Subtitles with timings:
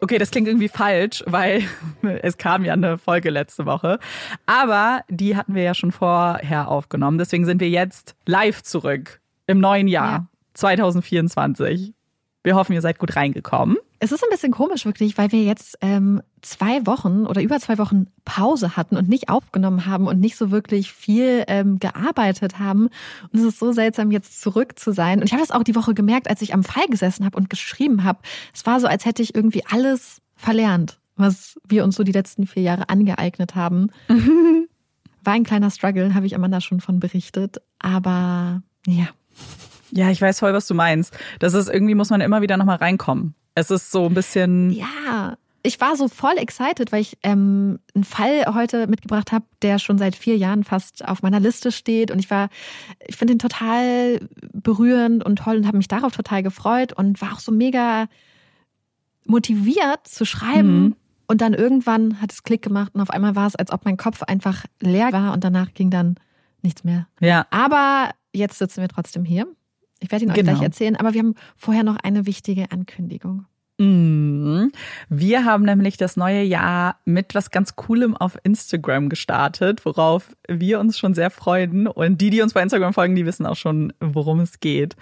[0.00, 1.62] Okay, das klingt irgendwie falsch, weil
[2.22, 3.98] es kam ja eine Folge letzte Woche.
[4.44, 7.18] Aber die hatten wir ja schon vorher aufgenommen.
[7.18, 10.26] Deswegen sind wir jetzt live zurück im neuen Jahr ja.
[10.54, 11.94] 2024.
[12.42, 13.76] Wir hoffen, ihr seid gut reingekommen.
[13.98, 17.78] Es ist ein bisschen komisch wirklich, weil wir jetzt ähm, zwei Wochen oder über zwei
[17.78, 22.88] Wochen Pause hatten und nicht aufgenommen haben und nicht so wirklich viel ähm, gearbeitet haben.
[23.32, 25.20] Und es ist so seltsam, jetzt zurück zu sein.
[25.20, 27.48] Und ich habe das auch die Woche gemerkt, als ich am Fall gesessen habe und
[27.48, 28.18] geschrieben habe.
[28.54, 32.46] Es war so, als hätte ich irgendwie alles verlernt, was wir uns so die letzten
[32.46, 33.90] vier Jahre angeeignet haben.
[35.24, 37.56] War ein kleiner Struggle, habe ich Amanda schon von berichtet.
[37.80, 39.08] Aber ja.
[39.90, 41.16] Ja, ich weiß voll, was du meinst.
[41.40, 43.34] Das ist irgendwie, muss man immer wieder nochmal reinkommen.
[43.56, 44.70] Es ist so ein bisschen.
[44.70, 49.78] Ja, ich war so voll excited, weil ich ähm, einen Fall heute mitgebracht habe, der
[49.80, 52.10] schon seit vier Jahren fast auf meiner Liste steht.
[52.10, 52.50] Und ich war,
[53.04, 54.20] ich finde ihn total
[54.52, 58.06] berührend und toll und habe mich darauf total gefreut und war auch so mega
[59.24, 60.82] motiviert zu schreiben.
[60.82, 60.96] Mhm.
[61.26, 63.96] Und dann irgendwann hat es Klick gemacht und auf einmal war es, als ob mein
[63.96, 66.16] Kopf einfach leer war und danach ging dann
[66.62, 67.08] nichts mehr.
[67.20, 67.46] Ja.
[67.50, 69.48] Aber jetzt sitzen wir trotzdem hier.
[70.00, 70.52] Ich werde ihn euch genau.
[70.52, 73.46] gleich erzählen, aber wir haben vorher noch eine wichtige Ankündigung.
[73.78, 74.68] Mm.
[75.08, 80.80] Wir haben nämlich das neue Jahr mit was ganz Coolem auf Instagram gestartet, worauf wir
[80.80, 81.86] uns schon sehr freuen.
[81.86, 84.96] Und die, die uns bei Instagram folgen, die wissen auch schon, worum es geht.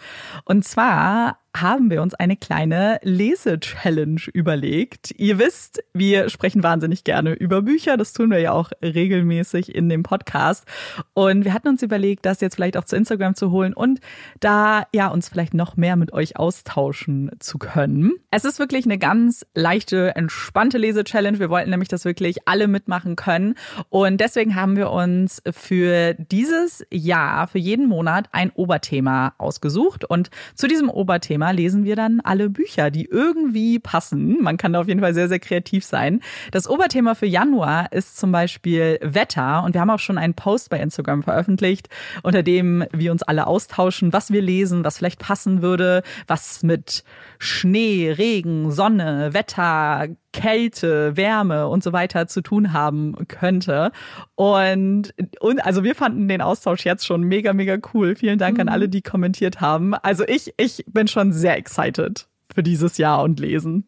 [0.45, 5.13] Und zwar haben wir uns eine kleine Lese-Challenge überlegt.
[5.17, 7.97] Ihr wisst, wir sprechen wahnsinnig gerne über Bücher.
[7.97, 10.65] Das tun wir ja auch regelmäßig in dem Podcast.
[11.13, 14.01] Und wir hatten uns überlegt, das jetzt vielleicht auch zu Instagram zu holen und
[14.41, 18.15] da ja uns vielleicht noch mehr mit euch austauschen zu können.
[18.33, 21.39] Es ist wirklich eine ganz leichte, entspannte Lese-Challenge.
[21.39, 23.55] Wir wollten nämlich, dass wirklich alle mitmachen können.
[23.91, 30.07] Und deswegen haben wir uns für dieses Jahr, für jeden Monat ein Oberthema ausgesucht.
[30.07, 34.41] Und zu diesem Oberthema Thema lesen wir dann alle Bücher, die irgendwie passen.
[34.41, 36.21] Man kann da auf jeden Fall sehr, sehr kreativ sein.
[36.53, 39.65] Das Oberthema für Januar ist zum Beispiel Wetter.
[39.65, 41.89] Und wir haben auch schon einen Post bei Instagram veröffentlicht,
[42.23, 47.03] unter dem wir uns alle austauschen, was wir lesen, was vielleicht passen würde, was mit
[47.39, 53.93] Schnee, Regen, Sonne, Wetter, Kälte, Wärme und so weiter zu tun haben könnte.
[54.35, 58.17] Und, und also wir fanden den Austausch jetzt schon mega, mega cool.
[58.17, 58.63] Vielen Dank mhm.
[58.63, 59.95] an alle, die kommentiert haben.
[59.95, 63.87] Also ich, ich bin schon sehr excited für dieses Jahr und lesen.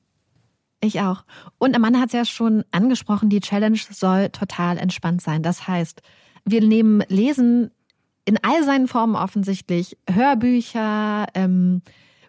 [0.81, 1.25] Ich auch.
[1.59, 5.43] Und Amanda hat es ja schon angesprochen, die Challenge soll total entspannt sein.
[5.43, 6.03] Das heißt,
[6.45, 7.71] wir nehmen Lesen
[8.25, 11.83] in all seinen Formen offensichtlich, Hörbücher, ähm,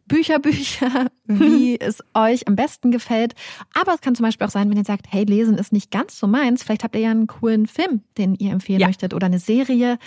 [0.08, 3.36] Bücher, Bücher, wie es euch am besten gefällt.
[3.74, 6.18] Aber es kann zum Beispiel auch sein, wenn ihr sagt, hey, Lesen ist nicht ganz
[6.18, 6.64] so meins.
[6.64, 8.88] Vielleicht habt ihr ja einen coolen Film, den ihr empfehlen ja.
[8.88, 9.98] möchtet oder eine Serie.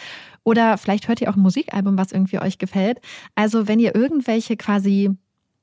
[0.44, 3.00] Oder vielleicht hört ihr auch ein Musikalbum, was irgendwie euch gefällt.
[3.34, 5.10] Also wenn ihr irgendwelche quasi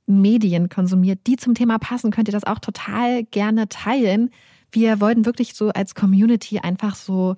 [0.06, 4.32] Medien konsumiert, die zum Thema passen, könnt ihr das auch total gerne teilen.
[4.72, 7.36] Wir wollten wirklich so als Community einfach so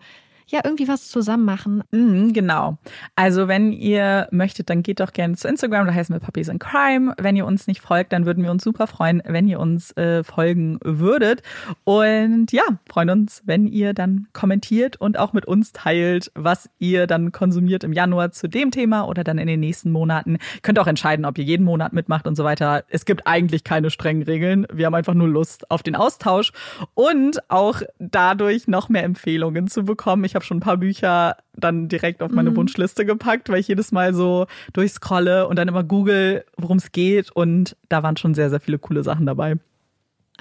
[0.52, 1.84] ja irgendwie was zusammen machen.
[1.92, 2.78] Mhm, genau.
[3.16, 6.60] Also wenn ihr möchtet, dann geht doch gerne zu Instagram, da heißen wir Puppies in
[6.60, 7.14] Crime.
[7.18, 10.24] Wenn ihr uns nicht folgt, dann würden wir uns super freuen, wenn ihr uns äh,
[10.24, 11.44] folgen würdet.
[11.84, 17.08] Und ja, freuen uns, wenn ihr dann kommentiert und auch mit uns teilt, was ihr
[17.08, 20.34] dann konsumiert im Januar zu dem Thema oder dann in den nächsten Monaten.
[20.34, 22.84] Ihr könnt auch entscheiden, ob ihr jeden Monat mitmacht und so weiter.
[22.90, 24.66] Es gibt eigentlich keine strengen Regeln.
[24.72, 26.52] Wir haben einfach nur Lust auf den Austausch
[26.94, 30.24] und auch dadurch noch mehr Empfehlungen zu bekommen.
[30.24, 32.58] Ich schon ein paar Bücher dann direkt auf meine mhm.
[32.58, 37.32] Wunschliste gepackt, weil ich jedes Mal so durchscrolle und dann immer google, worum es geht.
[37.32, 39.56] Und da waren schon sehr, sehr viele coole Sachen dabei.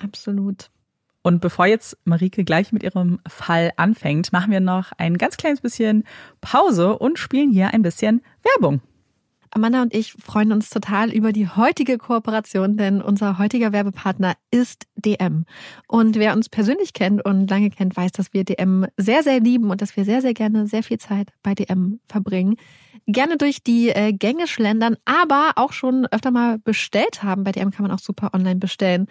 [0.03, 0.71] Absolut.
[1.23, 5.61] Und bevor jetzt Marike gleich mit ihrem Fall anfängt, machen wir noch ein ganz kleines
[5.61, 6.05] bisschen
[6.41, 8.81] Pause und spielen hier ein bisschen Werbung.
[9.51, 14.87] Amanda und ich freuen uns total über die heutige Kooperation, denn unser heutiger Werbepartner ist
[14.97, 15.45] DM.
[15.87, 19.71] Und wer uns persönlich kennt und lange kennt, weiß, dass wir DM sehr, sehr lieben
[19.71, 22.57] und dass wir sehr, sehr gerne sehr viel Zeit bei DM verbringen
[23.07, 27.45] gerne durch die äh, Gänge schlendern, aber auch schon öfter mal bestellt haben.
[27.45, 29.07] Bei DM kann man auch super online bestellen.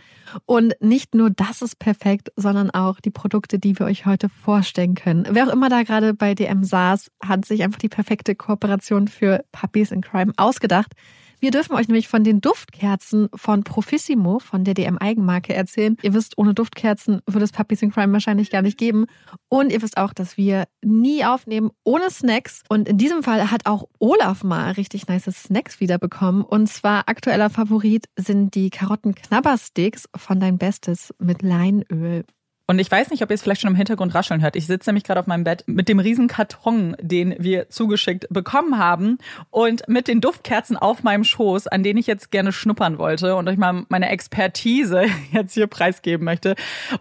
[0.46, 4.96] Und nicht nur das ist perfekt, sondern auch die Produkte, die wir euch heute vorstellen
[4.96, 5.28] können.
[5.30, 9.44] Wer auch immer da gerade bei DM saß, hat sich einfach die perfekte Kooperation für
[9.52, 10.94] Puppies in Crime ausgedacht.
[11.40, 15.98] Wir dürfen euch nämlich von den Duftkerzen von Profissimo, von der DM-Eigenmarke, erzählen.
[16.02, 19.06] Ihr wisst, ohne Duftkerzen würde es Puppies in Crime wahrscheinlich gar nicht geben.
[19.48, 22.64] Und ihr wisst auch, dass wir nie aufnehmen ohne Snacks.
[22.70, 26.44] Und in diesem Fall hat auch Olaf mal richtig nice Snacks wiederbekommen.
[26.44, 32.26] Und zwar aktueller Favorit sind die Karotten-Knabbersticks von Dein Bestes mit Leinöl.
[32.70, 34.58] Und ich weiß nicht, ob ihr es vielleicht schon im Hintergrund rascheln hört.
[34.58, 38.78] Ich sitze nämlich gerade auf meinem Bett mit dem riesen Karton, den wir zugeschickt bekommen
[38.78, 39.20] haben
[39.52, 43.48] und mit den Duftkerzen auf meinem Schoß, an denen ich jetzt gerne schnuppern wollte und
[43.48, 46.56] euch mal meine Expertise jetzt hier preisgeben möchte.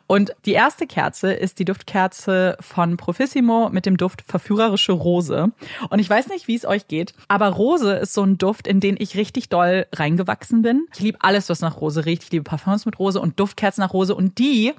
[0.06, 5.50] Und die erste Kerze ist die Duftkerze von Profissimo mit dem Duft Verführerische Rose.
[5.90, 8.78] Und ich weiß nicht, wie es euch geht, aber Rose ist so ein Duft, in
[8.78, 10.86] den ich richtig doll reingewachsen bin.
[10.94, 12.22] Ich liebe alles, was nach Rose riecht.
[12.22, 14.72] Ich liebe Parfums mit Rose und Duftkerzen nach Rose und die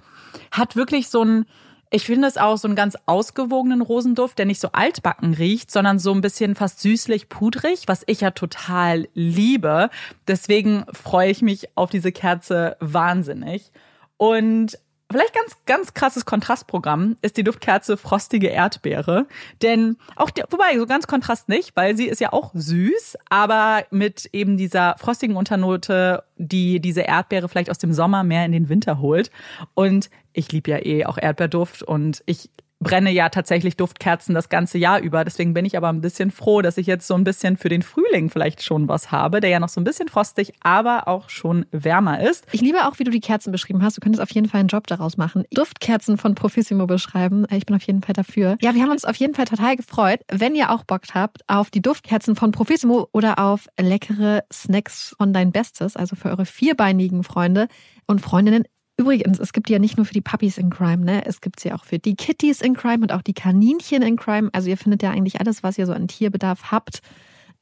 [0.52, 1.46] hat wirklich so ein,
[1.90, 6.00] ich finde es auch so einen ganz ausgewogenen Rosenduft, der nicht so altbacken riecht, sondern
[6.00, 9.90] so ein bisschen fast süßlich pudrig, was ich ja total liebe.
[10.28, 13.72] Deswegen freue ich mich auf diese Kerze wahnsinnig.
[14.18, 14.80] Und
[15.10, 19.26] Vielleicht ganz, ganz krasses Kontrastprogramm ist die Duftkerze Frostige Erdbeere.
[19.62, 23.86] Denn auch, die, wobei, so ganz Kontrast nicht, weil sie ist ja auch süß, aber
[23.90, 28.68] mit eben dieser frostigen Unternote, die diese Erdbeere vielleicht aus dem Sommer mehr in den
[28.68, 29.32] Winter holt.
[29.76, 34.78] Und ich liebe ja eh auch Erdbeerduft und ich brenne ja tatsächlich Duftkerzen das ganze
[34.78, 35.24] Jahr über.
[35.24, 37.82] Deswegen bin ich aber ein bisschen froh, dass ich jetzt so ein bisschen für den
[37.82, 41.66] Frühling vielleicht schon was habe, der ja noch so ein bisschen frostig, aber auch schon
[41.72, 42.46] wärmer ist.
[42.52, 43.98] Ich liebe auch, wie du die Kerzen beschrieben hast.
[43.98, 45.44] Du könntest auf jeden Fall einen Job daraus machen.
[45.52, 47.46] Duftkerzen von Profissimo beschreiben.
[47.52, 48.58] Ich bin auf jeden Fall dafür.
[48.62, 50.20] Ja, wir haben uns auf jeden Fall total gefreut.
[50.32, 55.34] Wenn ihr auch Bock habt auf die Duftkerzen von Profissimo oder auf leckere Snacks von
[55.34, 57.68] dein Bestes, also für eure vierbeinigen Freunde
[58.06, 58.64] und Freundinnen,
[59.00, 61.24] Übrigens, es gibt ja nicht nur für die Puppies in Crime, ne?
[61.26, 64.16] Es gibt sie ja auch für die Kitties in Crime und auch die Kaninchen in
[64.16, 64.50] Crime.
[64.54, 67.02] Also ihr findet ja eigentlich alles, was ihr so an Tierbedarf habt,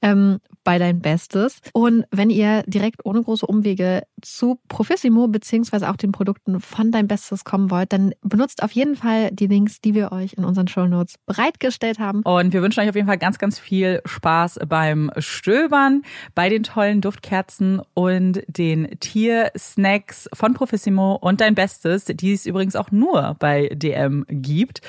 [0.02, 1.62] ähm, bei dein Bestes.
[1.72, 7.08] Und wenn ihr direkt ohne große Umwege zu Profissimo beziehungsweise auch den Produkten von dein
[7.08, 10.68] Bestes kommen wollt, dann benutzt auf jeden Fall die Links, die wir euch in unseren
[10.68, 12.24] Show Notes bereitgestellt haben.
[12.24, 16.02] Und wir wünschen euch auf jeden Fall ganz, ganz viel Spaß beim Stöbern,
[16.34, 22.76] bei den tollen Duftkerzen und den Tiersnacks von Profissimo und dein Bestes, die es übrigens
[22.76, 24.82] auch nur bei DM gibt.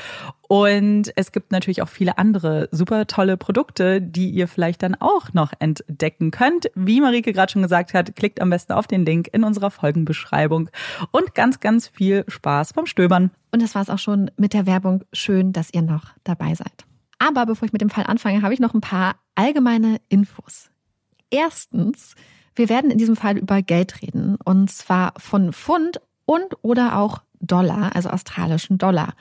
[0.48, 5.32] Und es gibt natürlich auch viele andere super tolle Produkte, die ihr vielleicht dann auch
[5.32, 6.70] noch entdecken könnt.
[6.74, 10.70] Wie Marike gerade schon gesagt hat, klickt am besten auf den Link in unserer Folgenbeschreibung
[11.10, 13.30] und ganz, ganz viel Spaß beim Stöbern.
[13.50, 15.04] Und das war es auch schon mit der Werbung.
[15.12, 16.84] Schön, dass ihr noch dabei seid.
[17.18, 20.70] Aber bevor ich mit dem Fall anfange, habe ich noch ein paar allgemeine Infos.
[21.30, 22.14] Erstens,
[22.54, 27.22] wir werden in diesem Fall über Geld reden und zwar von Pfund und oder auch
[27.40, 29.14] Dollar, also australischen Dollar.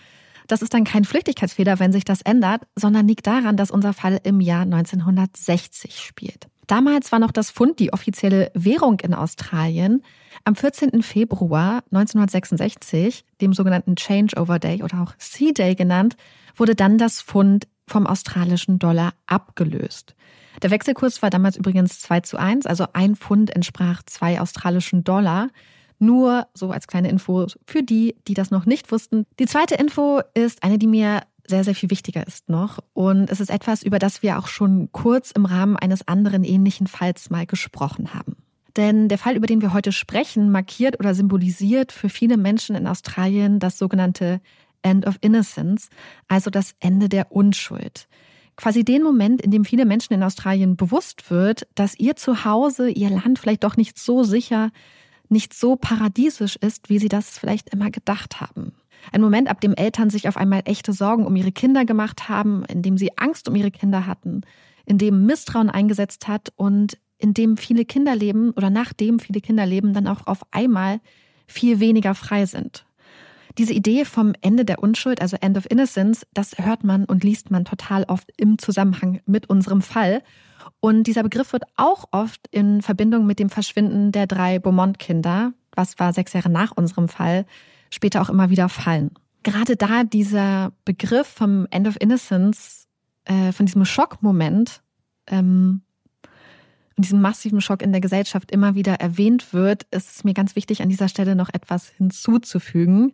[0.48, 4.20] Das ist dann kein Flüchtigkeitsfehler, wenn sich das ändert, sondern liegt daran, dass unser Fall
[4.24, 6.48] im Jahr 1960 spielt.
[6.68, 10.04] Damals war noch das Pfund die offizielle Währung in Australien.
[10.44, 11.04] Am 14.
[11.04, 16.16] Februar 1966, dem sogenannten Changeover Day oder auch Sea Day genannt,
[16.56, 20.16] wurde dann das Pfund vom australischen Dollar abgelöst.
[20.62, 25.50] Der Wechselkurs war damals übrigens 2 zu 1, also ein Pfund entsprach zwei australischen Dollar.
[26.00, 29.26] Nur so als kleine Info für die, die das noch nicht wussten.
[29.40, 32.80] Die zweite Info ist eine, die mir sehr, sehr viel wichtiger ist noch.
[32.94, 36.88] Und es ist etwas, über das wir auch schon kurz im Rahmen eines anderen ähnlichen
[36.88, 38.36] Falls mal gesprochen haben.
[38.76, 42.88] Denn der Fall, über den wir heute sprechen, markiert oder symbolisiert für viele Menschen in
[42.88, 44.42] Australien das sogenannte
[44.82, 45.90] End of Innocence,
[46.28, 48.08] also das Ende der Unschuld.
[48.58, 53.10] Quasi den Moment, in dem viele Menschen in Australien bewusst wird, dass ihr Zuhause, ihr
[53.10, 54.72] Land vielleicht doch nicht so sicher
[55.30, 58.74] nicht so paradiesisch ist, wie sie das vielleicht immer gedacht haben.
[59.12, 62.64] Ein Moment, ab dem Eltern sich auf einmal echte Sorgen um ihre Kinder gemacht haben,
[62.66, 64.42] in dem sie Angst um ihre Kinder hatten,
[64.86, 69.66] in dem Misstrauen eingesetzt hat und in dem viele Kinder leben oder nachdem viele Kinder
[69.66, 71.00] leben, dann auch auf einmal
[71.48, 72.86] viel weniger frei sind.
[73.58, 77.52] Diese Idee vom Ende der Unschuld, also End of Innocence, das hört man und liest
[77.52, 80.22] man total oft im Zusammenhang mit unserem Fall.
[80.82, 86.00] Und dieser Begriff wird auch oft in Verbindung mit dem Verschwinden der drei Beaumont-Kinder, was
[86.00, 87.46] war sechs Jahre nach unserem Fall,
[87.92, 89.12] später auch immer wieder fallen.
[89.44, 92.88] Gerade da dieser Begriff vom End of Innocence,
[93.26, 94.82] äh, von diesem Schockmoment,
[95.28, 95.82] ähm,
[96.98, 100.56] und diesem massiven Schock in der Gesellschaft immer wieder erwähnt wird, ist es mir ganz
[100.56, 103.12] wichtig, an dieser Stelle noch etwas hinzuzufügen.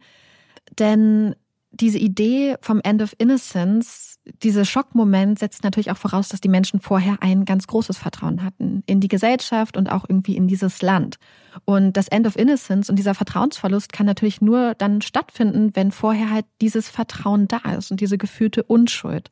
[0.80, 1.36] Denn
[1.72, 6.82] diese Idee vom End of Innocence, dieser Schockmoment setzt natürlich auch voraus, dass die Menschen
[6.82, 11.18] vorher ein ganz großes Vertrauen hatten in die Gesellschaft und auch irgendwie in dieses Land.
[11.64, 16.30] Und das End of Innocence und dieser Vertrauensverlust kann natürlich nur dann stattfinden, wenn vorher
[16.30, 19.32] halt dieses Vertrauen da ist und diese gefühlte Unschuld.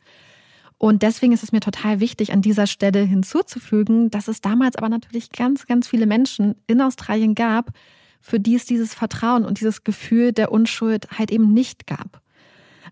[0.77, 4.87] Und deswegen ist es mir total wichtig, an dieser Stelle hinzuzufügen, dass es damals aber
[4.87, 7.71] natürlich ganz, ganz viele Menschen in Australien gab,
[8.19, 12.21] für die es dieses Vertrauen und dieses Gefühl der Unschuld halt eben nicht gab.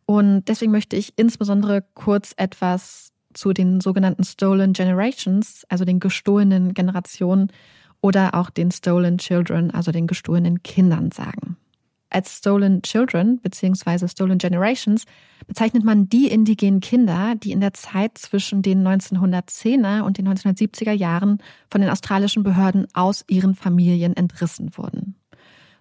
[0.05, 6.73] Und deswegen möchte ich insbesondere kurz etwas zu den sogenannten Stolen Generations, also den gestohlenen
[6.73, 7.51] Generationen
[8.01, 11.57] oder auch den Stolen Children, also den gestohlenen Kindern sagen.
[12.09, 14.07] Als Stolen Children bzw.
[14.07, 15.03] Stolen Generations
[15.45, 20.93] bezeichnet man die indigenen Kinder, die in der Zeit zwischen den 1910er und den 1970er
[20.93, 25.15] Jahren von den australischen Behörden aus ihren Familien entrissen wurden.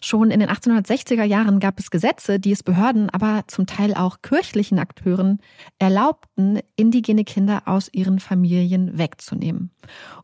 [0.03, 4.21] Schon in den 1860er Jahren gab es Gesetze, die es Behörden, aber zum Teil auch
[4.23, 5.41] kirchlichen Akteuren
[5.79, 9.71] erlaubten, indigene Kinder aus ihren Familien wegzunehmen,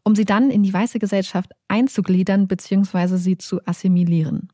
[0.05, 3.17] um sie dann in die weiße Gesellschaft einzugliedern bzw.
[3.17, 4.49] sie zu assimilieren.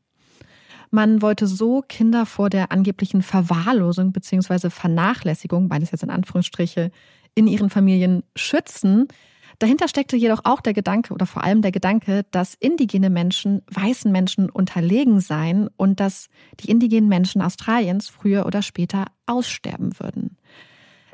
[0.91, 4.69] Man wollte so Kinder vor der angeblichen Verwahrlosung bzw.
[4.69, 6.91] Vernachlässigung, beides jetzt in Anführungsstriche,
[7.35, 9.07] in ihren Familien schützen,
[9.59, 14.09] Dahinter steckte jedoch auch der Gedanke oder vor allem der Gedanke, dass indigene Menschen weißen
[14.09, 16.29] Menschen unterlegen seien und dass
[16.61, 20.37] die indigenen Menschen Australiens früher oder später aussterben würden.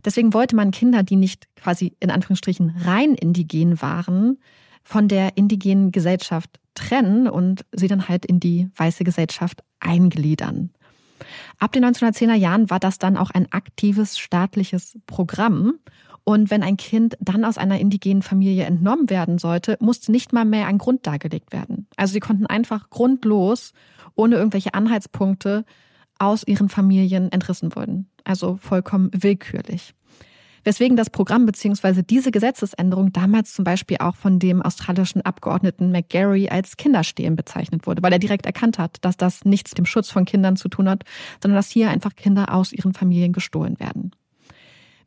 [0.06, 4.38] Deswegen wollte man Kinder, die nicht quasi in Anführungsstrichen rein indigen waren,
[4.84, 10.72] von der indigenen Gesellschaft trennen und sie dann halt in die weiße Gesellschaft eingliedern.
[11.60, 15.80] Ab den 1910er Jahren war das dann auch ein aktives staatliches Programm.
[16.24, 20.46] Und wenn ein Kind dann aus einer indigenen Familie entnommen werden sollte, musste nicht mal
[20.46, 21.88] mehr ein Grund dargelegt werden.
[21.98, 23.74] Also sie konnten einfach grundlos,
[24.16, 25.66] ohne irgendwelche Anhaltspunkte,
[26.18, 28.10] aus ihren Familien entrissen wurden.
[28.24, 29.94] Also vollkommen willkürlich.
[30.66, 32.02] Weswegen das Programm bzw.
[32.02, 38.02] diese Gesetzesänderung damals zum Beispiel auch von dem australischen Abgeordneten McGarry als Kinderstehlen bezeichnet wurde,
[38.02, 40.90] weil er direkt erkannt hat, dass das nichts mit dem Schutz von Kindern zu tun
[40.90, 41.04] hat,
[41.42, 44.12] sondern dass hier einfach Kinder aus ihren Familien gestohlen werden.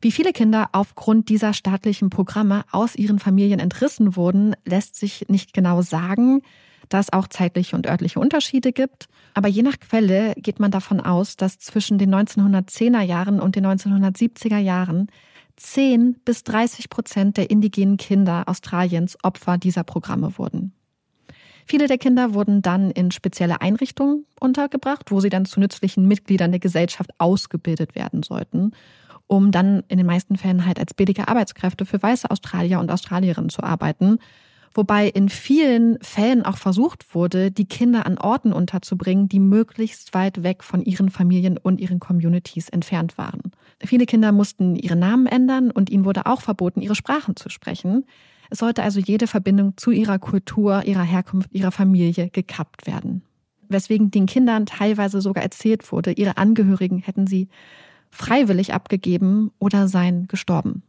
[0.01, 5.53] Wie viele Kinder aufgrund dieser staatlichen Programme aus ihren Familien entrissen wurden, lässt sich nicht
[5.53, 6.41] genau sagen,
[6.87, 9.09] da es auch zeitliche und örtliche Unterschiede gibt.
[9.33, 13.65] Aber je nach Quelle geht man davon aus, dass zwischen den 1910er Jahren und den
[13.65, 15.07] 1970er Jahren
[15.59, 20.73] 10 bis 30 Prozent der indigenen Kinder Australiens Opfer dieser Programme wurden.
[21.65, 26.51] Viele der Kinder wurden dann in spezielle Einrichtungen untergebracht, wo sie dann zu nützlichen Mitgliedern
[26.51, 28.71] der Gesellschaft ausgebildet werden sollten,
[29.27, 33.49] um dann in den meisten Fällen halt als billige Arbeitskräfte für weiße Australier und Australierinnen
[33.49, 34.19] zu arbeiten
[34.73, 40.43] wobei in vielen Fällen auch versucht wurde, die Kinder an Orten unterzubringen, die möglichst weit
[40.43, 43.51] weg von ihren Familien und ihren Communities entfernt waren.
[43.83, 48.05] Viele Kinder mussten ihre Namen ändern und ihnen wurde auch verboten, ihre Sprachen zu sprechen.
[48.49, 53.23] Es sollte also jede Verbindung zu ihrer Kultur, ihrer Herkunft, ihrer Familie gekappt werden.
[53.69, 57.47] Weswegen den Kindern teilweise sogar erzählt wurde, ihre Angehörigen hätten sie
[58.09, 60.83] freiwillig abgegeben oder seien gestorben.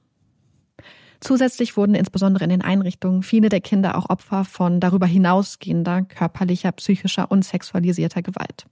[1.21, 6.73] Zusätzlich wurden insbesondere in den Einrichtungen viele der Kinder auch Opfer von darüber hinausgehender körperlicher,
[6.73, 8.65] psychischer und sexualisierter Gewalt.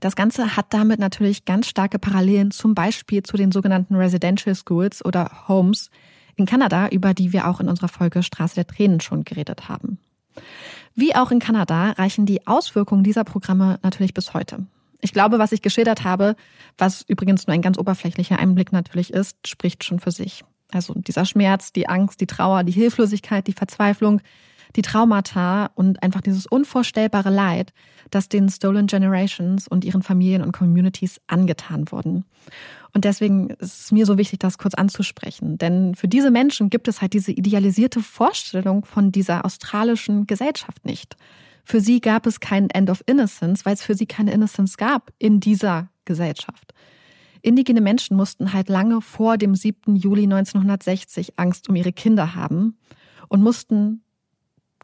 [0.00, 5.04] Das Ganze hat damit natürlich ganz starke Parallelen zum Beispiel zu den sogenannten Residential Schools
[5.04, 5.90] oder Homes
[6.36, 9.98] in Kanada, über die wir auch in unserer Folge Straße der Tränen schon geredet haben.
[10.94, 14.66] Wie auch in Kanada reichen die Auswirkungen dieser Programme natürlich bis heute.
[15.00, 16.34] Ich glaube, was ich geschildert habe,
[16.76, 20.44] was übrigens nur ein ganz oberflächlicher Einblick natürlich ist, spricht schon für sich.
[20.72, 24.20] Also dieser Schmerz, die Angst, die Trauer, die Hilflosigkeit, die Verzweiflung,
[24.76, 27.72] die Traumata und einfach dieses unvorstellbare Leid,
[28.10, 32.24] das den Stolen Generations und ihren Familien und Communities angetan wurden.
[32.94, 35.58] Und deswegen ist es mir so wichtig, das kurz anzusprechen.
[35.58, 41.16] Denn für diese Menschen gibt es halt diese idealisierte Vorstellung von dieser australischen Gesellschaft nicht.
[41.64, 45.12] Für sie gab es kein End of Innocence, weil es für sie keine Innocence gab
[45.18, 46.72] in dieser Gesellschaft.
[47.42, 49.94] Indigene Menschen mussten halt lange vor dem 7.
[49.94, 52.78] Juli 1960 Angst um ihre Kinder haben
[53.28, 54.02] und mussten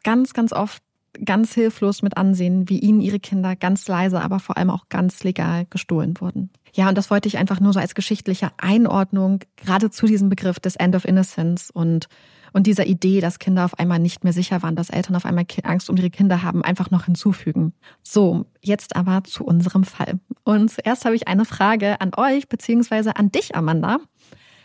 [0.05, 0.81] ganz, ganz oft
[1.23, 5.23] ganz hilflos mit ansehen, wie ihnen ihre Kinder ganz leise, aber vor allem auch ganz
[5.23, 6.49] legal gestohlen wurden.
[6.73, 10.59] Ja, und das wollte ich einfach nur so als geschichtliche Einordnung gerade zu diesem Begriff
[10.59, 12.07] des End of Innocence und
[12.53, 15.45] und dieser Idee, dass Kinder auf einmal nicht mehr sicher waren, dass Eltern auf einmal
[15.63, 17.73] Angst um ihre Kinder haben, einfach noch hinzufügen.
[18.01, 20.21] So, jetzt aber zu unserem Fall.
[20.45, 23.97] Und zuerst habe ich eine Frage an euch, beziehungsweise an dich, Amanda.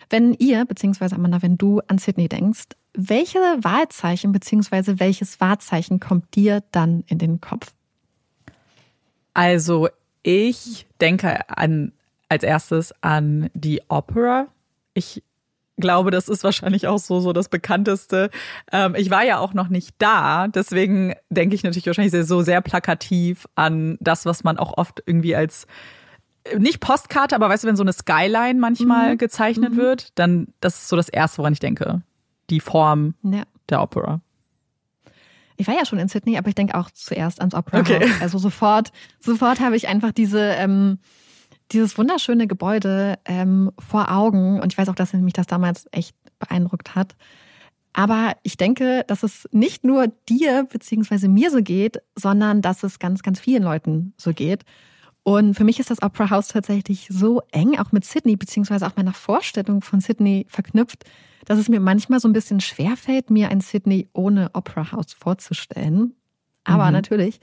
[0.08, 6.34] Wenn ihr, beziehungsweise Amanda, wenn du an Sydney denkst, welche Wahlzeichen, beziehungsweise welches Wahrzeichen kommt
[6.34, 7.72] dir dann in den Kopf?
[9.34, 9.88] Also,
[10.22, 11.92] ich denke an,
[12.28, 14.48] als erstes an die Opera.
[14.94, 15.22] Ich
[15.80, 18.30] glaube, das ist wahrscheinlich auch so, so das bekannteste.
[18.70, 22.42] Ähm, ich war ja auch noch nicht da, deswegen denke ich natürlich wahrscheinlich sehr, so
[22.42, 25.66] sehr plakativ an das, was man auch oft irgendwie als
[26.56, 29.18] nicht Postkarte, aber weißt du, wenn so eine Skyline manchmal mhm.
[29.18, 29.76] gezeichnet mhm.
[29.76, 32.02] wird, dann das ist so das erste, woran ich denke.
[32.50, 33.44] Die Form ja.
[33.68, 34.20] der Opera.
[35.56, 38.00] Ich war ja schon in Sydney, aber ich denke auch zuerst ans Opera okay.
[38.00, 38.10] House.
[38.20, 40.98] Also sofort, sofort habe ich einfach diese ähm,
[41.72, 44.60] dieses wunderschöne Gebäude ähm, vor Augen.
[44.60, 47.16] Und ich weiß auch, dass mich das damals echt beeindruckt hat.
[47.92, 52.98] Aber ich denke, dass es nicht nur dir beziehungsweise mir so geht, sondern dass es
[52.98, 54.64] ganz, ganz vielen Leuten so geht.
[55.30, 58.96] Und für mich ist das Opera House tatsächlich so eng, auch mit Sydney, beziehungsweise auch
[58.96, 61.04] meiner Vorstellung von Sydney verknüpft,
[61.44, 66.16] dass es mir manchmal so ein bisschen schwerfällt, mir ein Sydney ohne Opera House vorzustellen.
[66.64, 66.94] Aber mhm.
[66.94, 67.40] natürlich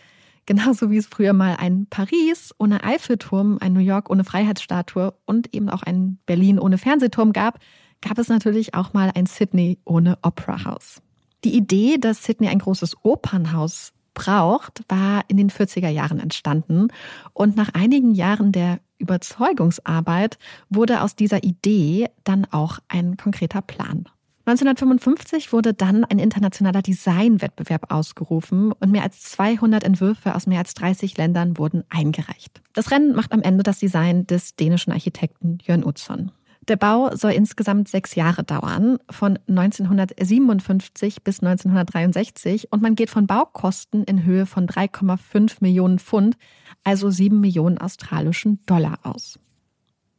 [0.48, 5.54] Genauso wie es früher mal ein Paris ohne Eiffelturm, ein New York ohne Freiheitsstatue und
[5.54, 7.60] eben auch ein Berlin ohne Fernsehturm gab,
[8.02, 11.02] gab es natürlich auch mal ein Sydney ohne Opera House.
[11.44, 16.88] Die Idee, dass Sydney ein großes Opernhaus braucht, war in den 40er Jahren entstanden
[17.34, 24.10] und nach einigen Jahren der Überzeugungsarbeit wurde aus dieser Idee dann auch ein konkreter Plan.
[24.48, 30.74] 1955 wurde dann ein internationaler Designwettbewerb ausgerufen und mehr als 200 Entwürfe aus mehr als
[30.74, 32.62] 30 Ländern wurden eingereicht.
[32.74, 36.32] Das Rennen macht am Ende das Design des dänischen Architekten Jörn Utzon.
[36.68, 42.72] Der Bau soll insgesamt sechs Jahre dauern, von 1957 bis 1963.
[42.74, 46.36] Und man geht von Baukosten in Höhe von 3,5 Millionen Pfund,
[46.84, 49.40] also 7 Millionen australischen Dollar aus.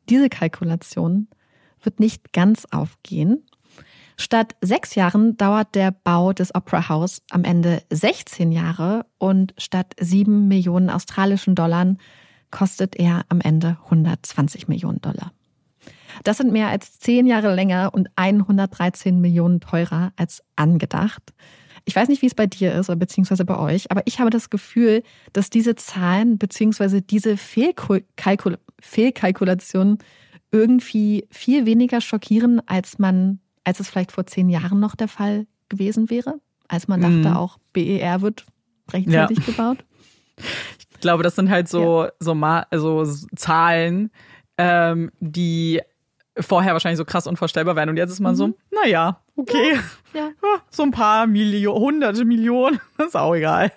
[0.08, 1.28] Diese Kalkulation
[1.82, 3.44] wird nicht ganz aufgehen.
[4.16, 9.94] Statt sechs Jahren dauert der Bau des Opera House am Ende 16 Jahre und statt
[10.00, 11.94] 7 Millionen australischen Dollar
[12.50, 15.32] kostet er am Ende 120 Millionen Dollar.
[16.24, 21.22] Das sind mehr als zehn Jahre länger und 113 Millionen teurer als angedacht.
[21.84, 24.30] Ich weiß nicht, wie es bei dir ist oder beziehungsweise bei euch, aber ich habe
[24.30, 25.02] das Gefühl,
[25.32, 29.98] dass diese Zahlen beziehungsweise diese Fehlkalkul Fehlkalkulationen
[30.52, 35.46] irgendwie viel weniger schockieren, als man, als es vielleicht vor zehn Jahren noch der Fall
[35.68, 37.36] gewesen wäre, als man dachte, mhm.
[37.36, 38.46] auch BER wird
[38.92, 39.44] rechtzeitig ja.
[39.46, 39.78] gebaut.
[40.90, 42.12] Ich glaube, das sind halt so, ja.
[42.20, 43.04] so, also
[43.34, 44.10] Zahlen,
[44.56, 45.80] ähm, die
[46.40, 47.88] vorher wahrscheinlich so krass unvorstellbar wären.
[47.88, 48.36] Und jetzt ist man mhm.
[48.36, 49.78] so, naja, okay.
[50.14, 50.20] Ja.
[50.20, 50.30] ja.
[50.70, 53.72] So ein paar Millionen, hunderte Millionen, ist auch egal.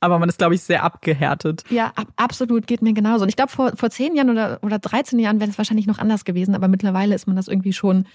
[0.00, 1.64] Aber man ist, glaube ich, sehr abgehärtet.
[1.70, 3.22] Ja, ab, absolut, geht mir genauso.
[3.22, 5.98] Und ich glaube, vor, vor zehn Jahren oder, oder 13 Jahren wäre es wahrscheinlich noch
[5.98, 8.06] anders gewesen, aber mittlerweile ist man das irgendwie schon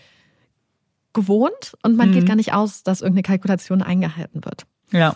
[1.14, 2.14] gewohnt und man mhm.
[2.14, 4.66] geht gar nicht aus, dass irgendeine Kalkulation eingehalten wird.
[4.92, 5.16] Ja.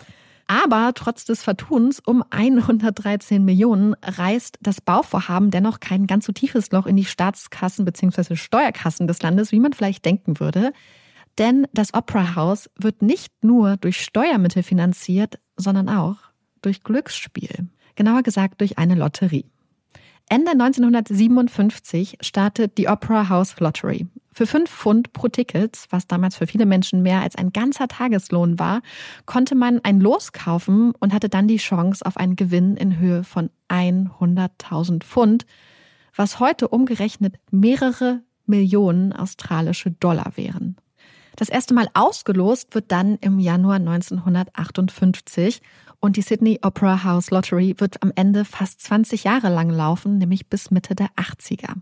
[0.50, 6.72] Aber trotz des Vertuns um 113 Millionen reißt das Bauvorhaben dennoch kein ganz so tiefes
[6.72, 8.34] Loch in die Staatskassen bzw.
[8.34, 10.72] Steuerkassen des Landes, wie man vielleicht denken würde.
[11.38, 16.16] Denn das Opera House wird nicht nur durch Steuermittel finanziert, sondern auch
[16.62, 17.68] durch Glücksspiel.
[17.94, 19.44] Genauer gesagt durch eine Lotterie.
[20.28, 24.08] Ende 1957 startet die Opera House Lottery.
[24.32, 28.58] Für fünf Pfund pro Ticket, was damals für viele Menschen mehr als ein ganzer Tageslohn
[28.60, 28.80] war,
[29.26, 33.24] konnte man ein Los kaufen und hatte dann die Chance auf einen Gewinn in Höhe
[33.24, 35.46] von 100.000 Pfund,
[36.14, 40.76] was heute umgerechnet mehrere Millionen australische Dollar wären.
[41.36, 45.60] Das erste Mal ausgelost wird dann im Januar 1958
[46.00, 50.48] und die Sydney Opera House Lottery wird am Ende fast 20 Jahre lang laufen, nämlich
[50.48, 51.74] bis Mitte der 80er.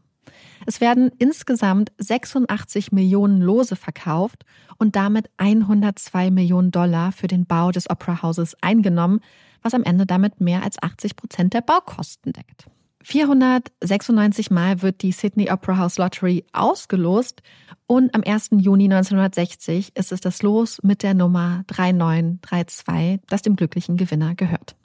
[0.67, 4.45] Es werden insgesamt 86 Millionen Lose verkauft
[4.79, 9.21] und damit 102 Millionen Dollar für den Bau des Opera Houses eingenommen,
[9.63, 12.67] was am Ende damit mehr als 80 Prozent der Baukosten deckt.
[13.03, 17.43] 496 Mal wird die Sydney Opera House Lottery ausgelost
[17.87, 18.51] und am 1.
[18.59, 24.77] Juni 1960 ist es das Los mit der Nummer 3932, das dem glücklichen Gewinner gehört.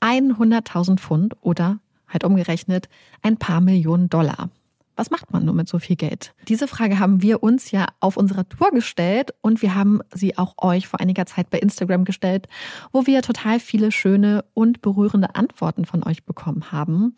[0.00, 2.88] 100.000 Pfund oder halt umgerechnet
[3.22, 4.50] ein paar Millionen Dollar.
[4.98, 6.34] Was macht man nur mit so viel Geld?
[6.48, 10.56] Diese Frage haben wir uns ja auf unserer Tour gestellt und wir haben sie auch
[10.58, 12.48] euch vor einiger Zeit bei Instagram gestellt,
[12.90, 17.14] wo wir total viele schöne und berührende Antworten von euch bekommen haben.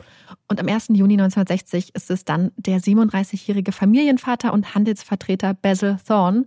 [0.46, 0.88] Und am 1.
[0.88, 6.44] Juni 1960 ist es dann der 37-jährige Familienvater und Handelsvertreter Basil Thorne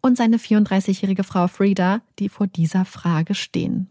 [0.00, 3.90] und seine 34-jährige Frau Frida, die vor dieser Frage stehen.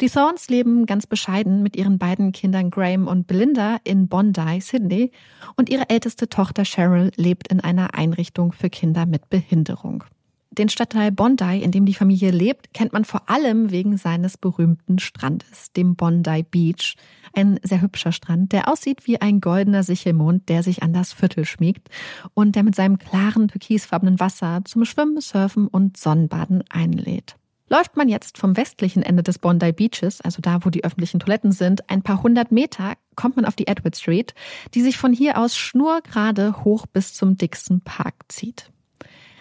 [0.00, 5.12] Die Thorns leben ganz bescheiden mit ihren beiden Kindern Graham und Belinda in Bondi, Sydney,
[5.56, 10.04] und ihre älteste Tochter Cheryl lebt in einer Einrichtung für Kinder mit Behinderung.
[10.50, 15.00] Den Stadtteil Bondi, in dem die Familie lebt, kennt man vor allem wegen seines berühmten
[15.00, 16.96] Strandes, dem Bondi Beach.
[17.32, 21.44] Ein sehr hübscher Strand, der aussieht wie ein goldener Sichelmond, der sich an das Viertel
[21.44, 21.88] schmiegt
[22.34, 27.36] und der mit seinem klaren türkisfarbenen Wasser zum Schwimmen, Surfen und Sonnenbaden einlädt.
[27.74, 31.50] Läuft man jetzt vom westlichen Ende des Bondi Beaches, also da, wo die öffentlichen Toiletten
[31.50, 34.32] sind, ein paar hundert Meter, kommt man auf die Edward Street,
[34.74, 38.70] die sich von hier aus schnurgerade hoch bis zum Dixon Park zieht.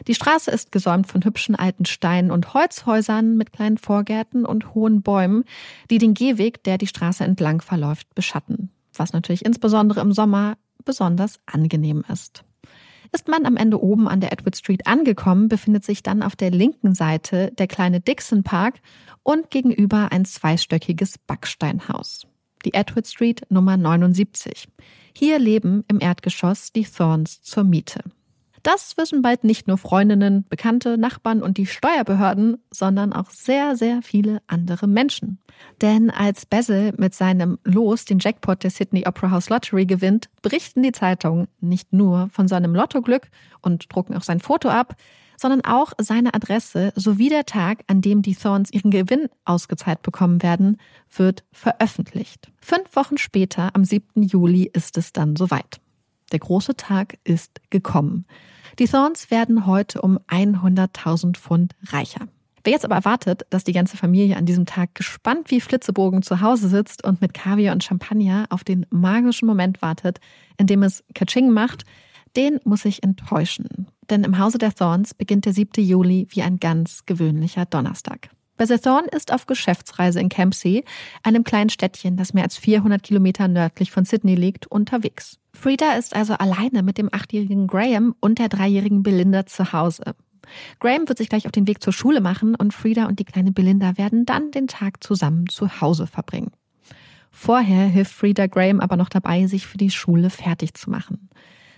[0.08, 5.04] Die Straße ist gesäumt von hübschen alten Steinen und Holzhäusern mit kleinen Vorgärten und hohen
[5.04, 5.44] Bäumen,
[5.92, 8.72] die den Gehweg, der die Straße entlang verläuft, beschatten.
[8.96, 12.44] Was natürlich insbesondere im Sommer besonders angenehm ist.
[13.14, 16.50] Ist man am Ende oben an der Edward Street angekommen, befindet sich dann auf der
[16.50, 18.82] linken Seite der kleine Dixon Park
[19.22, 22.26] und gegenüber ein zweistöckiges Backsteinhaus.
[22.66, 24.68] Die Edward Street Nummer 79.
[25.16, 28.02] Hier leben im Erdgeschoss die Thorns zur Miete.
[28.64, 34.02] Das wissen bald nicht nur Freundinnen, Bekannte, Nachbarn und die Steuerbehörden, sondern auch sehr, sehr
[34.02, 35.40] viele andere Menschen.
[35.82, 40.82] Denn als Basil mit seinem Los den Jackpot der Sydney Opera House Lottery gewinnt, berichten
[40.82, 43.28] die Zeitungen nicht nur von seinem Lottoglück
[43.62, 44.96] und drucken auch sein Foto ab,
[45.38, 50.42] sondern auch seine Adresse sowie der Tag, an dem die Thorns ihren Gewinn ausgezahlt bekommen
[50.42, 50.78] werden,
[51.14, 52.50] wird veröffentlicht.
[52.62, 54.24] Fünf Wochen später, am 7.
[54.24, 55.83] Juli, ist es dann soweit.
[56.34, 58.26] Der große Tag ist gekommen.
[58.80, 62.28] Die Thorns werden heute um 100.000 Pfund reicher.
[62.64, 66.42] Wer jetzt aber erwartet, dass die ganze Familie an diesem Tag gespannt wie Flitzebogen zu
[66.42, 70.20] Hause sitzt und mit Kaviar und Champagner auf den magischen Moment wartet,
[70.58, 71.84] in dem es Kaching macht,
[72.36, 73.88] Den muss ich enttäuschen.
[74.10, 75.86] Denn im Hause der Thorns beginnt der 7.
[75.86, 78.32] Juli wie ein ganz gewöhnlicher Donnerstag.
[78.58, 80.84] Bessie Thorne ist auf Geschäftsreise in Campsey,
[81.22, 85.38] einem kleinen Städtchen, das mehr als 400 Kilometer nördlich von Sydney liegt, unterwegs.
[85.64, 90.04] Frieda ist also alleine mit dem achtjährigen Graham und der dreijährigen Belinda zu Hause.
[90.82, 93.54] Graham wird sich gleich auf den Weg zur Schule machen und Frieda und die kleine
[93.54, 96.52] Belinda werden dann den Tag zusammen zu Hause verbringen.
[97.32, 101.30] Vorher hilft Frieda Graham aber noch dabei, sich für die Schule fertig zu machen.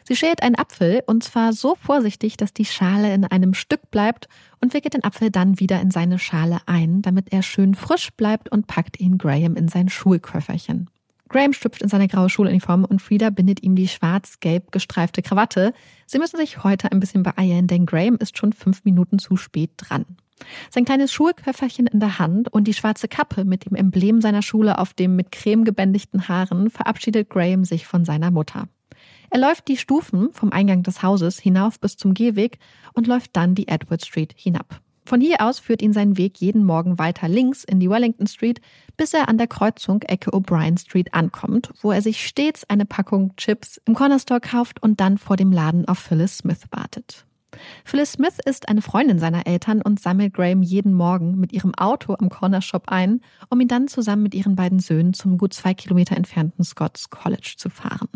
[0.03, 4.27] Sie schält einen Apfel und zwar so vorsichtig, dass die Schale in einem Stück bleibt
[4.61, 8.51] und wickelt den Apfel dann wieder in seine Schale ein, damit er schön frisch bleibt
[8.51, 10.89] und packt ihn Graham in sein Schulköfferchen.
[11.35, 15.73] Graham schlüpft in seine graue Schuluniform und Frieda bindet ihm die schwarz-gelb gestreifte Krawatte.
[16.05, 19.71] Sie müssen sich heute ein bisschen beeilen, denn Graham ist schon fünf Minuten zu spät
[19.75, 20.05] dran.
[20.69, 24.77] Sein kleines Schulköfferchen in der Hand und die schwarze Kappe mit dem Emblem seiner Schule
[24.77, 28.69] auf dem mit Creme gebändigten Haaren verabschiedet Graham sich von seiner Mutter.
[29.29, 32.59] Er läuft die Stufen vom Eingang des Hauses hinauf bis zum Gehweg
[32.93, 34.79] und läuft dann die Edward Street hinab.
[35.07, 38.59] Von hier aus führt ihn sein Weg jeden Morgen weiter links in die Wellington Street,
[38.97, 43.35] bis er an der Kreuzung Ecke O'Brien Street ankommt, wo er sich stets eine Packung
[43.37, 47.27] Chips im Corner Store kauft und dann vor dem Laden auf Phyllis Smith wartet.
[47.83, 52.15] Phyllis Smith ist eine Freundin seiner Eltern und sammelt Graham jeden Morgen mit ihrem Auto
[52.17, 55.75] am Corner Shop ein, um ihn dann zusammen mit ihren beiden Söhnen zum gut zwei
[55.75, 58.09] Kilometer entfernten Scots College zu fahren.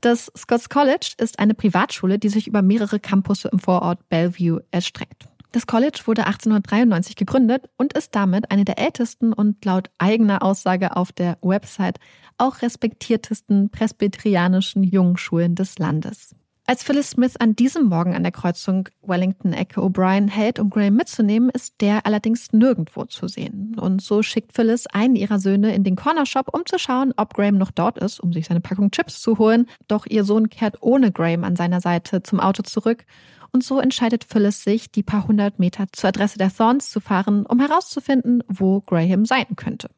[0.00, 5.26] Das Scots College ist eine Privatschule, die sich über mehrere Campusse im Vorort Bellevue erstreckt.
[5.52, 10.96] Das College wurde 1893 gegründet und ist damit eine der ältesten und laut eigener Aussage
[10.96, 11.98] auf der Website
[12.38, 16.34] auch respektiertesten presbyterianischen Jungschulen des Landes.
[16.68, 21.48] Als Phyllis Smith an diesem Morgen an der Kreuzung Wellington-Ecke O'Brien hält, um Graham mitzunehmen,
[21.48, 23.76] ist der allerdings nirgendwo zu sehen.
[23.78, 27.56] Und so schickt Phyllis einen ihrer Söhne in den Cornershop, um zu schauen, ob Graham
[27.56, 29.66] noch dort ist, um sich seine Packung Chips zu holen.
[29.86, 33.04] Doch ihr Sohn kehrt ohne Graham an seiner Seite zum Auto zurück.
[33.52, 37.46] Und so entscheidet Phyllis sich, die paar hundert Meter zur Adresse der Thorns zu fahren,
[37.46, 39.90] um herauszufinden, wo Graham sein könnte.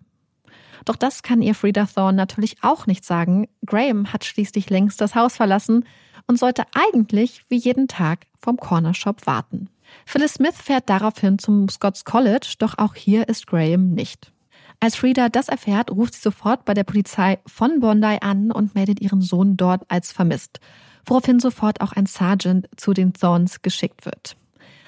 [0.84, 3.48] Doch das kann ihr Frieda Thorne natürlich auch nicht sagen.
[3.66, 5.84] Graham hat schließlich längst das Haus verlassen
[6.26, 9.70] und sollte eigentlich wie jeden Tag vom Corner Shop warten.
[10.06, 14.32] Phyllis Smith fährt daraufhin zum Scots College, doch auch hier ist Graham nicht.
[14.80, 19.00] Als Frieda das erfährt, ruft sie sofort bei der Polizei von Bondi an und meldet
[19.00, 20.60] ihren Sohn dort als vermisst,
[21.08, 24.36] woraufhin sofort auch ein Sergeant zu den Thorns geschickt wird.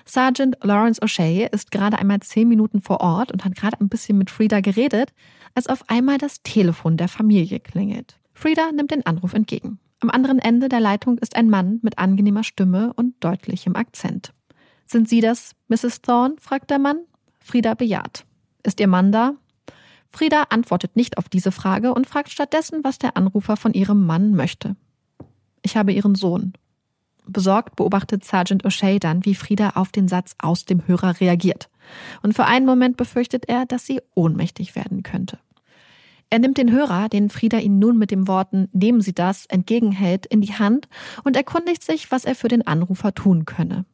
[0.04, 4.18] Sergeant Lawrence O'Shea ist gerade einmal zehn Minuten vor Ort und hat gerade ein bisschen
[4.18, 5.12] mit Frieda geredet,
[5.54, 8.18] als auf einmal das Telefon der Familie klingelt.
[8.34, 9.78] Frieda nimmt den Anruf entgegen.
[10.00, 14.32] Am anderen Ende der Leitung ist ein Mann mit angenehmer Stimme und deutlichem Akzent.
[14.86, 16.02] Sind Sie das, Mrs.
[16.02, 16.36] Thorne?
[16.40, 17.00] fragt der Mann.
[17.38, 18.24] Frieda bejaht.
[18.64, 19.34] Ist Ihr Mann da?
[20.10, 24.34] Frieda antwortet nicht auf diese Frage und fragt stattdessen, was der Anrufer von ihrem Mann
[24.34, 24.74] möchte.
[25.62, 26.52] Ich habe Ihren Sohn.
[27.26, 31.68] Besorgt beobachtet Sergeant O'Shea dann, wie Frieda auf den Satz aus dem Hörer reagiert.
[32.22, 35.38] Und für einen Moment befürchtet er, dass sie ohnmächtig werden könnte.
[36.30, 40.26] Er nimmt den Hörer, den Frieda ihn nun mit den Worten Nehmen Sie das entgegenhält,
[40.26, 40.88] in die Hand
[41.24, 43.84] und erkundigt sich, was er für den Anrufer tun könne.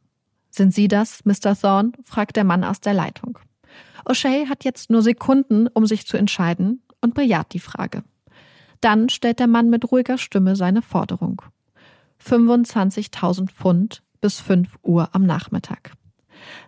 [0.51, 1.55] Sind Sie das, Mr.
[1.59, 1.91] Thorne?
[2.03, 3.39] fragt der Mann aus der Leitung.
[4.05, 8.03] O'Shea hat jetzt nur Sekunden, um sich zu entscheiden und bejaht die Frage.
[8.81, 11.41] Dann stellt der Mann mit ruhiger Stimme seine Forderung.
[12.23, 15.91] 25.000 Pfund bis 5 Uhr am Nachmittag.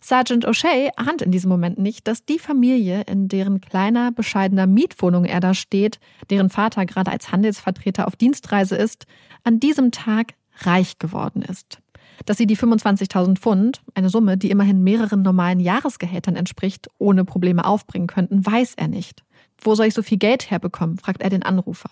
[0.01, 5.25] Sergeant O'Shea ahnt in diesem Moment nicht, dass die Familie, in deren kleiner, bescheidener Mietwohnung
[5.25, 9.05] er da steht, deren Vater gerade als Handelsvertreter auf Dienstreise ist,
[9.43, 11.79] an diesem Tag reich geworden ist.
[12.25, 17.65] Dass sie die 25.000 Pfund, eine Summe, die immerhin mehreren normalen Jahresgehältern entspricht, ohne Probleme
[17.65, 19.23] aufbringen könnten, weiß er nicht.
[19.61, 20.97] Wo soll ich so viel Geld herbekommen?
[20.97, 21.91] fragt er den Anrufer.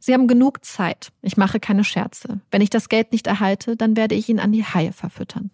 [0.00, 1.12] Sie haben genug Zeit.
[1.22, 2.40] Ich mache keine Scherze.
[2.50, 5.50] Wenn ich das Geld nicht erhalte, dann werde ich ihn an die Haie verfüttern.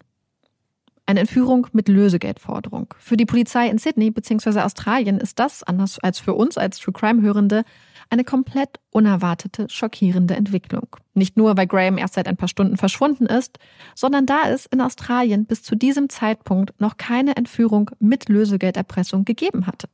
[1.05, 2.93] Eine Entführung mit Lösegeldforderung.
[2.99, 4.59] Für die Polizei in Sydney bzw.
[4.59, 7.63] Australien ist das, anders als für uns als True Crime Hörende,
[8.09, 10.87] eine komplett unerwartete, schockierende Entwicklung.
[11.13, 13.59] Nicht nur, weil Graham erst seit ein paar Stunden verschwunden ist,
[13.95, 19.67] sondern da es in Australien bis zu diesem Zeitpunkt noch keine Entführung mit Lösegelderpressung gegeben
[19.67, 19.89] hatte.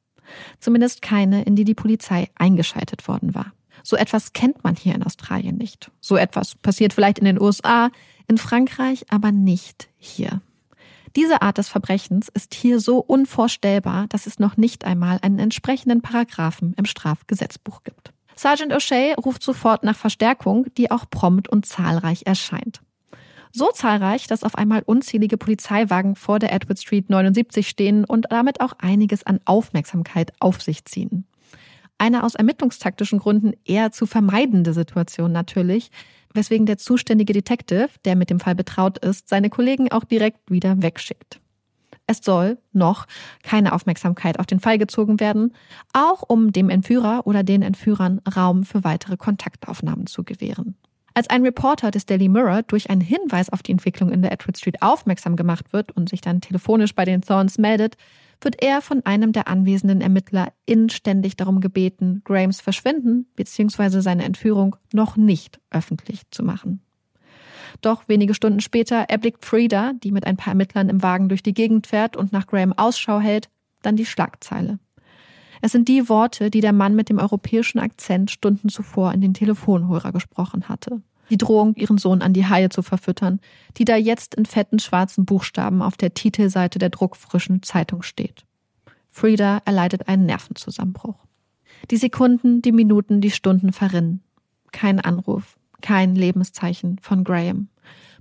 [0.59, 3.53] Zumindest keine, in die die Polizei eingeschaltet worden war.
[3.83, 5.91] So etwas kennt man hier in Australien nicht.
[6.01, 7.89] So etwas passiert vielleicht in den USA,
[8.27, 10.41] in Frankreich, aber nicht hier.
[11.15, 16.01] Diese Art des Verbrechens ist hier so unvorstellbar, dass es noch nicht einmal einen entsprechenden
[16.01, 18.11] Paragraphen im Strafgesetzbuch gibt.
[18.35, 22.81] Sergeant O'Shea ruft sofort nach Verstärkung, die auch prompt und zahlreich erscheint.
[23.53, 28.59] So zahlreich, dass auf einmal unzählige Polizeiwagen vor der Edward Street 79 stehen und damit
[28.59, 31.25] auch einiges an Aufmerksamkeit auf sich ziehen.
[31.97, 35.91] Eine aus ermittlungstaktischen Gründen eher zu vermeidende Situation natürlich,
[36.33, 40.81] weswegen der zuständige Detective, der mit dem Fall betraut ist, seine Kollegen auch direkt wieder
[40.81, 41.39] wegschickt.
[42.07, 43.07] Es soll noch
[43.41, 45.53] keine Aufmerksamkeit auf den Fall gezogen werden,
[45.93, 50.75] auch um dem Entführer oder den Entführern Raum für weitere Kontaktaufnahmen zu gewähren.
[51.15, 54.57] Als ein Reporter des Daily Mirror durch einen Hinweis auf die Entwicklung in der Edward
[54.57, 57.95] Street aufmerksam gemacht wird und sich dann telefonisch bei den Thorns meldet,
[58.41, 64.01] wird er von einem der anwesenden Ermittler inständig darum gebeten, Grahams Verschwinden bzw.
[64.01, 66.81] seine Entführung noch nicht öffentlich zu machen.
[67.81, 71.53] Doch wenige Stunden später erblickt Frieda, die mit ein paar Ermittlern im Wagen durch die
[71.53, 73.49] Gegend fährt und nach Graham Ausschau hält,
[73.81, 74.79] dann die Schlagzeile.
[75.61, 79.33] Es sind die Worte, die der Mann mit dem europäischen Akzent Stunden zuvor in den
[79.33, 81.01] Telefonhörer gesprochen hatte.
[81.29, 83.39] Die Drohung, ihren Sohn an die Haie zu verfüttern,
[83.77, 88.45] die da jetzt in fetten schwarzen Buchstaben auf der Titelseite der druckfrischen Zeitung steht.
[89.09, 91.15] Frieda erleidet einen Nervenzusammenbruch.
[91.89, 94.21] Die Sekunden, die Minuten, die Stunden verrinnen.
[94.71, 97.69] Kein Anruf, kein Lebenszeichen von Graham.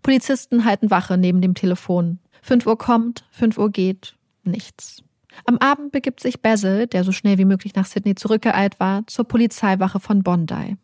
[0.03, 2.19] Polizisten halten Wache neben dem Telefon.
[2.43, 5.03] Fünf Uhr kommt, fünf Uhr geht, nichts.
[5.47, 9.25] Am Abend begibt sich Basil, der so schnell wie möglich nach Sydney zurückgeeilt war, zur
[9.25, 10.77] Polizeiwache von Bondi.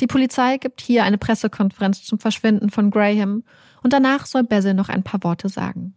[0.00, 3.44] Die Polizei gibt hier eine Pressekonferenz zum Verschwinden von Graham
[3.82, 5.94] und danach soll Basil noch ein paar Worte sagen.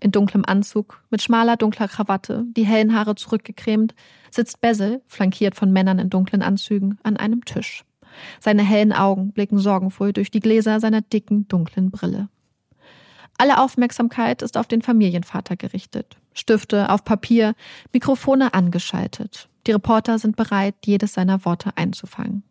[0.00, 3.94] In dunklem Anzug, mit schmaler dunkler Krawatte, die hellen Haare zurückgecremt,
[4.30, 7.84] sitzt Basil, flankiert von Männern in dunklen Anzügen, an einem Tisch.
[8.40, 12.28] Seine hellen Augen blicken sorgenvoll durch die Gläser seiner dicken, dunklen Brille.
[13.38, 16.16] Alle Aufmerksamkeit ist auf den Familienvater gerichtet.
[16.34, 17.54] Stifte auf Papier,
[17.92, 19.48] Mikrofone angeschaltet.
[19.66, 22.42] Die Reporter sind bereit, jedes seiner Worte einzufangen.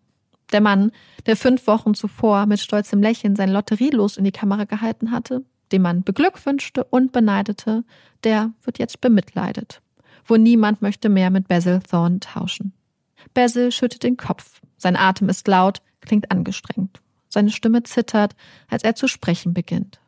[0.53, 0.91] Der Mann,
[1.25, 5.81] der fünf Wochen zuvor mit stolzem Lächeln sein Lotterielos in die Kamera gehalten hatte, den
[5.81, 7.83] man beglückwünschte und beneidete,
[8.23, 9.81] der wird jetzt bemitleidet.
[10.25, 12.71] Wo niemand möchte mehr mit Basil Thorne tauschen.
[13.33, 14.61] Basil schüttet den Kopf.
[14.77, 17.01] Sein Atem ist laut, klingt angestrengt.
[17.29, 18.35] Seine Stimme zittert,
[18.69, 19.99] als er zu sprechen beginnt.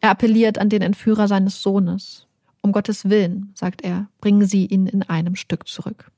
[0.00, 2.26] Er appelliert an den Entführer seines Sohnes.
[2.62, 6.10] Um Gottes Willen, sagt er, bringen Sie ihn in einem Stück zurück.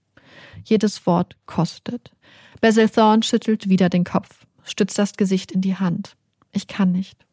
[0.64, 2.12] Jedes Wort kostet.
[2.61, 6.16] Basil Thorne schüttelt wieder den Kopf, stützt das Gesicht in die Hand.
[6.53, 7.27] Ich kann nicht.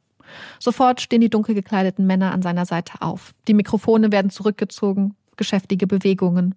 [0.59, 3.33] Sofort stehen die dunkel gekleideten Männer an seiner Seite auf.
[3.47, 6.55] Die Mikrofone werden zurückgezogen, geschäftige Bewegungen.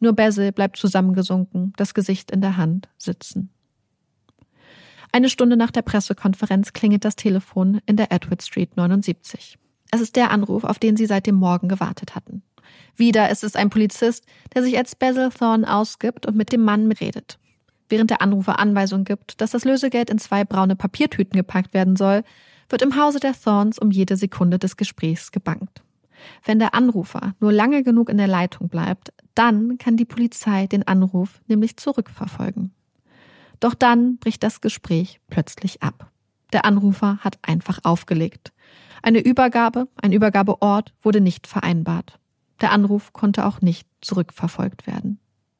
[0.00, 3.50] Nur Basil bleibt zusammengesunken, das Gesicht in der Hand sitzen.
[5.12, 9.58] Eine Stunde nach der Pressekonferenz klingelt das Telefon in der Edward Street 79.
[9.92, 12.42] Es ist der Anruf, auf den sie seit dem Morgen gewartet hatten.
[12.96, 14.24] Wieder ist es ein Polizist,
[14.54, 17.38] der sich als Basil Thorne ausgibt und mit dem Mann redet.
[17.88, 22.22] Während der Anrufer Anweisung gibt, dass das Lösegeld in zwei braune Papiertüten gepackt werden soll,
[22.68, 25.82] wird im Hause der Thorns um jede Sekunde des Gesprächs gebankt.
[26.44, 30.86] Wenn der Anrufer nur lange genug in der Leitung bleibt, dann kann die Polizei den
[30.86, 32.72] Anruf nämlich zurückverfolgen.
[33.60, 36.10] Doch dann bricht das Gespräch plötzlich ab.
[36.52, 38.52] Der Anrufer hat einfach aufgelegt.
[39.02, 42.18] Eine Übergabe, ein Übergabeort wurde nicht vereinbart.
[42.60, 45.18] Der Anruf konnte auch nicht zurückverfolgt werden.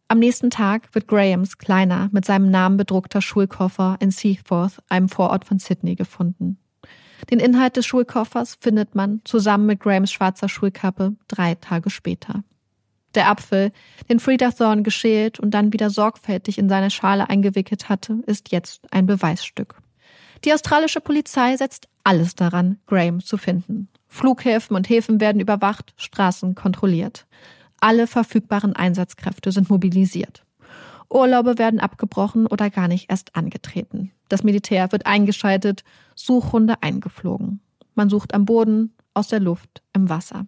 [0.09, 5.45] Am nächsten Tag wird Grahams kleiner, mit seinem Namen bedruckter Schulkoffer in Seaforth, einem Vorort
[5.45, 6.59] von Sydney, gefunden.
[7.31, 12.45] Den Inhalt des Schulkoffers findet man zusammen mit Grahams schwarzer Schulkappe drei Tage später.
[13.15, 13.73] Der Apfel,
[14.09, 18.83] den Frieda Thorne geschält und dann wieder sorgfältig in seine Schale eingewickelt hatte, ist jetzt
[18.93, 19.77] ein Beweisstück.
[20.45, 23.89] Die australische Polizei setzt alles daran, Graham zu finden.
[24.15, 27.27] Flughäfen und Häfen werden überwacht, Straßen kontrolliert.
[27.81, 30.45] Alle verfügbaren Einsatzkräfte sind mobilisiert.
[31.11, 34.13] Urlaube werden abgebrochen oder gar nicht erst angetreten.
[34.29, 35.83] Das Militär wird eingeschaltet,
[36.15, 37.61] Suchhunde eingeflogen.
[37.97, 40.47] Man sucht am Boden, aus der Luft, im Wasser.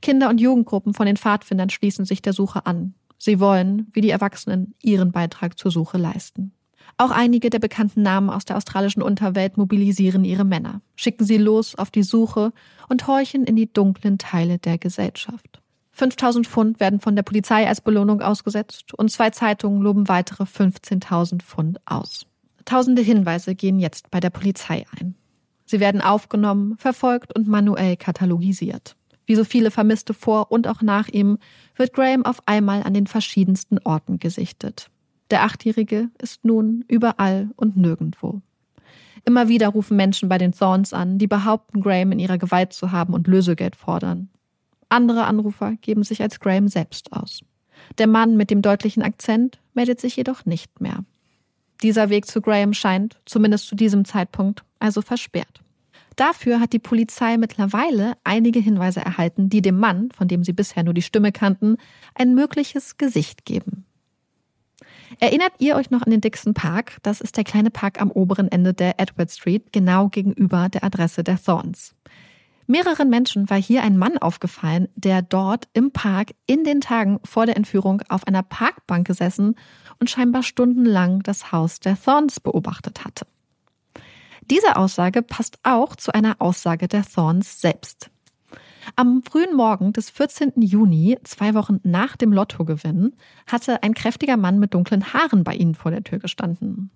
[0.00, 2.94] Kinder- und Jugendgruppen von den Pfadfindern schließen sich der Suche an.
[3.18, 6.52] Sie wollen, wie die Erwachsenen, ihren Beitrag zur Suche leisten.
[6.96, 11.74] Auch einige der bekannten Namen aus der australischen Unterwelt mobilisieren ihre Männer, schicken sie los
[11.74, 12.52] auf die Suche
[12.88, 15.60] und horchen in die dunklen Teile der Gesellschaft.
[15.92, 21.42] 5000 Pfund werden von der Polizei als Belohnung ausgesetzt und zwei Zeitungen loben weitere 15.000
[21.42, 22.26] Pfund aus.
[22.64, 25.14] Tausende Hinweise gehen jetzt bei der Polizei ein.
[25.66, 28.96] Sie werden aufgenommen, verfolgt und manuell katalogisiert.
[29.26, 31.38] Wie so viele Vermisste vor und auch nach ihm
[31.76, 34.90] wird Graham auf einmal an den verschiedensten Orten gesichtet.
[35.30, 38.42] Der Achtjährige ist nun überall und nirgendwo.
[39.24, 42.92] Immer wieder rufen Menschen bei den Thorns an, die behaupten, Graham in ihrer Gewalt zu
[42.92, 44.28] haben und Lösegeld fordern.
[44.90, 47.40] Andere Anrufer geben sich als Graham selbst aus.
[47.98, 51.04] Der Mann mit dem deutlichen Akzent meldet sich jedoch nicht mehr.
[51.82, 55.62] Dieser Weg zu Graham scheint, zumindest zu diesem Zeitpunkt, also versperrt.
[56.16, 60.84] Dafür hat die Polizei mittlerweile einige Hinweise erhalten, die dem Mann, von dem sie bisher
[60.84, 61.76] nur die Stimme kannten,
[62.14, 63.84] ein mögliches Gesicht geben.
[65.20, 66.98] Erinnert ihr euch noch an den Dixon Park?
[67.02, 71.24] Das ist der kleine Park am oberen Ende der Edward Street, genau gegenüber der Adresse
[71.24, 71.94] der Thorns.
[72.66, 77.44] Mehreren Menschen war hier ein Mann aufgefallen, der dort im Park in den Tagen vor
[77.44, 79.56] der Entführung auf einer Parkbank gesessen
[80.00, 83.26] und scheinbar stundenlang das Haus der Thorns beobachtet hatte.
[84.50, 88.10] Diese Aussage passt auch zu einer Aussage der Thorns selbst.
[88.96, 90.52] Am frühen Morgen des 14.
[90.56, 93.14] Juni, zwei Wochen nach dem Lottogewinn,
[93.46, 96.90] hatte ein kräftiger Mann mit dunklen Haaren bei ihnen vor der Tür gestanden.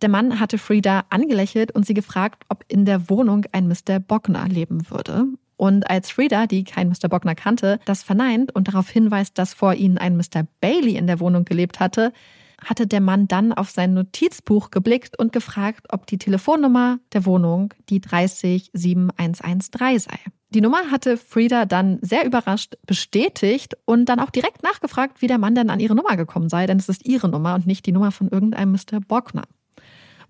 [0.00, 4.00] Der Mann hatte Frieda angelächelt und sie gefragt, ob in der Wohnung ein Mr.
[4.00, 5.26] Bockner leben würde.
[5.56, 7.08] Und als Frieda, die kein Mr.
[7.08, 10.44] Bockner kannte, das verneint und darauf hinweist, dass vor ihnen ein Mr.
[10.60, 12.12] Bailey in der Wohnung gelebt hatte,
[12.64, 17.72] hatte der Mann dann auf sein Notizbuch geblickt und gefragt, ob die Telefonnummer der Wohnung
[17.88, 20.18] die 30713 sei.
[20.52, 25.38] Die Nummer hatte Frieda dann sehr überrascht bestätigt und dann auch direkt nachgefragt, wie der
[25.38, 27.92] Mann denn an ihre Nummer gekommen sei, denn es ist ihre Nummer und nicht die
[27.92, 29.00] Nummer von irgendeinem Mr.
[29.00, 29.44] Bockner.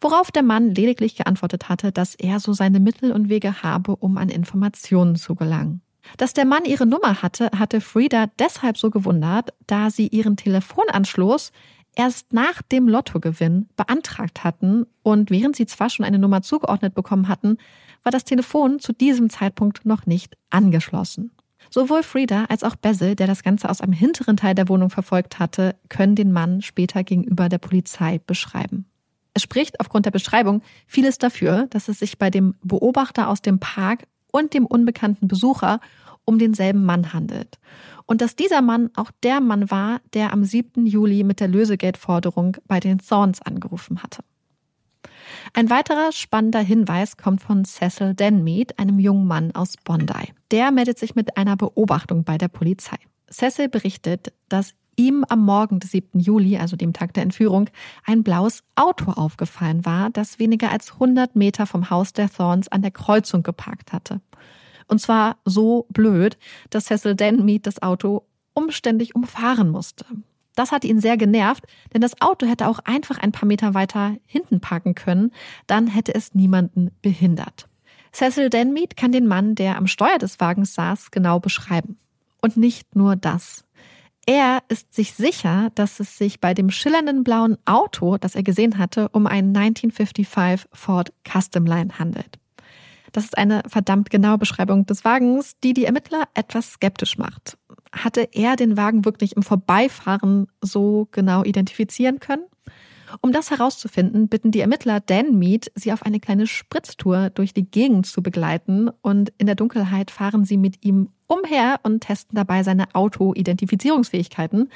[0.01, 4.17] Worauf der Mann lediglich geantwortet hatte, dass er so seine Mittel und Wege habe, um
[4.17, 5.81] an Informationen zu gelangen.
[6.19, 11.51] Dass der Mann ihre Nummer hatte, hatte Frieda deshalb so gewundert, da sie ihren Telefonanschluss
[11.97, 17.29] erst nach dem Lottogewinn beantragt hatten und während sie zwar schon eine Nummer zugeordnet bekommen
[17.29, 17.59] hatten,
[18.03, 21.33] war das Telefon zu diesem Zeitpunkt noch nicht angeschlossen.
[21.71, 25.39] Sowohl Frieda als auch Basil, der das Ganze aus einem hinteren Teil der Wohnung verfolgt
[25.39, 28.87] hatte, können den Mann später gegenüber der Polizei beschreiben.
[29.35, 33.61] Es spricht aufgrund der Beschreibung vieles dafür, dass es sich bei dem Beobachter aus dem
[33.61, 35.81] Park und dem unbekannten Besucher
[36.25, 37.59] um denselben Mann handelt.
[38.07, 40.87] Und dass dieser Mann auch der Mann war, der am 7.
[40.87, 44.23] Juli mit der Lösegeldforderung bei den Thorns angerufen hatte.
[45.53, 50.33] Ein weiterer spannender Hinweis kommt von Cecil Denmead, einem jungen Mann aus Bondi.
[50.51, 52.97] Der meldet sich mit einer Beobachtung bei der Polizei.
[53.31, 56.21] Cecil berichtet, dass ihm am Morgen des 7.
[56.21, 57.71] Juli, also dem Tag der Entführung,
[58.05, 62.83] ein blaues Auto aufgefallen war, das weniger als 100 Meter vom Haus der Thorns an
[62.83, 64.21] der Kreuzung geparkt hatte.
[64.89, 66.37] Und zwar so blöd,
[66.71, 70.05] dass Cecil Denmead das Auto umständlich umfahren musste.
[70.55, 74.17] Das hat ihn sehr genervt, denn das Auto hätte auch einfach ein paar Meter weiter
[74.27, 75.33] hinten parken können,
[75.67, 77.69] dann hätte es niemanden behindert.
[78.13, 81.99] Cecil Denmead kann den Mann, der am Steuer des Wagens saß, genau beschreiben.
[82.43, 83.65] Und nicht nur das.
[84.27, 88.79] Er ist sich sicher, dass es sich bei dem schillernden blauen Auto, das er gesehen
[88.79, 92.39] hatte, um einen 1955 Ford Custom Line handelt.
[93.11, 97.59] Das ist eine verdammt genaue Beschreibung des Wagens, die die Ermittler etwas skeptisch macht.
[97.93, 102.45] Hatte er den Wagen wirklich im Vorbeifahren so genau identifizieren können?
[103.21, 107.71] Um das herauszufinden, bitten die Ermittler Dan Mead, sie auf eine kleine Spritztour durch die
[107.71, 112.63] Gegend zu begleiten und in der Dunkelheit fahren sie mit ihm umher und testen dabei
[112.63, 114.71] seine Auto-Identifizierungsfähigkeiten.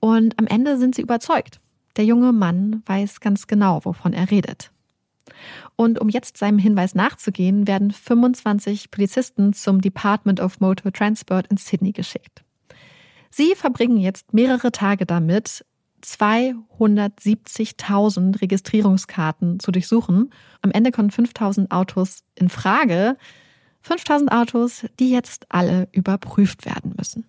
[0.00, 1.60] Und am Ende sind sie überzeugt.
[1.96, 4.72] Der junge Mann weiß ganz genau, wovon er redet.
[5.76, 11.56] Und um jetzt seinem Hinweis nachzugehen, werden 25 Polizisten zum Department of Motor Transport in
[11.56, 12.44] Sydney geschickt.
[13.30, 15.64] Sie verbringen jetzt mehrere Tage damit,
[16.04, 20.32] 270.000 Registrierungskarten zu durchsuchen.
[20.60, 23.16] Am Ende kommen 5.000 Autos in Frage.
[23.86, 27.24] 5.000 Autos, die jetzt alle überprüft werden müssen.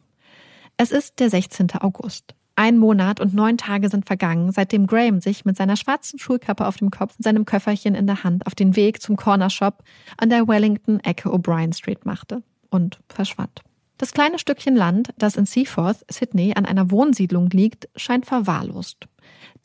[0.78, 1.72] Es ist der 16.
[1.80, 2.34] August.
[2.56, 6.78] Ein Monat und neun Tage sind vergangen, seitdem Graham sich mit seiner schwarzen Schulkappe auf
[6.78, 9.84] dem Kopf und seinem Köfferchen in der Hand auf den Weg zum Corner Shop
[10.18, 13.62] an der Wellington-Ecke O'Brien Street machte und verschwand.
[13.98, 19.08] Das kleine Stückchen Land, das in Seaforth, Sydney, an einer Wohnsiedlung liegt, scheint verwahrlost.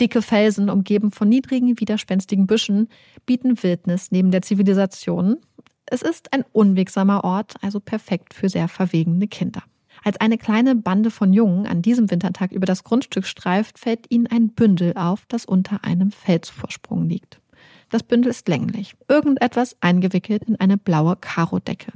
[0.01, 2.89] Dicke Felsen, umgeben von niedrigen, widerspenstigen Büschen,
[3.27, 5.37] bieten Wildnis neben der Zivilisation.
[5.87, 9.63] Es ist ein unwegsamer Ort, also perfekt für sehr verwegene Kinder.
[10.05, 14.27] Als eine kleine Bande von Jungen an diesem Wintertag über das Grundstück streift, fällt ihnen
[14.27, 17.41] ein Bündel auf, das unter einem Felsvorsprung liegt.
[17.91, 21.93] Das Bündel ist länglich, irgendetwas eingewickelt in eine blaue Karodecke.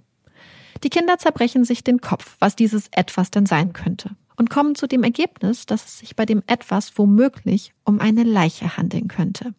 [0.83, 4.89] Die Kinder zerbrechen sich den Kopf, was dieses etwas denn sein könnte, und kommen zu
[4.89, 9.55] dem Ergebnis, dass es sich bei dem etwas womöglich um eine Leiche handeln könnte.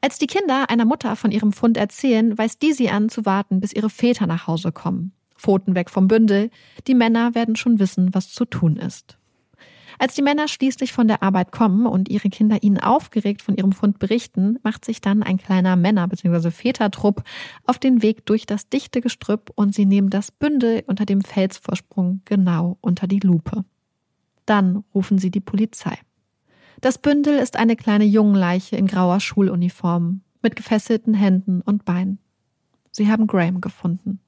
[0.00, 3.60] Als die Kinder einer Mutter von ihrem Fund erzählen, weist die sie an, zu warten,
[3.60, 5.12] bis ihre Väter nach Hause kommen.
[5.38, 6.50] Pfoten weg vom Bündel.
[6.86, 9.18] Die Männer werden schon wissen, was zu tun ist.
[9.98, 13.72] Als die Männer schließlich von der Arbeit kommen und ihre Kinder ihnen aufgeregt von ihrem
[13.72, 16.52] Fund berichten, macht sich dann ein kleiner Männer- bzw.
[16.52, 17.24] Vätertrupp
[17.66, 22.20] auf den Weg durch das dichte Gestrüpp und sie nehmen das Bündel unter dem Felsvorsprung
[22.24, 23.64] genau unter die Lupe.
[24.46, 25.98] Dann rufen sie die Polizei.
[26.80, 32.20] Das Bündel ist eine kleine Jungenleiche in grauer Schuluniform mit gefesselten Händen und Beinen.
[32.92, 34.20] Sie haben Graham gefunden.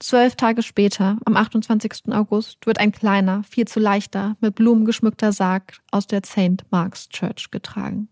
[0.00, 2.12] Zwölf Tage später, am 28.
[2.12, 6.64] August, wird ein kleiner, viel zu leichter, mit Blumen geschmückter Sarg aus der St.
[6.70, 8.08] Mark's Church getragen.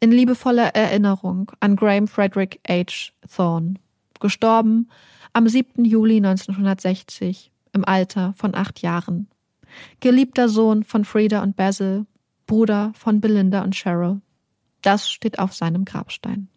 [0.00, 3.12] In liebevoller Erinnerung an Graham Frederick H.
[3.34, 3.74] Thorne,
[4.20, 4.88] gestorben
[5.34, 5.84] am 7.
[5.84, 9.28] Juli 1960 im Alter von acht Jahren.
[10.00, 12.06] Geliebter Sohn von Frieda und Basil,
[12.46, 14.22] Bruder von Belinda und Cheryl.
[14.80, 16.48] Das steht auf seinem Grabstein.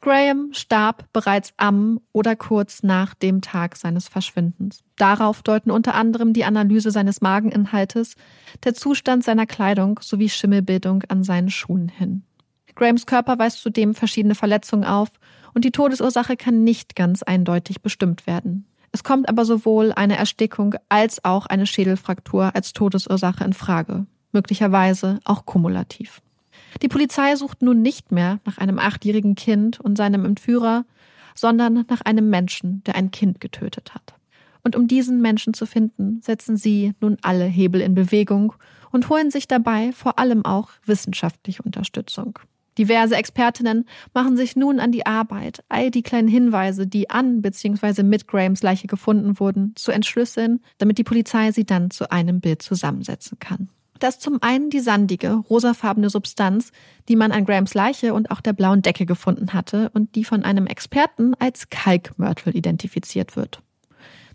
[0.00, 4.84] Graham starb bereits am oder kurz nach dem Tag seines Verschwindens.
[4.96, 8.14] Darauf deuten unter anderem die Analyse seines Mageninhaltes,
[8.64, 12.22] der Zustand seiner Kleidung sowie Schimmelbildung an seinen Schuhen hin.
[12.74, 15.08] Grahams Körper weist zudem verschiedene Verletzungen auf
[15.54, 18.66] und die Todesursache kann nicht ganz eindeutig bestimmt werden.
[18.92, 25.20] Es kommt aber sowohl eine Erstickung als auch eine Schädelfraktur als Todesursache in Frage, möglicherweise
[25.24, 26.22] auch kumulativ.
[26.82, 30.84] Die Polizei sucht nun nicht mehr nach einem achtjährigen Kind und seinem Entführer,
[31.34, 34.14] sondern nach einem Menschen, der ein Kind getötet hat.
[34.62, 38.54] Und um diesen Menschen zu finden, setzen sie nun alle Hebel in Bewegung
[38.90, 42.38] und holen sich dabei vor allem auch wissenschaftliche Unterstützung.
[42.78, 48.02] Diverse Expertinnen machen sich nun an die Arbeit, all die kleinen Hinweise, die an bzw.
[48.02, 52.60] mit Grahams Leiche gefunden wurden, zu entschlüsseln, damit die Polizei sie dann zu einem Bild
[52.60, 53.70] zusammensetzen kann.
[53.98, 56.72] Das ist zum einen die sandige, rosafarbene Substanz,
[57.08, 60.42] die man an Grahams Leiche und auch der blauen Decke gefunden hatte und die von
[60.42, 63.62] einem Experten als Kalkmörtel identifiziert wird.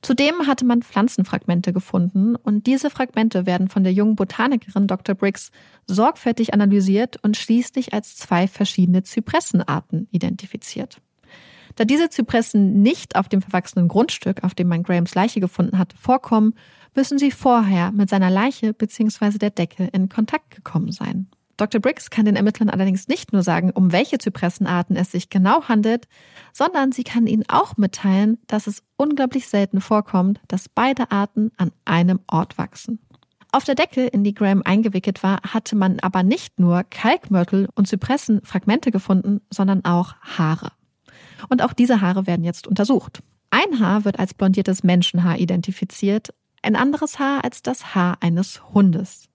[0.01, 5.13] Zudem hatte man Pflanzenfragmente gefunden und diese Fragmente werden von der jungen Botanikerin Dr.
[5.13, 5.51] Briggs
[5.85, 11.01] sorgfältig analysiert und schließlich als zwei verschiedene Zypressenarten identifiziert.
[11.75, 15.95] Da diese Zypressen nicht auf dem verwachsenen Grundstück, auf dem man Grahams Leiche gefunden hatte,
[15.97, 16.55] vorkommen,
[16.95, 19.37] müssen sie vorher mit seiner Leiche bzw.
[19.37, 21.27] der Decke in Kontakt gekommen sein.
[21.57, 21.79] Dr.
[21.79, 26.07] Briggs kann den Ermittlern allerdings nicht nur sagen, um welche Zypressenarten es sich genau handelt,
[26.53, 31.71] sondern sie kann ihnen auch mitteilen, dass es unglaublich selten vorkommt, dass beide Arten an
[31.85, 32.99] einem Ort wachsen.
[33.51, 37.87] Auf der Decke, in die Graham eingewickelt war, hatte man aber nicht nur Kalkmörtel und
[37.87, 40.71] Zypressenfragmente gefunden, sondern auch Haare.
[41.49, 43.21] Und auch diese Haare werden jetzt untersucht.
[43.51, 49.29] Ein Haar wird als blondiertes Menschenhaar identifiziert, ein anderes Haar als das Haar eines Hundes.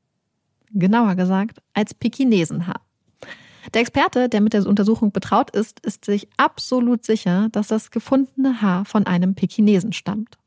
[0.73, 2.81] Genauer gesagt, als Pekinesenhaar.
[3.75, 8.63] Der Experte, der mit der Untersuchung betraut ist, ist sich absolut sicher, dass das gefundene
[8.63, 10.39] Haar von einem Pekinesen stammt.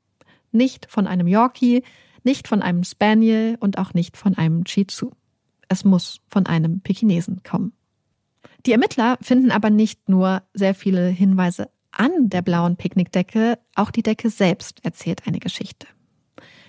[0.51, 1.83] Nicht von einem Yorkie,
[2.23, 5.11] nicht von einem Spaniel und auch nicht von einem Shih Tzu.
[5.67, 7.73] Es muss von einem Pekinesen kommen.
[8.65, 14.03] Die Ermittler finden aber nicht nur sehr viele Hinweise an der blauen Picknickdecke, auch die
[14.03, 15.87] Decke selbst erzählt eine Geschichte.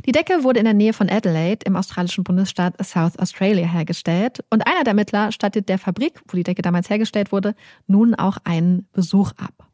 [0.07, 4.67] Die Decke wurde in der Nähe von Adelaide im australischen Bundesstaat South Australia hergestellt und
[4.67, 7.55] einer der Ermittler stattet der Fabrik, wo die Decke damals hergestellt wurde,
[7.87, 9.69] nun auch einen Besuch ab.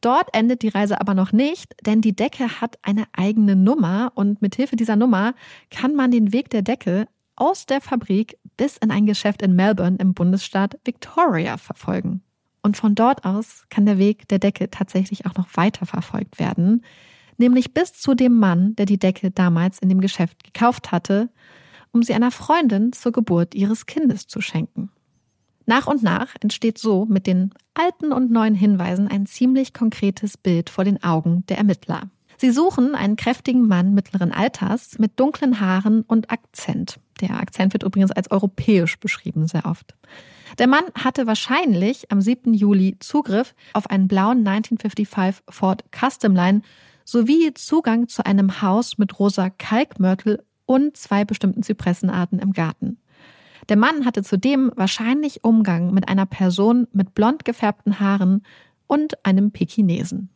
[0.00, 4.42] Dort endet die Reise aber noch nicht, denn die Decke hat eine eigene Nummer und
[4.42, 5.34] mithilfe dieser Nummer
[5.70, 9.98] kann man den Weg der Decke aus der Fabrik bis in ein Geschäft in Melbourne
[10.00, 12.22] im Bundesstaat Victoria verfolgen.
[12.62, 16.82] Und von dort aus kann der Weg der Decke tatsächlich auch noch weiter verfolgt werden
[17.38, 21.28] nämlich bis zu dem Mann, der die Decke damals in dem Geschäft gekauft hatte,
[21.92, 24.90] um sie einer Freundin zur Geburt ihres Kindes zu schenken.
[25.66, 30.70] Nach und nach entsteht so mit den alten und neuen Hinweisen ein ziemlich konkretes Bild
[30.70, 32.10] vor den Augen der Ermittler.
[32.36, 36.98] Sie suchen einen kräftigen Mann mittleren Alters mit dunklen Haaren und Akzent.
[37.20, 39.94] Der Akzent wird übrigens als europäisch beschrieben, sehr oft.
[40.58, 42.52] Der Mann hatte wahrscheinlich am 7.
[42.52, 46.62] Juli Zugriff auf einen blauen 1955 Ford Custom Line
[47.04, 52.98] sowie Zugang zu einem Haus mit rosa Kalkmörtel und zwei bestimmten Zypressenarten im Garten.
[53.68, 58.44] Der Mann hatte zudem wahrscheinlich Umgang mit einer Person mit blond gefärbten Haaren
[58.86, 60.30] und einem Pekinesen.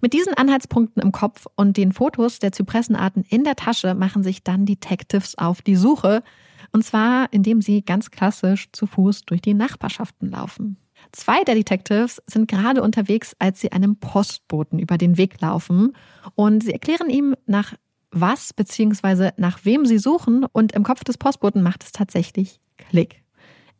[0.00, 4.44] Mit diesen Anhaltspunkten im Kopf und den Fotos der Zypressenarten in der Tasche machen sich
[4.44, 6.22] dann Detectives auf die Suche,
[6.70, 10.76] und zwar indem sie ganz klassisch zu Fuß durch die Nachbarschaften laufen.
[11.12, 15.94] Zwei der Detectives sind gerade unterwegs, als sie einem Postboten über den Weg laufen
[16.34, 17.74] und sie erklären ihm, nach
[18.10, 19.30] was bzw.
[19.36, 23.22] nach wem sie suchen und im Kopf des Postboten macht es tatsächlich Klick.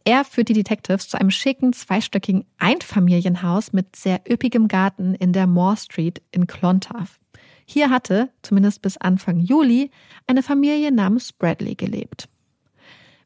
[0.05, 5.47] Er führt die Detectives zu einem schicken, zweistöckigen Einfamilienhaus mit sehr üppigem Garten in der
[5.47, 7.21] Moore Street in Clontarf.
[7.67, 9.91] Hier hatte, zumindest bis Anfang Juli,
[10.27, 12.29] eine Familie namens Bradley gelebt.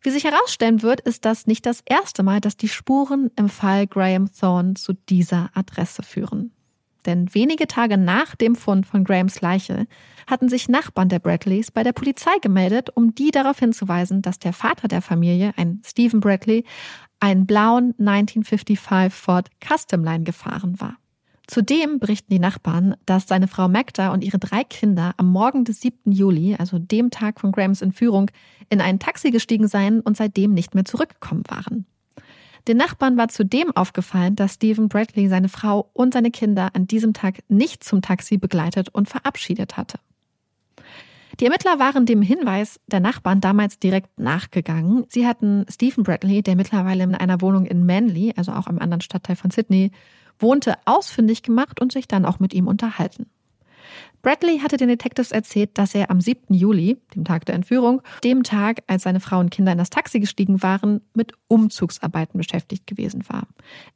[0.02, 3.86] Wie sich herausstellen wird, ist das nicht das erste Mal, dass die Spuren im Fall
[3.86, 6.52] Graham Thorne zu dieser Adresse führen.
[7.06, 9.86] Denn wenige Tage nach dem Fund von Grahams Leiche
[10.26, 14.52] hatten sich Nachbarn der Bradleys bei der Polizei gemeldet, um die darauf hinzuweisen, dass der
[14.52, 16.64] Vater der Familie, ein Stephen Bradley,
[17.20, 18.78] einen blauen 1955
[19.10, 20.96] Ford Custom Line gefahren war.
[21.46, 25.80] Zudem berichten die Nachbarn, dass seine Frau Magda und ihre drei Kinder am Morgen des
[25.80, 26.12] 7.
[26.12, 28.30] Juli, also dem Tag von Grahams Entführung,
[28.70, 31.86] in ein Taxi gestiegen seien und seitdem nicht mehr zurückgekommen waren.
[32.68, 37.12] Den Nachbarn war zudem aufgefallen, dass Stephen Bradley seine Frau und seine Kinder an diesem
[37.12, 39.98] Tag nicht zum Taxi begleitet und verabschiedet hatte.
[41.40, 45.06] Die Ermittler waren dem Hinweis der Nachbarn damals direkt nachgegangen.
[45.08, 49.00] Sie hatten Stephen Bradley, der mittlerweile in einer Wohnung in Manly, also auch im anderen
[49.00, 49.90] Stadtteil von Sydney,
[50.38, 53.26] wohnte, ausfindig gemacht und sich dann auch mit ihm unterhalten.
[54.22, 56.54] Bradley hatte den Detectives erzählt, dass er am 7.
[56.54, 60.20] Juli, dem Tag der Entführung, dem Tag, als seine Frau und Kinder in das Taxi
[60.20, 63.48] gestiegen waren, mit Umzugsarbeiten beschäftigt gewesen war.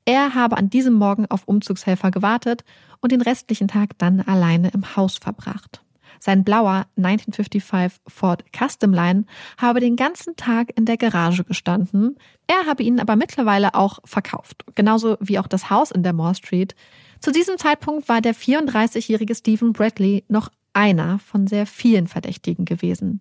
[0.05, 2.65] Er habe an diesem Morgen auf Umzugshelfer gewartet
[3.01, 5.83] und den restlichen Tag dann alleine im Haus verbracht.
[6.21, 9.25] Sein blauer 1955 Ford Custom Line
[9.59, 12.17] habe den ganzen Tag in der Garage gestanden.
[12.47, 14.65] Er habe ihn aber mittlerweile auch verkauft.
[14.75, 16.75] Genauso wie auch das Haus in der Moore Street.
[17.21, 23.21] Zu diesem Zeitpunkt war der 34-jährige Stephen Bradley noch einer von sehr vielen Verdächtigen gewesen.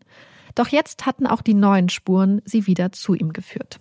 [0.55, 3.79] Doch jetzt hatten auch die neuen Spuren sie wieder zu ihm geführt.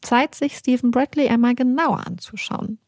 [0.00, 2.78] Zeit, sich Stephen Bradley einmal genauer anzuschauen.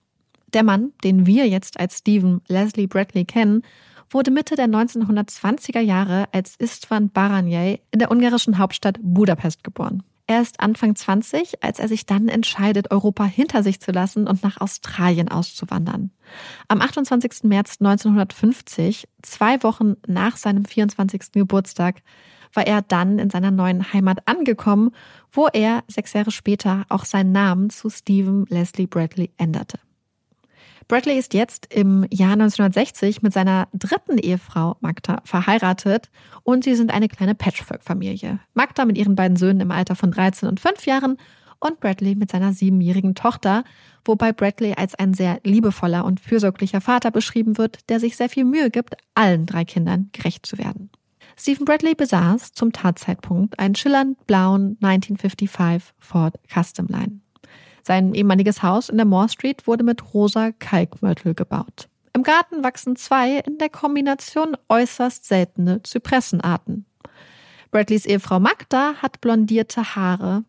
[0.52, 3.62] Der Mann, den wir jetzt als Stephen Leslie Bradley kennen,
[4.11, 10.02] wurde Mitte der 1920er Jahre als Istvan Baranyay in der ungarischen Hauptstadt Budapest geboren.
[10.30, 14.42] Er ist Anfang 20, als er sich dann entscheidet, Europa hinter sich zu lassen und
[14.42, 16.11] nach Australien auszuwandern.
[16.68, 17.44] Am 28.
[17.44, 21.32] März 1950, zwei Wochen nach seinem 24.
[21.32, 22.02] Geburtstag,
[22.52, 24.90] war er dann in seiner neuen Heimat angekommen,
[25.32, 29.78] wo er sechs Jahre später auch seinen Namen zu Stephen Leslie Bradley änderte.
[30.89, 36.09] Bradley ist jetzt im Jahr 1960 mit seiner dritten Ehefrau Magda verheiratet
[36.45, 38.41] und sie sind eine kleine Patchwork-Familie.
[38.55, 41.18] Magda mit ihren beiden Söhnen im Alter von 13 und 5 Jahren
[41.61, 43.64] und Bradley mit seiner siebenjährigen Tochter,
[44.07, 48.47] wobei Bradley als ein sehr liebevoller und fürsorglicher Vater beschrieben wird, der sich sehr viel
[48.47, 50.89] Mühe gibt, allen drei Kindern gerecht zu werden.
[51.36, 57.20] Stephen Bradley besaß zum Tatzeitpunkt einen schillernd blauen 1955 Ford Custom Line.
[57.89, 61.89] Sein ehemaliges Haus in der Moore Street wurde mit rosa Kalkmörtel gebaut.
[62.12, 66.84] Im Garten wachsen zwei in der Kombination äußerst seltene Zypressenarten.
[67.70, 70.45] Bradleys Ehefrau Magda hat blondierte Haare.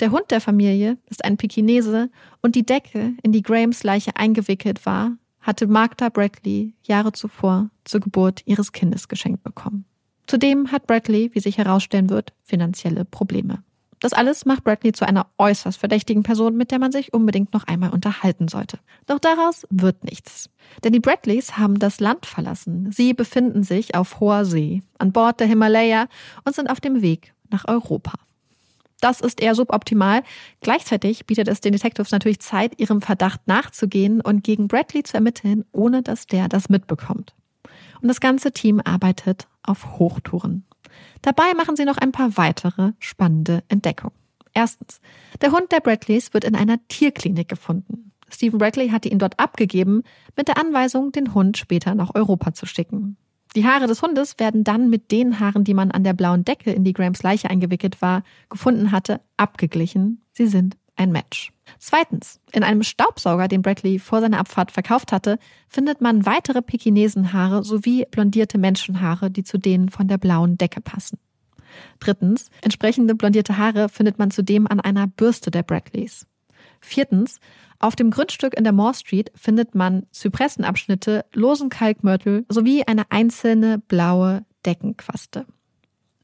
[0.00, 2.10] Der Hund der Familie ist ein Pekinese
[2.42, 8.00] und die Decke, in die Grahams Leiche eingewickelt war, hatte Magda Bradley Jahre zuvor zur
[8.00, 9.86] Geburt ihres Kindes geschenkt bekommen.
[10.26, 13.62] Zudem hat Bradley, wie sich herausstellen wird, finanzielle Probleme.
[14.02, 17.68] Das alles macht Bradley zu einer äußerst verdächtigen Person, mit der man sich unbedingt noch
[17.68, 18.80] einmal unterhalten sollte.
[19.06, 20.50] Doch daraus wird nichts.
[20.82, 22.90] Denn die Bradleys haben das Land verlassen.
[22.90, 26.08] Sie befinden sich auf hoher See, an Bord der Himalaya
[26.44, 28.14] und sind auf dem Weg nach Europa.
[29.00, 30.24] Das ist eher suboptimal.
[30.62, 35.64] Gleichzeitig bietet es den Detectives natürlich Zeit, ihrem Verdacht nachzugehen und gegen Bradley zu ermitteln,
[35.70, 37.34] ohne dass der das mitbekommt.
[38.00, 40.64] Und das ganze Team arbeitet auf Hochtouren.
[41.22, 44.14] Dabei machen sie noch ein paar weitere spannende Entdeckungen.
[44.54, 45.00] Erstens,
[45.40, 48.12] der Hund der Bradleys wird in einer Tierklinik gefunden.
[48.28, 50.02] Stephen Bradley hatte ihn dort abgegeben,
[50.36, 53.16] mit der Anweisung, den Hund später nach Europa zu schicken.
[53.54, 56.72] Die Haare des Hundes werden dann mit den Haaren, die man an der blauen Decke,
[56.72, 60.22] in die Grahams Leiche eingewickelt war, gefunden hatte, abgeglichen.
[60.32, 61.52] Sie sind ein Match.
[61.78, 65.38] Zweitens, in einem Staubsauger, den Bradley vor seiner Abfahrt verkauft hatte,
[65.68, 71.18] findet man weitere Pekinesenhaare sowie blondierte Menschenhaare, die zu denen von der blauen Decke passen.
[72.00, 76.26] Drittens, entsprechende blondierte Haare findet man zudem an einer Bürste der Bradleys.
[76.80, 77.40] Viertens,
[77.78, 83.78] auf dem Grundstück in der Moore Street findet man Zypressenabschnitte, losen Kalkmörtel sowie eine einzelne
[83.78, 85.46] blaue Deckenquaste.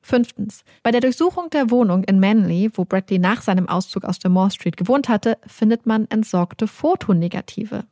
[0.09, 0.65] Fünftens.
[0.83, 4.51] Bei der Durchsuchung der Wohnung in Manly, wo Bradley nach seinem Auszug aus der Moore
[4.51, 7.85] Street gewohnt hatte, findet man entsorgte Fotonegative.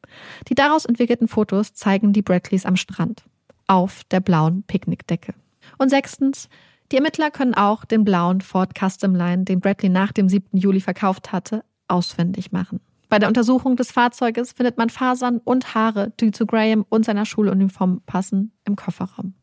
[0.49, 3.25] Die daraus entwickelten Fotos zeigen die Bradleys am Strand.
[3.67, 5.35] Auf der blauen Picknickdecke.
[5.77, 6.49] Und sechstens.
[6.91, 10.57] Die Ermittler können auch den blauen Ford Custom Line, den Bradley nach dem 7.
[10.57, 12.81] Juli verkauft hatte, auswendig machen.
[13.11, 17.27] Bei der Untersuchung des Fahrzeuges findet man Fasern und Haare, die zu Graham und seiner
[17.27, 19.35] Schuluniform passen, im Kofferraum.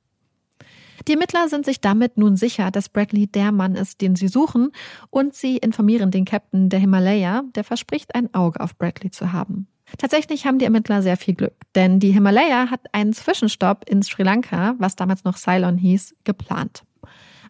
[1.07, 4.71] Die Ermittler sind sich damit nun sicher, dass Bradley der Mann ist, den sie suchen,
[5.09, 9.67] und sie informieren den Captain der Himalaya, der verspricht, ein Auge auf Bradley zu haben.
[9.97, 14.23] Tatsächlich haben die Ermittler sehr viel Glück, denn die Himalaya hat einen Zwischenstopp in Sri
[14.23, 16.83] Lanka, was damals noch Ceylon hieß, geplant.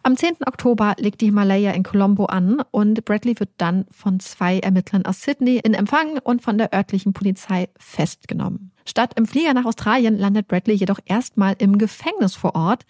[0.02, 0.36] Am 10.
[0.46, 5.22] Oktober legt die Himalaya in Colombo an und Bradley wird dann von zwei Ermittlern aus
[5.22, 8.72] Sydney in Empfang und von der örtlichen Polizei festgenommen.
[8.84, 12.84] Statt im Flieger nach Australien landet Bradley jedoch erstmal im Gefängnis vor Ort,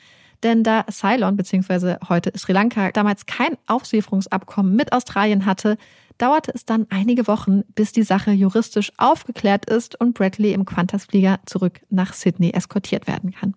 [0.44, 1.96] Denn da Ceylon bzw.
[2.08, 5.78] heute Sri Lanka damals kein Auslieferungsabkommen mit Australien hatte,
[6.18, 11.40] dauerte es dann einige Wochen, bis die Sache juristisch aufgeklärt ist und Bradley im Qantas-Flieger
[11.46, 13.54] zurück nach Sydney eskortiert werden kann.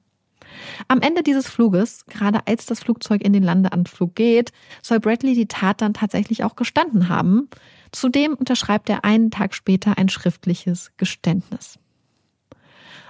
[0.88, 5.48] Am Ende dieses Fluges, gerade als das Flugzeug in den Landeanflug geht, soll Bradley die
[5.48, 7.50] Tat dann tatsächlich auch gestanden haben.
[7.92, 11.80] Zudem unterschreibt er einen Tag später ein schriftliches Geständnis.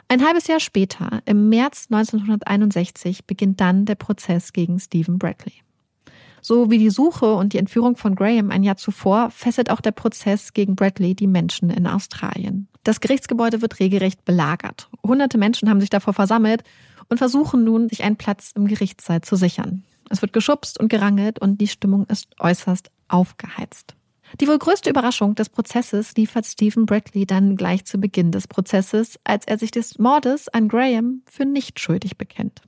[0.10, 5.56] Ein halbes Jahr später, im März 1961, beginnt dann der Prozess gegen Stephen Bradley.
[6.42, 9.92] So wie die Suche und die Entführung von Graham ein Jahr zuvor, fesselt auch der
[9.92, 12.70] Prozess gegen Bradley die Menschen in Australien.
[12.86, 14.90] Das Gerichtsgebäude wird regelrecht belagert.
[15.06, 16.64] Hunderte Menschen haben sich davor versammelt
[17.10, 19.84] und versuchen nun, sich einen Platz im Gerichtssaal zu sichern.
[20.10, 23.97] Es wird geschubst und gerangelt und die Stimmung ist äußerst aufgeheizt.
[24.40, 29.20] Die wohl größte Überraschung des Prozesses liefert Stephen Bradley dann gleich zu Beginn des Prozesses,
[29.24, 32.62] als er sich des Mordes an Graham für nicht schuldig bekennt.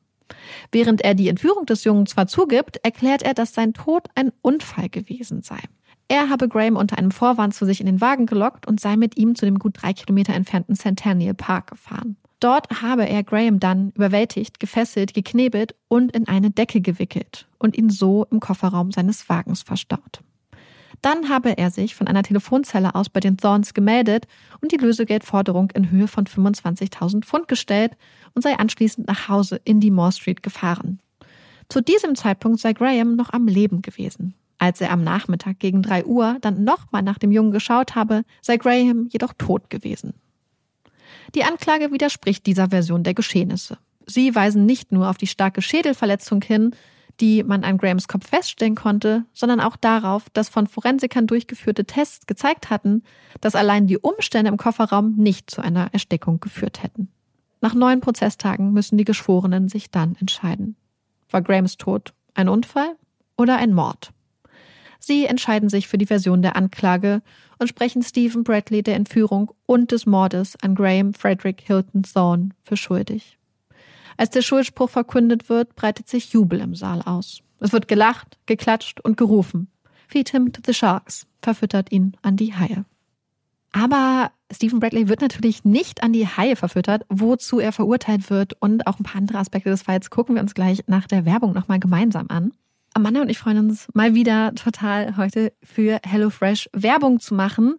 [0.72, 4.89] Während er die Entführung des Jungen zwar zugibt, erklärt er, dass sein Tod ein Unfall
[4.89, 5.60] gewesen sei.
[6.07, 9.18] Er habe Graham unter einem Vorwand zu sich in den Wagen gelockt und sei mit
[9.18, 12.18] ihm zu dem gut drei Kilometer entfernten Centennial Park gefahren.
[12.39, 17.89] Dort habe er Graham dann überwältigt, gefesselt, geknebelt und in eine Decke gewickelt und ihn
[17.89, 20.22] so im Kofferraum seines Wagens verstaut.
[21.01, 24.27] Dann habe er sich von einer Telefonzelle aus bei den Thorns gemeldet
[24.61, 27.95] und die Lösegeldforderung in Höhe von 25.000 Pfund gestellt
[28.33, 30.99] und sei anschließend nach Hause in die Moore Street gefahren.
[31.69, 34.33] Zu diesem Zeitpunkt sei Graham noch am Leben gewesen.
[34.57, 38.57] Als er am Nachmittag gegen drei Uhr dann nochmal nach dem Jungen geschaut habe, sei
[38.57, 40.13] Graham jedoch tot gewesen.
[41.35, 43.77] Die Anklage widerspricht dieser Version der Geschehnisse.
[44.05, 46.75] Sie weisen nicht nur auf die starke Schädelverletzung hin,
[47.20, 52.28] die man an Grahams Kopf feststellen konnte, sondern auch darauf, dass von Forensikern durchgeführte Tests
[52.28, 53.03] gezeigt hatten,
[53.41, 57.09] dass allein die Umstände im Kofferraum nicht zu einer Erstickung geführt hätten.
[57.61, 60.76] Nach neun Prozesstagen müssen die Geschworenen sich dann entscheiden.
[61.30, 62.95] War Grahams Tod ein Unfall
[63.38, 64.11] oder ein Mord?
[64.99, 67.22] Sie entscheiden sich für die Version der Anklage
[67.57, 72.78] und sprechen Stephen Bradley der Entführung und des Mordes an Graham Frederick Hilton Thorne für
[72.78, 73.38] schuldig.
[74.18, 77.41] Als der Schuldspruch verkündet wird, breitet sich Jubel im Saal aus.
[77.60, 79.68] Es wird gelacht, geklatscht und gerufen.
[80.07, 82.86] Feed him to the sharks, verfüttert ihn an die Haie.
[83.72, 88.88] Aber Stephen Bradley wird natürlich nicht an die Haie verfüttert, wozu er verurteilt wird und
[88.88, 91.80] auch ein paar andere Aspekte des Falls gucken wir uns gleich nach der Werbung nochmal
[91.80, 92.53] gemeinsam an.
[92.93, 97.75] Amanda und ich freuen uns mal wieder total heute für HelloFresh Werbung zu machen.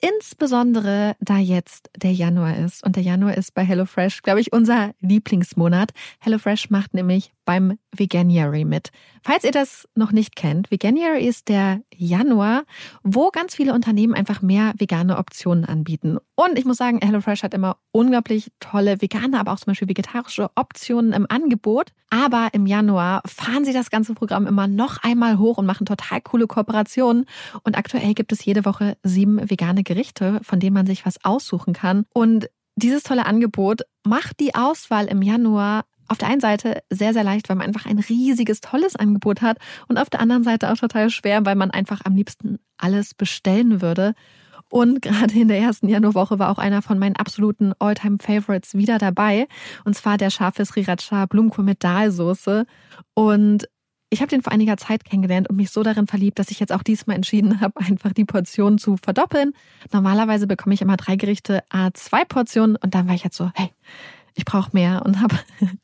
[0.00, 2.84] Insbesondere da jetzt der Januar ist.
[2.84, 5.92] Und der Januar ist bei HelloFresh, glaube ich, unser Lieblingsmonat.
[6.20, 8.90] HelloFresh macht nämlich beim Veganuary mit.
[9.22, 12.64] Falls ihr das noch nicht kennt, Veganuary ist der Januar,
[13.02, 16.18] wo ganz viele Unternehmen einfach mehr vegane Optionen anbieten.
[16.34, 20.50] Und ich muss sagen, HelloFresh hat immer unglaublich tolle vegane, aber auch zum Beispiel vegetarische
[20.56, 21.92] Optionen im Angebot.
[22.10, 26.20] Aber im Januar fahren sie das ganze Programm immer noch einmal hoch und machen total
[26.20, 27.26] coole Kooperationen.
[27.62, 31.74] Und aktuell gibt es jede Woche sieben vegane Gerichte, von denen man sich was aussuchen
[31.74, 32.06] kann.
[32.12, 37.24] Und dieses tolle Angebot macht die Auswahl im Januar auf der einen Seite sehr, sehr
[37.24, 40.76] leicht, weil man einfach ein riesiges, tolles Angebot hat und auf der anderen Seite auch
[40.76, 44.14] total schwer, weil man einfach am liebsten alles bestellen würde.
[44.70, 48.98] Und gerade in der ersten Januarwoche war auch einer von meinen absoluten Alltime favorites wieder
[48.98, 49.46] dabei.
[49.84, 52.66] Und zwar der scharfe Sriracha Blumenkohl mit Dahlsoße.
[53.14, 53.68] Und
[54.14, 56.72] ich habe den vor einiger Zeit kennengelernt und mich so darin verliebt, dass ich jetzt
[56.72, 59.52] auch diesmal entschieden habe, einfach die Portion zu verdoppeln.
[59.92, 63.50] Normalerweise bekomme ich immer drei Gerichte, a zwei Portionen und dann war ich jetzt so,
[63.54, 63.70] hey,
[64.34, 65.36] ich brauche mehr und habe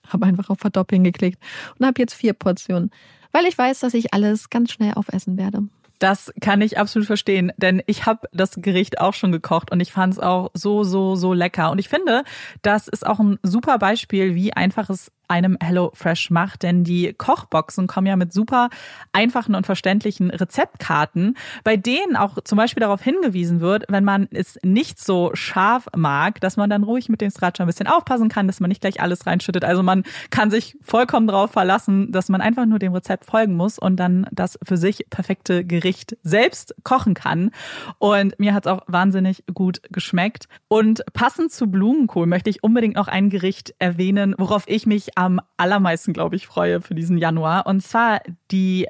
[0.08, 1.42] hab einfach auf Verdoppeln geklickt
[1.78, 2.90] und habe jetzt vier Portionen,
[3.32, 5.64] weil ich weiß, dass ich alles ganz schnell aufessen werde.
[5.98, 9.92] Das kann ich absolut verstehen, denn ich habe das Gericht auch schon gekocht und ich
[9.92, 11.70] fand es auch so, so, so lecker.
[11.70, 12.24] Und ich finde,
[12.62, 17.86] das ist auch ein super Beispiel, wie einfach es einem HelloFresh macht, denn die Kochboxen
[17.86, 18.68] kommen ja mit super
[19.12, 24.58] einfachen und verständlichen Rezeptkarten, bei denen auch zum Beispiel darauf hingewiesen wird, wenn man es
[24.62, 28.46] nicht so scharf mag, dass man dann ruhig mit dem Sriracha ein bisschen aufpassen kann,
[28.46, 29.64] dass man nicht gleich alles reinschüttet.
[29.64, 33.78] Also man kann sich vollkommen darauf verlassen, dass man einfach nur dem Rezept folgen muss
[33.78, 37.50] und dann das für sich perfekte Gericht selbst kochen kann.
[37.98, 40.48] Und mir hat es auch wahnsinnig gut geschmeckt.
[40.68, 45.40] Und passend zu Blumenkohl möchte ich unbedingt noch ein Gericht erwähnen, worauf ich mich am
[45.58, 47.66] allermeisten, glaube ich, freue für diesen Januar.
[47.66, 48.86] Und zwar die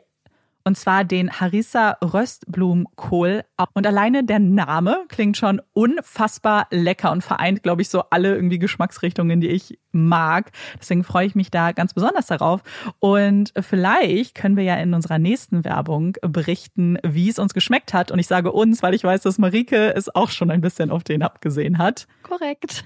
[0.63, 3.45] und zwar den Harissa Röstblumenkohl.
[3.73, 8.59] Und alleine der Name klingt schon unfassbar lecker und vereint, glaube ich, so alle irgendwie
[8.59, 10.53] Geschmacksrichtungen, die ich mag.
[10.79, 12.61] Deswegen freue ich mich da ganz besonders darauf.
[12.99, 18.11] Und vielleicht können wir ja in unserer nächsten Werbung berichten, wie es uns geschmeckt hat.
[18.11, 21.05] Und ich sage uns, weil ich weiß, dass Marike es auch schon ein bisschen auf
[21.05, 22.07] den abgesehen hat.
[22.23, 22.85] Korrekt.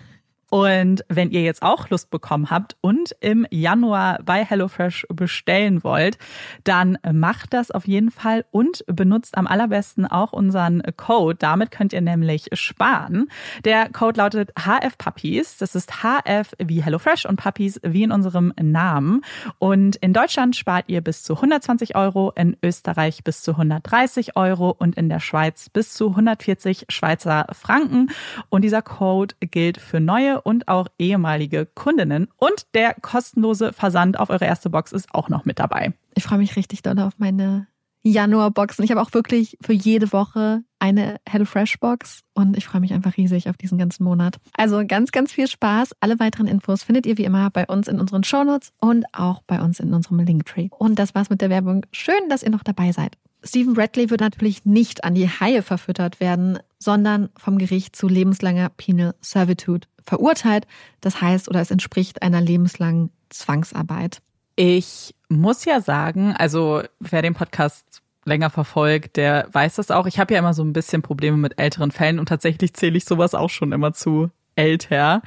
[0.54, 6.16] Und wenn ihr jetzt auch Lust bekommen habt und im Januar bei HelloFresh bestellen wollt,
[6.62, 11.38] dann macht das auf jeden Fall und benutzt am allerbesten auch unseren Code.
[11.40, 13.28] Damit könnt ihr nämlich sparen.
[13.64, 15.56] Der Code lautet HF Puppies.
[15.58, 19.22] Das ist HF wie HelloFresh und Puppies wie in unserem Namen.
[19.58, 24.70] Und in Deutschland spart ihr bis zu 120 Euro, in Österreich bis zu 130 Euro
[24.70, 28.12] und in der Schweiz bis zu 140 Schweizer Franken.
[28.50, 32.28] Und dieser Code gilt für neue und auch ehemalige Kundinnen.
[32.36, 35.94] Und der kostenlose Versand auf eure erste Box ist auch noch mit dabei.
[36.14, 37.66] Ich freue mich richtig doll auf meine
[38.04, 38.78] Januar-Box.
[38.78, 43.16] Und ich habe auch wirklich für jede Woche eine HelloFresh-Box und ich freue mich einfach
[43.16, 44.36] riesig auf diesen ganzen Monat.
[44.56, 45.92] Also ganz, ganz viel Spaß.
[46.00, 49.60] Alle weiteren Infos findet ihr wie immer bei uns in unseren Shownotes und auch bei
[49.62, 50.68] uns in unserem Linktree.
[50.78, 51.86] Und das war's mit der Werbung.
[51.92, 53.16] Schön, dass ihr noch dabei seid.
[53.42, 58.70] Stephen Bradley wird natürlich nicht an die Haie verfüttert werden, sondern vom Gericht zu lebenslanger
[58.70, 60.66] Penal Servitude verurteilt.
[61.00, 64.20] Das heißt, oder es entspricht einer lebenslangen Zwangsarbeit.
[64.56, 70.06] Ich muss ja sagen, also wer den Podcast länger verfolgt, der weiß das auch.
[70.06, 73.04] Ich habe ja immer so ein bisschen Probleme mit älteren Fällen und tatsächlich zähle ich
[73.04, 75.22] sowas auch schon immer zu älter.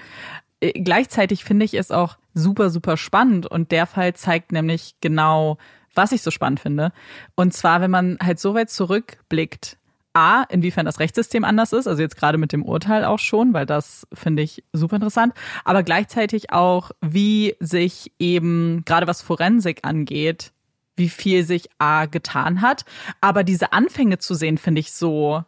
[0.60, 5.58] Äh, gleichzeitig finde ich es auch super, super spannend und der Fall zeigt nämlich genau,
[5.94, 6.92] was ich so spannend finde.
[7.36, 9.78] Und zwar, wenn man halt so weit zurückblickt,
[10.18, 13.68] A, inwiefern das Rechtssystem anders ist, also jetzt gerade mit dem Urteil auch schon, weil
[13.68, 20.54] das finde ich super interessant, aber gleichzeitig auch, wie sich eben, gerade was Forensik angeht,
[20.96, 22.84] wie viel sich A getan hat.
[23.22, 25.44] Aber diese Anfänge zu sehen, finde ich so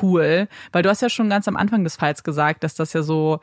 [0.00, 3.02] cool, weil du hast ja schon ganz am Anfang des Falls gesagt, dass das ja
[3.02, 3.40] so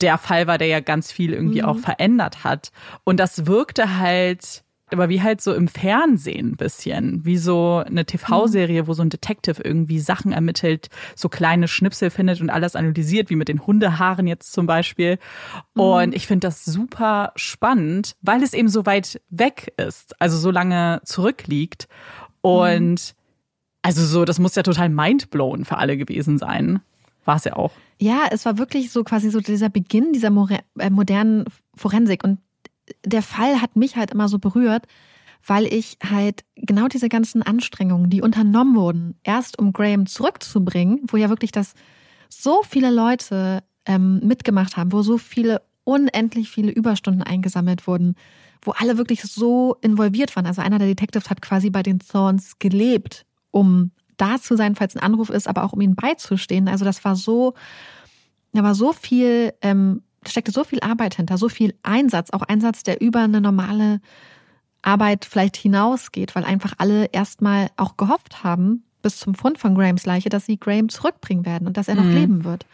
[0.00, 1.68] der Fall war, der ja ganz viel irgendwie mhm.
[1.68, 2.70] auch verändert hat.
[3.02, 4.62] Und das wirkte halt
[4.92, 9.10] aber wie halt so im Fernsehen ein bisschen, wie so eine TV-Serie, wo so ein
[9.10, 14.26] Detective irgendwie Sachen ermittelt, so kleine Schnipsel findet und alles analysiert, wie mit den Hundehaaren
[14.26, 15.18] jetzt zum Beispiel.
[15.74, 15.80] Mhm.
[15.80, 20.50] Und ich finde das super spannend, weil es eben so weit weg ist, also so
[20.50, 21.88] lange zurückliegt.
[22.40, 23.14] Und
[23.82, 26.80] also so, das muss ja total mindblown für alle gewesen sein.
[27.24, 27.72] War es ja auch.
[28.00, 30.28] Ja, es war wirklich so quasi so dieser Beginn dieser
[30.78, 32.24] äh, modernen Forensik.
[32.24, 32.38] Und
[33.04, 34.86] der Fall hat mich halt immer so berührt,
[35.46, 41.16] weil ich halt genau diese ganzen Anstrengungen, die unternommen wurden, erst um Graham zurückzubringen, wo
[41.16, 41.74] ja wirklich das
[42.28, 48.14] so viele Leute ähm, mitgemacht haben, wo so viele unendlich viele Überstunden eingesammelt wurden,
[48.60, 50.46] wo alle wirklich so involviert waren.
[50.46, 54.94] Also einer der Detectives hat quasi bei den Thorns gelebt, um da zu sein, falls
[54.94, 56.68] ein Anruf ist, aber auch um ihnen beizustehen.
[56.68, 57.54] Also das war so,
[58.52, 62.82] da war so viel ähm, steckte so viel Arbeit hinter, so viel Einsatz, auch Einsatz,
[62.82, 64.00] der über eine normale
[64.82, 70.06] Arbeit vielleicht hinausgeht, weil einfach alle erstmal auch gehofft haben, bis zum Fund von Grahams
[70.06, 72.14] Leiche, dass sie Graham zurückbringen werden und dass er noch mhm.
[72.14, 72.66] leben wird.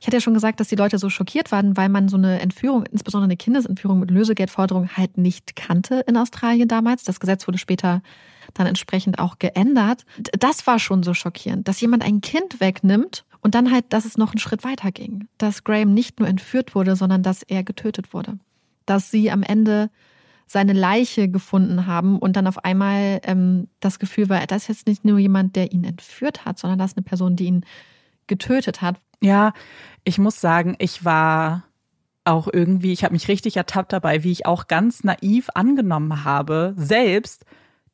[0.00, 2.40] Ich hatte ja schon gesagt, dass die Leute so schockiert waren, weil man so eine
[2.40, 7.04] Entführung, insbesondere eine Kindesentführung mit Lösegeldforderung halt nicht kannte in Australien damals.
[7.04, 8.02] Das Gesetz wurde später
[8.52, 10.04] dann entsprechend auch geändert.
[10.38, 14.16] Das war schon so schockierend, dass jemand ein Kind wegnimmt und dann halt, dass es
[14.16, 15.28] noch einen Schritt weiter ging.
[15.36, 18.38] Dass Graham nicht nur entführt wurde, sondern dass er getötet wurde.
[18.86, 19.90] Dass sie am Ende
[20.46, 24.86] seine Leiche gefunden haben und dann auf einmal ähm, das Gefühl war, das ist jetzt
[24.86, 27.66] nicht nur jemand, der ihn entführt hat, sondern das ist eine Person, die ihn
[28.26, 28.96] getötet hat.
[29.20, 29.52] Ja,
[30.04, 31.64] ich muss sagen, ich war
[32.24, 36.72] auch irgendwie, ich habe mich richtig ertappt dabei, wie ich auch ganz naiv angenommen habe,
[36.78, 37.44] selbst,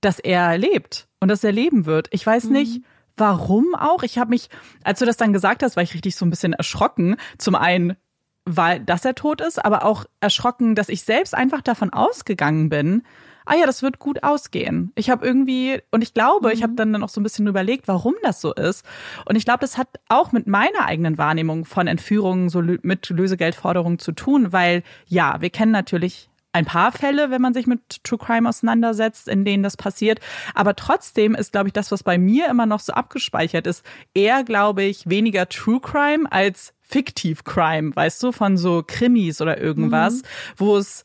[0.00, 2.06] dass er lebt und dass er leben wird.
[2.12, 2.52] Ich weiß mhm.
[2.52, 2.82] nicht,
[3.16, 4.02] Warum auch?
[4.02, 4.48] Ich habe mich,
[4.84, 7.16] als du das dann gesagt hast, war ich richtig so ein bisschen erschrocken.
[7.38, 7.96] Zum einen,
[8.44, 13.02] weil, dass er tot ist, aber auch erschrocken, dass ich selbst einfach davon ausgegangen bin,
[13.46, 14.92] ah ja, das wird gut ausgehen.
[14.94, 16.54] Ich habe irgendwie, und ich glaube, mhm.
[16.54, 18.84] ich habe dann noch so ein bisschen überlegt, warum das so ist.
[19.24, 23.98] Und ich glaube, das hat auch mit meiner eigenen Wahrnehmung von Entführungen so mit Lösegeldforderungen
[23.98, 28.18] zu tun, weil ja, wir kennen natürlich ein paar Fälle, wenn man sich mit True
[28.18, 30.20] Crime auseinandersetzt, in denen das passiert.
[30.54, 33.84] Aber trotzdem ist, glaube ich, das, was bei mir immer noch so abgespeichert ist,
[34.14, 39.58] eher, glaube ich, weniger True Crime als Fiktiv Crime, weißt du, von so Krimis oder
[39.58, 40.26] irgendwas, mhm.
[40.56, 41.04] wo es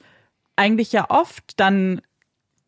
[0.55, 2.01] eigentlich ja oft dann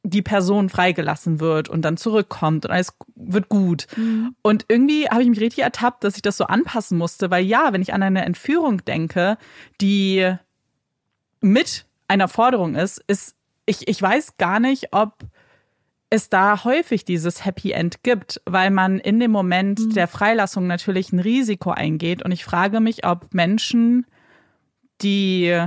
[0.04, 3.88] die Person freigelassen wird und dann zurückkommt und alles wird gut.
[3.98, 4.36] Mhm.
[4.42, 7.74] Und irgendwie habe ich mich richtig ertappt, dass ich das so anpassen musste, weil ja,
[7.74, 9.38] wenn ich an eine Entführung denke,
[9.82, 10.34] die
[11.42, 13.36] mit einer Forderung ist, ist,
[13.66, 15.24] ich, ich weiß gar nicht, ob
[16.10, 19.94] es da häufig dieses Happy End gibt, weil man in dem Moment mhm.
[19.94, 22.24] der Freilassung natürlich ein Risiko eingeht.
[22.24, 24.06] Und ich frage mich, ob Menschen,
[25.02, 25.60] die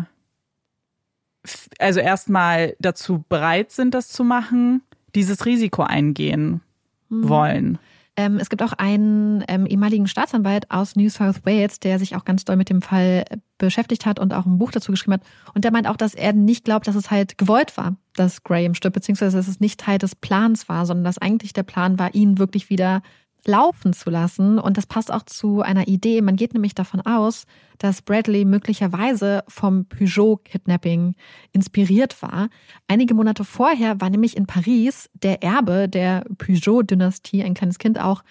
[1.79, 4.83] also erstmal dazu bereit sind, das zu machen,
[5.15, 6.63] dieses Risiko eingehen
[7.09, 7.29] mhm.
[7.29, 7.79] wollen.
[8.17, 12.25] Ähm, es gibt auch einen ähm, ehemaligen Staatsanwalt aus New South Wales, der sich auch
[12.25, 13.25] ganz doll mit dem Fall
[13.59, 15.23] beschäftigt hat und auch ein Buch dazu geschrieben hat.
[15.55, 18.75] Und der meint auch, dass er nicht glaubt, dass es halt gewollt war, dass Graham
[18.75, 22.15] stirbt, beziehungsweise dass es nicht Teil des Plans war, sondern dass eigentlich der Plan war,
[22.15, 23.03] ihn wirklich wieder
[23.47, 24.59] laufen zu lassen.
[24.59, 26.21] Und das passt auch zu einer Idee.
[26.23, 27.47] Man geht nämlich davon aus,
[27.79, 31.15] dass Bradley möglicherweise vom Peugeot-Kidnapping
[31.53, 32.49] inspiriert war.
[32.89, 38.23] Einige Monate vorher war nämlich in Paris der Erbe der Peugeot-Dynastie, ein kleines Kind auch,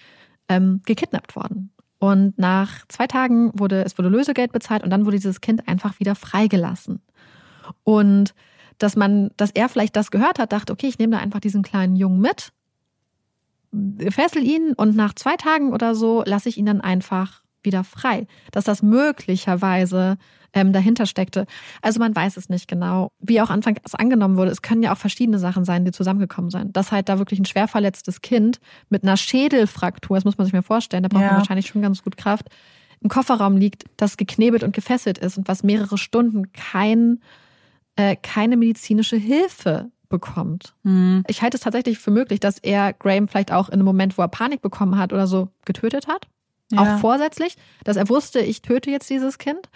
[0.48, 1.72] ähm, gekidnappt worden.
[2.00, 6.00] Und nach zwei Tagen wurde, es wurde Lösegeld bezahlt und dann wurde dieses Kind einfach
[6.00, 7.02] wieder freigelassen.
[7.84, 8.34] Und
[8.78, 11.62] dass man, dass er vielleicht das gehört hat, dachte, okay, ich nehme da einfach diesen
[11.62, 12.54] kleinen Jungen mit
[14.10, 18.28] fessel ihn und nach zwei Tagen oder so lasse ich ihn dann einfach wieder frei.
[18.52, 20.18] Dass das möglicherweise
[20.54, 21.46] ähm, dahinter steckte.
[21.82, 23.12] Also man weiß es nicht genau.
[23.20, 26.76] Wie auch anfangs angenommen wurde, es können ja auch verschiedene Sachen sein, die zusammengekommen sind.
[26.76, 28.60] Dass halt da wirklich ein schwer verletztes Kind
[28.90, 31.28] mit einer Schädelfraktur, das muss man sich mir vorstellen, da braucht ja.
[31.30, 32.50] man wahrscheinlich schon ganz gut Kraft,
[33.02, 37.22] im Kofferraum liegt, das geknebelt und gefesselt ist und was mehrere Stunden kein,
[37.96, 40.74] äh, keine medizinische Hilfe bekommt.
[40.84, 41.24] Mhm.
[41.28, 44.22] Ich halte es tatsächlich für möglich, dass er Graham vielleicht auch in einem Moment, wo
[44.22, 46.28] er Panik bekommen hat oder so, getötet hat.
[46.72, 46.82] Ja.
[46.82, 49.70] Auch vorsätzlich, dass er wusste, ich töte jetzt dieses Kind.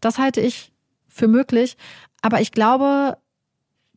[0.00, 0.72] Das halte ich
[1.08, 1.76] für möglich.
[2.22, 3.18] Aber ich glaube,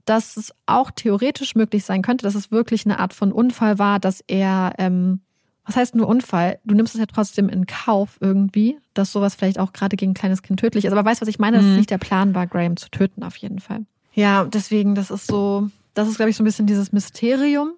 [0.06, 4.00] dass es auch theoretisch möglich sein könnte, dass es wirklich eine Art von Unfall war,
[4.00, 5.22] dass er, ähm,
[5.66, 6.60] was heißt nur Unfall?
[6.66, 10.16] Du nimmst es ja trotzdem in Kauf irgendwie, dass sowas vielleicht auch gerade gegen ein
[10.16, 10.92] kleines Kind tödlich ist.
[10.92, 11.58] Aber weißt du, was ich meine?
[11.58, 11.62] Mhm.
[11.62, 13.86] Dass es nicht der Plan war, Graham zu töten, auf jeden Fall.
[14.14, 17.74] Ja, deswegen, das ist so, das ist, glaube ich, so ein bisschen dieses Mysterium.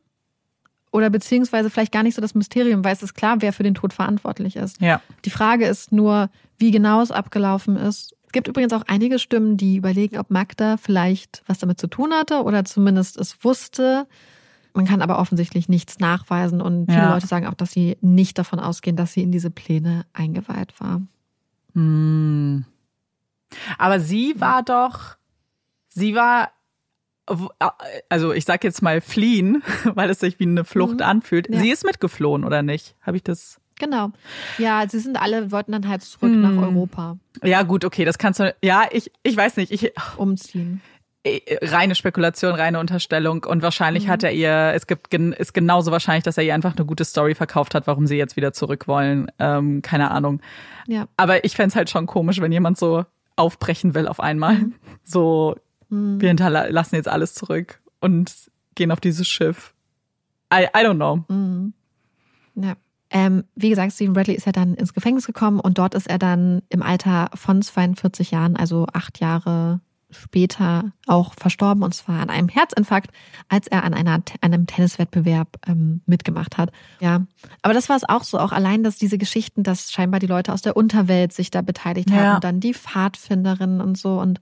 [0.91, 3.75] Oder beziehungsweise vielleicht gar nicht so das Mysterium, weil es ist klar, wer für den
[3.75, 4.79] Tod verantwortlich ist.
[4.79, 5.01] Ja.
[5.25, 8.15] Die Frage ist nur, wie genau es abgelaufen ist.
[8.27, 12.13] Es gibt übrigens auch einige Stimmen, die überlegen, ob Magda vielleicht was damit zu tun
[12.13, 14.07] hatte oder zumindest es wusste.
[14.73, 17.13] Man kann aber offensichtlich nichts nachweisen und viele ja.
[17.13, 21.01] Leute sagen auch, dass sie nicht davon ausgehen, dass sie in diese Pläne eingeweiht war.
[21.73, 22.65] Hm.
[23.77, 25.17] Aber sie war doch,
[25.89, 26.51] sie war
[28.09, 29.63] also ich sag jetzt mal fliehen,
[29.95, 31.01] weil es sich wie eine Flucht mhm.
[31.01, 31.49] anfühlt.
[31.49, 31.59] Ja.
[31.59, 32.95] Sie ist mitgeflohen, oder nicht?
[33.01, 33.59] Habe ich das?
[33.79, 34.11] Genau.
[34.57, 36.41] Ja, sie sind alle, wollten dann halt zurück hm.
[36.41, 37.17] nach Europa.
[37.43, 39.91] Ja, gut, okay, das kannst du, ja, ich, ich weiß nicht, ich.
[40.15, 40.81] Umziehen.
[41.61, 44.11] Reine Spekulation, reine Unterstellung und wahrscheinlich mhm.
[44.11, 47.33] hat er ihr, es gibt, ist genauso wahrscheinlich, dass er ihr einfach eine gute Story
[47.33, 49.31] verkauft hat, warum sie jetzt wieder zurück wollen.
[49.39, 50.39] Ähm, keine Ahnung.
[50.87, 51.07] Ja.
[51.17, 53.05] Aber ich fände halt schon komisch, wenn jemand so
[53.35, 54.55] aufbrechen will auf einmal.
[54.55, 54.75] Mhm.
[55.03, 55.55] So,
[55.89, 56.21] Mhm.
[56.21, 58.33] Wir hinterlassen jetzt alles zurück und
[58.75, 59.73] gehen auf dieses Schiff.
[60.53, 61.23] I, I don't know.
[61.27, 61.73] Mhm.
[62.55, 62.75] Ja.
[63.09, 66.17] Ähm, wie gesagt, Stephen Bradley ist ja dann ins Gefängnis gekommen und dort ist er
[66.17, 69.79] dann im Alter von 42 Jahren, also acht Jahre
[70.09, 73.11] später, auch verstorben und zwar an einem Herzinfarkt,
[73.49, 76.71] als er an einer, einem Tenniswettbewerb ähm, mitgemacht hat.
[76.99, 77.25] Ja,
[77.61, 80.53] aber das war es auch so, auch allein, dass diese Geschichten, dass scheinbar die Leute
[80.53, 82.17] aus der Unterwelt sich da beteiligt ja.
[82.17, 84.39] haben, dann die Pfadfinderinnen und so und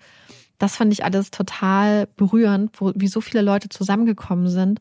[0.63, 4.79] das fand ich alles total berührend, wo, wie so viele Leute zusammengekommen sind.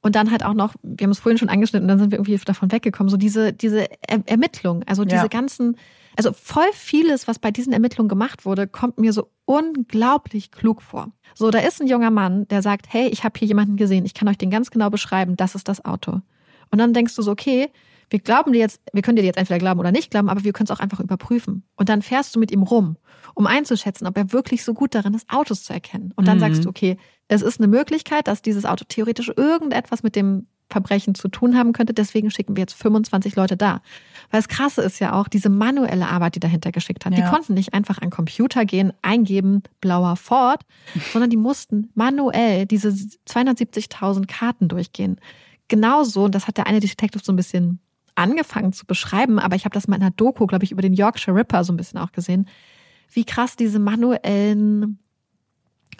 [0.00, 2.36] Und dann halt auch noch, wir haben es vorhin schon angeschnitten, dann sind wir irgendwie
[2.42, 5.26] davon weggekommen, so diese, diese er Ermittlungen, also diese ja.
[5.26, 5.76] ganzen,
[6.16, 11.10] also voll vieles, was bei diesen Ermittlungen gemacht wurde, kommt mir so unglaublich klug vor.
[11.34, 14.14] So, da ist ein junger Mann, der sagt, hey, ich habe hier jemanden gesehen, ich
[14.14, 16.22] kann euch den ganz genau beschreiben, das ist das Auto.
[16.70, 17.68] Und dann denkst du so, okay,
[18.10, 20.52] wir glauben dir jetzt, wir können dir jetzt entweder glauben oder nicht glauben, aber wir
[20.52, 21.64] können es auch einfach überprüfen.
[21.76, 22.96] Und dann fährst du mit ihm rum,
[23.34, 26.12] um einzuschätzen, ob er wirklich so gut darin ist, Autos zu erkennen.
[26.16, 26.40] Und dann mhm.
[26.40, 26.96] sagst du, okay,
[27.28, 31.72] es ist eine Möglichkeit, dass dieses Auto theoretisch irgendetwas mit dem Verbrechen zu tun haben
[31.72, 31.94] könnte.
[31.94, 33.80] Deswegen schicken wir jetzt 25 Leute da.
[34.30, 37.16] Weil das Krasse ist ja auch diese manuelle Arbeit, die dahinter geschickt hat.
[37.16, 37.24] Ja.
[37.24, 40.62] Die konnten nicht einfach an Computer gehen, eingeben, blauer Ford,
[41.12, 45.20] sondern die mussten manuell diese 270.000 Karten durchgehen.
[45.68, 47.80] Genauso, und das hat der eine Detective so ein bisschen
[48.18, 50.92] angefangen zu beschreiben, aber ich habe das mal in einer Doku, glaube ich, über den
[50.92, 52.48] Yorkshire Ripper so ein bisschen auch gesehen,
[53.12, 54.98] wie krass diese manuellen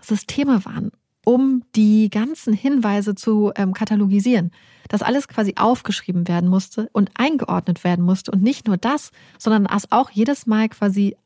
[0.02, 0.90] Systeme waren,
[1.24, 4.50] um die ganzen Hinweise zu ähm, katalogisieren.
[4.88, 8.30] Dass alles quasi aufgeschrieben werden musste und eingeordnet werden musste.
[8.30, 11.16] Und nicht nur das, sondern dass auch jedes Mal quasi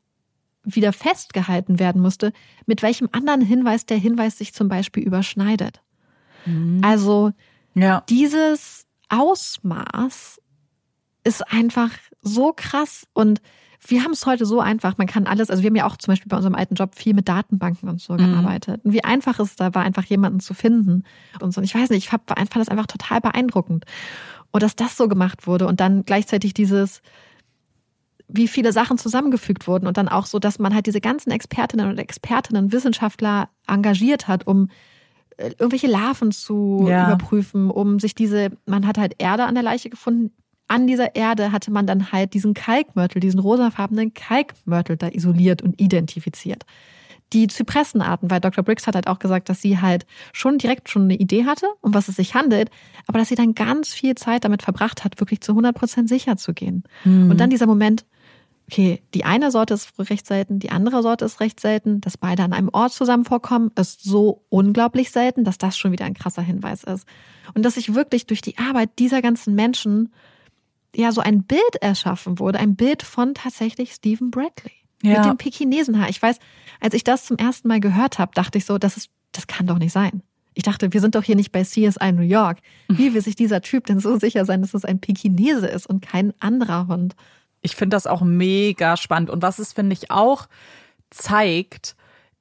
[0.63, 2.33] wieder festgehalten werden musste,
[2.65, 5.81] mit welchem anderen Hinweis der Hinweis sich zum Beispiel überschneidet.
[6.45, 6.81] Mhm.
[6.83, 7.31] Also
[7.73, 8.03] ja.
[8.09, 10.39] dieses Ausmaß
[11.23, 13.41] ist einfach so krass und
[13.87, 14.97] wir haben es heute so einfach.
[14.97, 17.13] Man kann alles, also wir haben ja auch zum Beispiel bei unserem alten Job viel
[17.13, 18.17] mit Datenbanken und so mhm.
[18.17, 18.81] gearbeitet.
[18.83, 21.03] Und wie einfach es da war, einfach jemanden zu finden
[21.41, 21.59] und so.
[21.59, 23.85] Und ich weiß nicht, ich fand, fand das einfach total beeindruckend.
[24.51, 27.01] Und dass das so gemacht wurde und dann gleichzeitig dieses,
[28.27, 31.89] wie viele Sachen zusammengefügt wurden und dann auch so, dass man halt diese ganzen Expertinnen
[31.89, 34.69] und Expertinnen, Wissenschaftler engagiert hat, um
[35.37, 37.07] äh, irgendwelche Larven zu ja.
[37.07, 40.31] überprüfen, um sich diese, man hat halt Erde an der Leiche gefunden,
[40.73, 45.79] an dieser Erde hatte man dann halt diesen Kalkmörtel, diesen rosafarbenen Kalkmörtel da isoliert und
[45.79, 46.65] identifiziert.
[47.31, 48.63] Die Zypressenarten, weil Dr.
[48.63, 51.93] Briggs hat halt auch gesagt, dass sie halt schon direkt schon eine Idee hatte, um
[51.93, 52.71] was es sich handelt,
[53.05, 56.37] aber dass sie dann ganz viel Zeit damit verbracht hat, wirklich zu 100 Prozent sicher
[56.37, 56.83] zu gehen.
[57.03, 57.29] Mhm.
[57.29, 58.03] Und dann dieser Moment,
[58.67, 62.41] okay, die eine Sorte ist recht selten, die andere Sorte ist recht selten, dass beide
[62.41, 66.41] an einem Ort zusammen vorkommen, ist so unglaublich selten, dass das schon wieder ein krasser
[66.41, 67.07] Hinweis ist.
[67.53, 70.09] Und dass sich wirklich durch die Arbeit dieser ganzen Menschen
[70.95, 74.71] ja so ein Bild erschaffen wurde, ein Bild von tatsächlich Stephen Bradley.
[75.01, 75.17] Ja.
[75.17, 76.09] Mit dem Pekinesenhaar.
[76.09, 76.39] Ich weiß,
[76.79, 79.67] als ich das zum ersten Mal gehört habe, dachte ich so, das ist, das kann
[79.67, 80.23] doch nicht sein.
[80.53, 82.59] Ich dachte, wir sind doch hier nicht bei CSI New York.
[82.87, 86.01] Wie will sich dieser Typ denn so sicher sein, dass es ein Pekinese ist und
[86.01, 87.15] kein anderer Hund?
[87.61, 89.29] Ich finde das auch mega spannend.
[89.29, 90.47] Und was es, finde ich, auch
[91.09, 91.95] zeigt,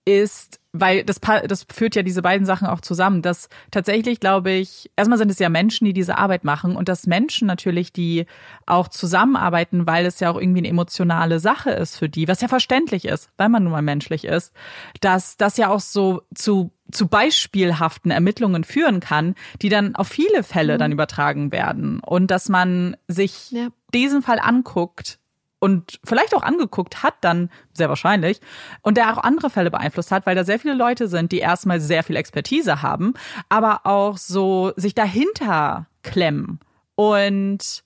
[0.05, 4.91] ist, weil das, das führt ja diese beiden Sachen auch zusammen, dass tatsächlich, glaube ich,
[4.97, 8.25] erstmal sind es ja Menschen, die diese Arbeit machen und dass Menschen natürlich, die
[8.67, 12.49] auch zusammenarbeiten, weil es ja auch irgendwie eine emotionale Sache ist für die, was ja
[12.49, 14.55] verständlich ist, weil man nun mal menschlich ist,
[15.01, 20.43] dass das ja auch so zu zu beispielhaften Ermittlungen führen kann, die dann auf viele
[20.43, 20.79] Fälle mhm.
[20.79, 23.69] dann übertragen werden und dass man sich ja.
[23.95, 25.19] diesen Fall anguckt
[25.63, 28.41] und vielleicht auch angeguckt hat dann sehr wahrscheinlich
[28.83, 31.81] und der auch andere Fälle beeinflusst hat, weil da sehr viele Leute sind, die erstmal
[31.81, 33.15] sehr viel Expertise haben,
[33.49, 36.59] aber auch so sich dahinter klemmen
[36.97, 37.85] und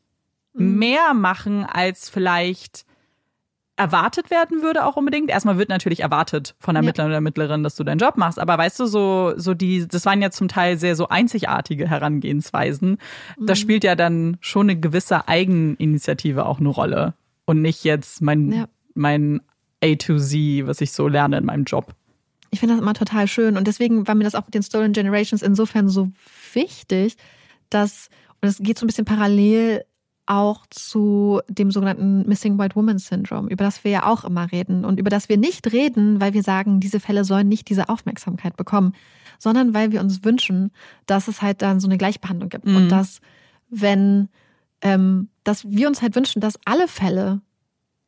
[0.55, 0.79] mhm.
[0.79, 2.87] mehr machen als vielleicht
[3.77, 5.29] erwartet werden würde auch unbedingt.
[5.29, 7.09] Erstmal wird natürlich erwartet von der Ermittler ja.
[7.09, 8.39] oder Ermittlerin, dass du deinen Job machst.
[8.39, 12.97] Aber weißt du, so, so die, das waren ja zum Teil sehr so einzigartige Herangehensweisen.
[13.39, 13.47] Mhm.
[13.47, 17.13] Da spielt ja dann schon eine gewisse Eigeninitiative auch eine Rolle.
[17.47, 18.69] Und nicht jetzt mein, ja.
[18.95, 19.41] mein
[19.83, 21.95] A to Z, was ich so lerne in meinem Job.
[22.51, 23.57] Ich finde das immer total schön.
[23.57, 26.11] Und deswegen war mir das auch mit den Stolen Generations insofern so
[26.53, 27.17] wichtig,
[27.71, 28.09] dass,
[28.41, 29.85] und es geht so ein bisschen parallel
[30.27, 34.85] auch zu dem sogenannten Missing White Woman Syndrome, über das wir ja auch immer reden
[34.85, 38.57] und über das wir nicht reden, weil wir sagen, diese Fälle sollen nicht diese Aufmerksamkeit
[38.57, 38.93] bekommen,
[39.39, 40.73] sondern weil wir uns wünschen,
[41.07, 42.77] dass es halt dann so eine Gleichbehandlung gibt mhm.
[42.77, 43.21] und dass,
[43.71, 44.29] wenn,
[44.87, 47.41] ähm, dass wir uns halt wünschen, dass alle Fälle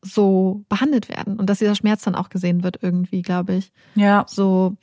[0.01, 3.72] so behandelt werden und dass dieser Schmerz dann auch gesehen wird irgendwie, glaube ich.
[3.97, 4.24] Ja.
[4.29, 4.76] So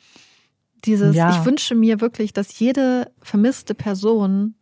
[0.84, 1.30] dieses, ja.
[1.32, 4.56] ich wünsche mir wirklich, dass jede vermisste Person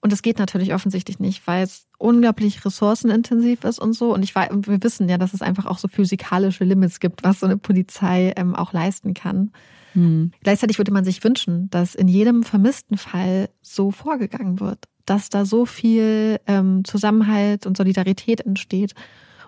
[0.00, 4.14] und es geht natürlich offensichtlich nicht, weil es unglaublich ressourcenintensiv ist und so.
[4.14, 7.40] Und ich war, wir wissen ja, dass es einfach auch so physikalische Limits gibt, was
[7.40, 9.52] so eine Polizei ähm, auch leisten kann.
[9.94, 10.32] Mhm.
[10.42, 15.44] Gleichzeitig würde man sich wünschen, dass in jedem vermissten Fall so vorgegangen wird, dass da
[15.44, 18.94] so viel ähm, Zusammenhalt und Solidarität entsteht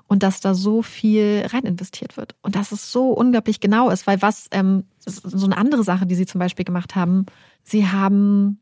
[0.09, 2.35] und dass da so viel rein investiert wird.
[2.43, 6.17] Und dass es so unglaublich genau ist, weil was, ähm, so eine andere Sache, die
[6.17, 7.27] sie zum Beispiel gemacht haben,
[7.63, 8.59] sie haben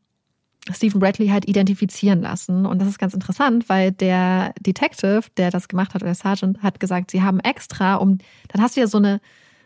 [0.71, 2.67] Stephen Bradley halt identifizieren lassen.
[2.67, 6.61] Und das ist ganz interessant, weil der Detective, der das gemacht hat, oder der Sergeant,
[6.61, 9.19] hat gesagt, sie haben extra, um, dann hast du ja so eine,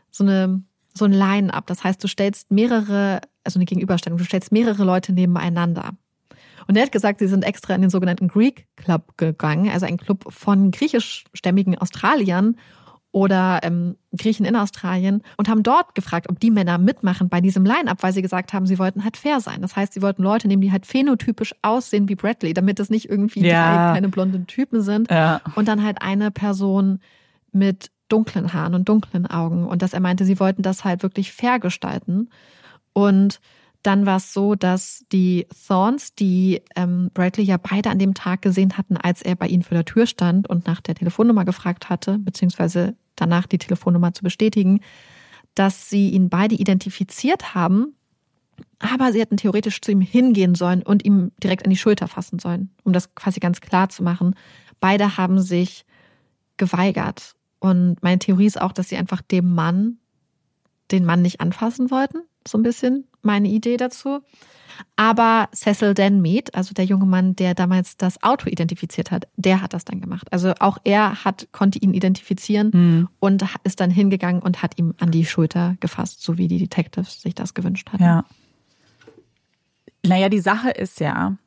[0.09, 0.63] so eine,
[0.93, 1.67] so ein Line-up.
[1.67, 5.91] Das heißt, du stellst mehrere, also eine Gegenüberstellung, du stellst mehrere Leute nebeneinander.
[6.67, 9.97] Und er hat gesagt, sie sind extra in den sogenannten Greek Club gegangen, also ein
[9.97, 12.55] Club von griechischstämmigen Australiern
[13.15, 17.63] oder ähm, Griechen in Australien und haben dort gefragt, ob die Männer mitmachen bei diesem
[17.63, 19.61] Line-Up, weil sie gesagt haben, sie wollten halt fair sein.
[19.61, 23.09] Das heißt, sie wollten Leute nehmen, die halt phänotypisch aussehen wie Bradley, damit es nicht
[23.09, 23.69] irgendwie ja.
[23.69, 25.09] drei kleine blonde Typen sind.
[25.09, 25.39] Ja.
[25.55, 26.99] Und dann halt eine Person
[27.53, 29.65] mit dunklen Haaren und dunklen Augen.
[29.65, 32.29] Und dass er meinte, sie wollten das halt wirklich fair gestalten.
[32.91, 33.39] Und
[33.85, 38.41] dann war es so, dass die Thorns, die ähm, Bradley ja beide an dem Tag
[38.41, 41.87] gesehen hatten, als er bei ihnen vor der Tür stand und nach der Telefonnummer gefragt
[41.89, 44.79] hatte, beziehungsweise danach die Telefonnummer zu bestätigen,
[45.53, 47.95] dass sie ihn beide identifiziert haben,
[48.79, 52.39] aber sie hätten theoretisch zu ihm hingehen sollen und ihm direkt an die Schulter fassen
[52.39, 54.35] sollen, um das quasi ganz klar zu machen.
[54.79, 55.85] Beide haben sich
[56.57, 57.35] geweigert.
[57.59, 59.97] Und meine Theorie ist auch, dass sie einfach dem Mann,
[60.91, 64.21] den Mann nicht anfassen wollten, so ein bisschen meine Idee dazu.
[64.95, 69.61] Aber Cecil Dan Mead, also der junge Mann, der damals das Auto identifiziert hat, der
[69.61, 70.27] hat das dann gemacht.
[70.31, 73.09] Also auch er hat, konnte ihn identifizieren mhm.
[73.19, 77.21] und ist dann hingegangen und hat ihm an die Schulter gefasst, so wie die Detectives
[77.21, 78.03] sich das gewünscht hatten.
[78.03, 78.25] Ja.
[80.05, 81.37] Naja, die Sache ist ja,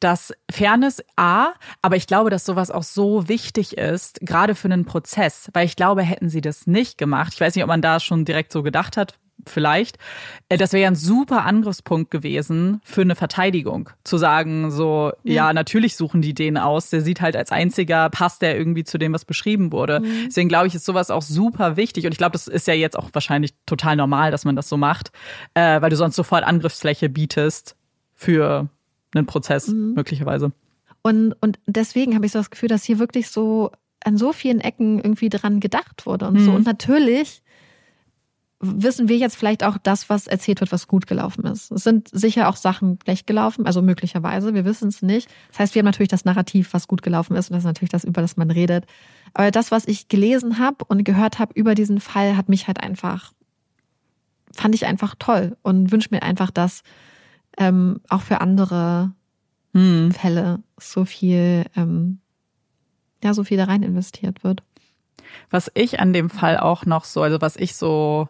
[0.00, 1.48] dass Fairness A,
[1.82, 5.76] aber ich glaube, dass sowas auch so wichtig ist, gerade für einen Prozess, weil ich
[5.76, 8.62] glaube, hätten sie das nicht gemacht, ich weiß nicht, ob man da schon direkt so
[8.62, 9.98] gedacht hat, vielleicht.
[10.48, 13.90] Äh, das wäre ja ein super Angriffspunkt gewesen für eine Verteidigung.
[14.04, 15.34] Zu sagen, so, ja.
[15.34, 16.90] ja, natürlich suchen die den aus.
[16.90, 20.00] Der sieht halt als einziger, passt der irgendwie zu dem, was beschrieben wurde.
[20.00, 20.26] Mhm.
[20.26, 22.06] Deswegen glaube ich, ist sowas auch super wichtig.
[22.06, 24.76] Und ich glaube, das ist ja jetzt auch wahrscheinlich total normal, dass man das so
[24.76, 25.12] macht,
[25.54, 27.76] äh, weil du sonst sofort Angriffsfläche bietest
[28.14, 28.68] für
[29.14, 29.94] einen Prozess, mhm.
[29.94, 30.52] möglicherweise.
[31.02, 33.70] Und, und deswegen habe ich so das Gefühl, dass hier wirklich so
[34.04, 36.44] an so vielen Ecken irgendwie dran gedacht wurde und mhm.
[36.44, 36.52] so.
[36.52, 37.42] Und natürlich
[38.60, 41.70] wissen wir jetzt vielleicht auch das, was erzählt wird, was gut gelaufen ist.
[41.70, 45.28] Es sind sicher auch Sachen schlecht gelaufen, also möglicherweise, wir wissen es nicht.
[45.50, 47.90] Das heißt, wir haben natürlich das Narrativ, was gut gelaufen ist und das ist natürlich
[47.90, 48.86] das, über das man redet.
[49.32, 52.82] Aber das, was ich gelesen habe und gehört habe über diesen Fall, hat mich halt
[52.82, 53.32] einfach,
[54.52, 56.82] fand ich einfach toll und wünsche mir einfach, dass
[57.58, 59.12] ähm, auch für andere
[59.72, 60.10] hm.
[60.10, 62.18] Fälle so viel, ähm,
[63.22, 64.64] ja, so viel da rein investiert wird.
[65.50, 68.28] Was ich an dem Fall auch noch so, also was ich so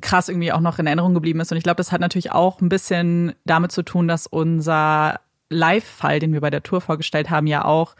[0.00, 1.50] krass irgendwie auch noch in Erinnerung geblieben ist.
[1.50, 5.20] Und ich glaube, das hat natürlich auch ein bisschen damit zu tun, dass unser
[5.50, 7.94] Live-Fall, den wir bei der Tour vorgestellt haben, ja auch,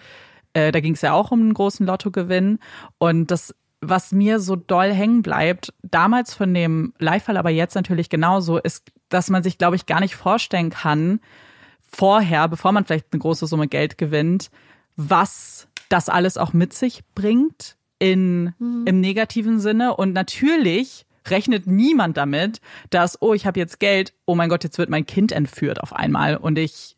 [0.53, 2.59] äh, da ging es ja auch um einen großen Lottogewinn.
[2.99, 8.11] Und das, was mir so doll hängen bleibt, damals von dem Live-Fall, aber jetzt natürlich
[8.11, 11.21] genauso, ist, dass man sich, glaube ich, gar nicht vorstellen kann,
[11.91, 14.51] vorher, bevor man vielleicht eine große Summe Geld gewinnt,
[14.97, 18.85] was das alles auch mit sich bringt in, mhm.
[18.87, 19.97] im negativen Sinne.
[19.97, 24.79] Und natürlich rechnet niemand damit, dass, oh, ich habe jetzt Geld, oh mein Gott, jetzt
[24.79, 26.97] wird mein Kind entführt auf einmal und ich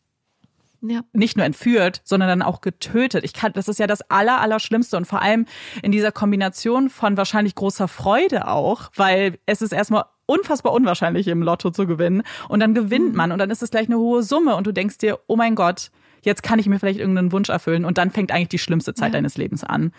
[0.81, 1.01] ja.
[1.13, 3.23] nicht nur entführt, sondern dann auch getötet.
[3.23, 5.45] Ich kann, das ist ja das aller, aller Schlimmste und vor allem
[5.81, 11.41] in dieser Kombination von wahrscheinlich großer Freude auch, weil es ist erstmal unfassbar unwahrscheinlich im
[11.41, 13.15] Lotto zu gewinnen und dann gewinnt mhm.
[13.15, 15.55] man und dann ist es gleich eine hohe Summe und du denkst dir, oh mein
[15.55, 15.91] Gott,
[16.21, 19.09] jetzt kann ich mir vielleicht irgendeinen Wunsch erfüllen und dann fängt eigentlich die schlimmste Zeit
[19.09, 19.17] ja.
[19.17, 19.91] deines Lebens an.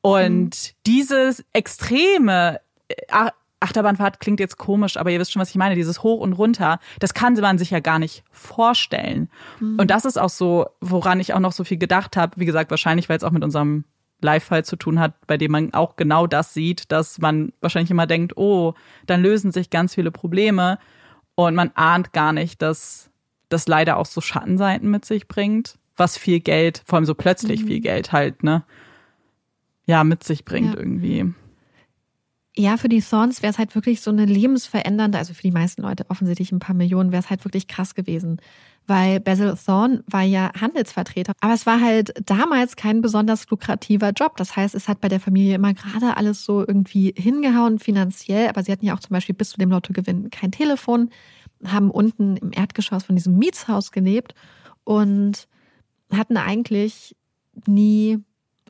[0.00, 0.76] Und mhm.
[0.86, 3.30] dieses extreme äh,
[3.64, 6.78] Achterbahnfahrt klingt jetzt komisch, aber ihr wisst schon, was ich meine, dieses Hoch und Runter,
[7.00, 9.28] das kann man sich ja gar nicht vorstellen.
[9.60, 9.78] Mhm.
[9.78, 12.38] Und das ist auch so, woran ich auch noch so viel gedacht habe.
[12.38, 13.84] Wie gesagt, wahrscheinlich, weil es auch mit unserem
[14.20, 18.06] Live-Fall zu tun hat, bei dem man auch genau das sieht, dass man wahrscheinlich immer
[18.06, 18.74] denkt, oh,
[19.06, 20.78] dann lösen sich ganz viele Probleme
[21.34, 23.10] und man ahnt gar nicht, dass
[23.48, 27.62] das leider auch so Schattenseiten mit sich bringt, was viel Geld, vor allem so plötzlich
[27.62, 27.66] mhm.
[27.66, 28.64] viel Geld halt, ne,
[29.86, 30.80] ja, mit sich bringt ja.
[30.80, 31.34] irgendwie.
[32.56, 35.82] Ja, für die Thorns wäre es halt wirklich so eine lebensverändernde, also für die meisten
[35.82, 38.40] Leute offensichtlich ein paar Millionen, wäre es halt wirklich krass gewesen.
[38.86, 44.36] Weil Basil Thorn war ja Handelsvertreter, aber es war halt damals kein besonders lukrativer Job.
[44.36, 48.62] Das heißt, es hat bei der Familie immer gerade alles so irgendwie hingehauen finanziell, aber
[48.62, 51.10] sie hatten ja auch zum Beispiel bis zu dem Lottogewinn kein Telefon,
[51.64, 54.34] haben unten im Erdgeschoss von diesem Mietshaus gelebt
[54.84, 55.48] und
[56.12, 57.16] hatten eigentlich
[57.66, 58.18] nie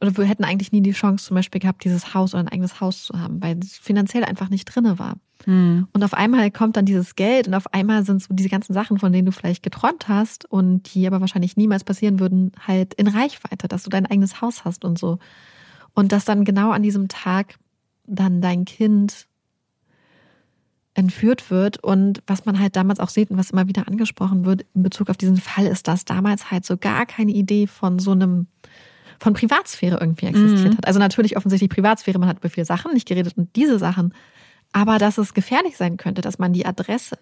[0.00, 2.80] oder wir hätten eigentlich nie die Chance zum Beispiel gehabt, dieses Haus oder ein eigenes
[2.80, 5.14] Haus zu haben, weil es finanziell einfach nicht drinne war.
[5.46, 5.88] Mhm.
[5.92, 8.98] Und auf einmal kommt dann dieses Geld und auf einmal sind so diese ganzen Sachen,
[8.98, 13.06] von denen du vielleicht geträumt hast und die aber wahrscheinlich niemals passieren würden, halt in
[13.06, 15.18] Reichweite, dass du dein eigenes Haus hast und so.
[15.94, 17.56] Und dass dann genau an diesem Tag
[18.06, 19.26] dann dein Kind
[20.94, 24.64] entführt wird und was man halt damals auch sieht und was immer wieder angesprochen wird
[24.74, 28.12] in Bezug auf diesen Fall ist, dass damals halt so gar keine Idee von so
[28.12, 28.46] einem
[29.20, 30.78] von Privatsphäre irgendwie existiert mhm.
[30.78, 30.86] hat.
[30.86, 34.14] Also natürlich offensichtlich Privatsphäre, man hat über viele Sachen nicht geredet und diese Sachen,
[34.72, 37.18] aber dass es gefährlich sein könnte, dass man die Adresse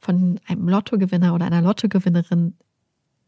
[0.00, 2.54] von einem Lottogewinner oder einer Lottogewinnerin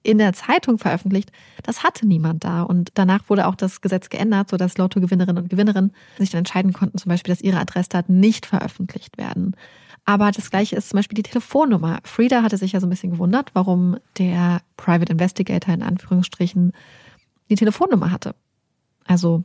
[0.02, 1.32] in der Zeitung veröffentlicht,
[1.62, 2.62] das hatte niemand da.
[2.62, 6.98] Und danach wurde auch das Gesetz geändert, sodass Lottogewinnerinnen und Gewinnerinnen sich dann entscheiden konnten,
[6.98, 9.56] zum Beispiel, dass ihre Adressdaten nicht veröffentlicht werden.
[10.04, 11.98] Aber das gleiche ist zum Beispiel die Telefonnummer.
[12.04, 16.72] Frieda hatte sich ja so ein bisschen gewundert, warum der Private Investigator in Anführungsstrichen
[17.48, 18.34] die Telefonnummer hatte.
[19.06, 19.44] Also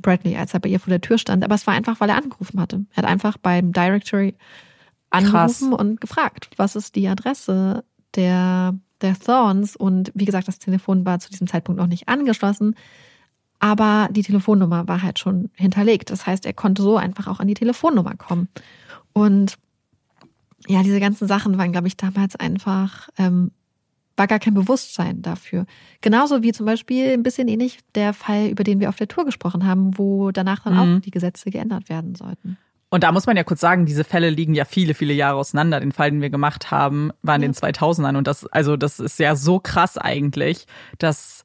[0.00, 1.44] Bradley, als er bei ihr vor der Tür stand.
[1.44, 2.84] Aber es war einfach, weil er angerufen hatte.
[2.90, 4.34] Er hat einfach beim Directory
[5.10, 5.80] angerufen Krass.
[5.80, 9.76] und gefragt, was ist die Adresse der, der Thorns?
[9.76, 12.74] Und wie gesagt, das Telefon war zu diesem Zeitpunkt noch nicht angeschlossen.
[13.58, 16.10] Aber die Telefonnummer war halt schon hinterlegt.
[16.10, 18.48] Das heißt, er konnte so einfach auch an die Telefonnummer kommen.
[19.12, 19.58] Und
[20.66, 23.50] ja, diese ganzen Sachen waren, glaube ich, damals einfach ähm,
[24.16, 25.66] war gar kein Bewusstsein dafür.
[26.00, 29.24] Genauso wie zum Beispiel ein bisschen ähnlich der Fall, über den wir auf der Tour
[29.24, 30.96] gesprochen haben, wo danach dann mhm.
[30.96, 32.58] auch die Gesetze geändert werden sollten.
[32.90, 35.78] Und da muss man ja kurz sagen, diese Fälle liegen ja viele, viele Jahre auseinander.
[35.78, 37.48] Den Fall, den wir gemacht haben, war in ja.
[37.48, 38.16] den 2000ern.
[38.16, 40.66] Und das, also das ist ja so krass eigentlich,
[40.98, 41.44] dass,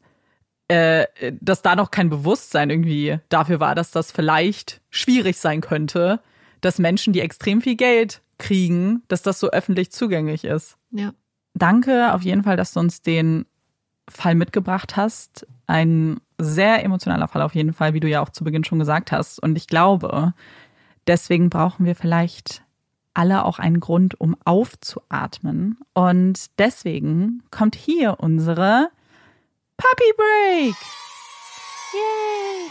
[0.67, 1.05] äh,
[1.39, 6.19] dass da noch kein Bewusstsein irgendwie dafür war, dass das vielleicht schwierig sein könnte,
[6.61, 10.77] dass Menschen, die extrem viel Geld kriegen, dass das so öffentlich zugänglich ist.
[10.89, 11.13] Ja
[11.55, 13.45] danke auf jeden Fall, dass du uns den
[14.07, 15.47] Fall mitgebracht hast.
[15.65, 19.11] Ein sehr emotionaler Fall auf jeden Fall, wie du ja auch zu Beginn schon gesagt
[19.11, 19.41] hast.
[19.41, 20.33] Und ich glaube,
[21.07, 22.61] deswegen brauchen wir vielleicht
[23.13, 25.79] alle auch einen Grund, um aufzuatmen.
[25.93, 28.89] Und deswegen kommt hier unsere
[29.77, 30.75] Puppy Break.
[31.93, 32.69] Yay!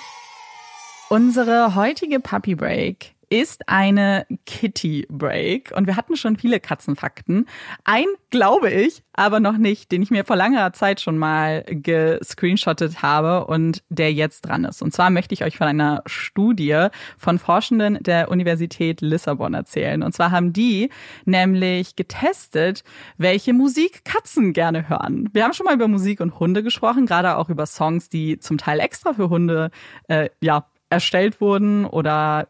[1.08, 7.48] Unsere heutige Puppy Break ist eine Kitty Break und wir hatten schon viele Katzenfakten.
[7.82, 13.02] Ein, glaube ich, aber noch nicht, den ich mir vor langer Zeit schon mal gescreenshottet
[13.02, 14.82] habe und der jetzt dran ist.
[14.82, 16.86] Und zwar möchte ich euch von einer Studie
[17.18, 20.04] von Forschenden der Universität Lissabon erzählen.
[20.04, 20.90] Und zwar haben die
[21.24, 22.84] nämlich getestet,
[23.18, 25.28] welche Musik Katzen gerne hören.
[25.32, 28.58] Wir haben schon mal über Musik und Hunde gesprochen, gerade auch über Songs, die zum
[28.58, 29.72] Teil extra für Hunde
[30.06, 32.46] äh, ja erstellt wurden oder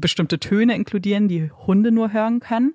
[0.00, 2.74] bestimmte Töne inkludieren, die Hunde nur hören können.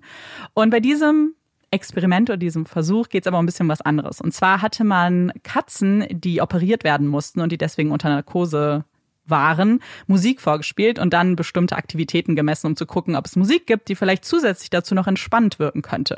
[0.54, 1.36] Und bei diesem
[1.72, 4.22] Experiment oder diesem Versuch geht es aber um ein bisschen was anderes.
[4.22, 8.86] Und zwar hatte man Katzen, die operiert werden mussten und die deswegen unter Narkose
[9.30, 13.88] waren, Musik vorgespielt und dann bestimmte Aktivitäten gemessen, um zu gucken, ob es Musik gibt,
[13.88, 16.18] die vielleicht zusätzlich dazu noch entspannt wirken könnte.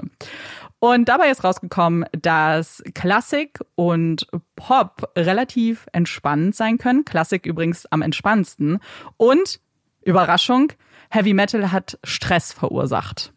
[0.80, 7.06] Und dabei ist rausgekommen, dass Klassik und Pop relativ entspannt sein können.
[7.06, 8.80] Klassik übrigens am entspannendsten.
[9.18, 9.60] Und
[10.04, 10.72] Überraschung,
[11.12, 13.34] Heavy Metal hat Stress verursacht.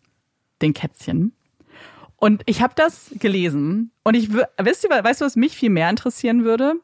[0.62, 1.32] Den Kätzchen.
[2.16, 5.90] Und ich habe das gelesen und ich wisst ihr, weißt du, was mich viel mehr
[5.90, 6.76] interessieren würde?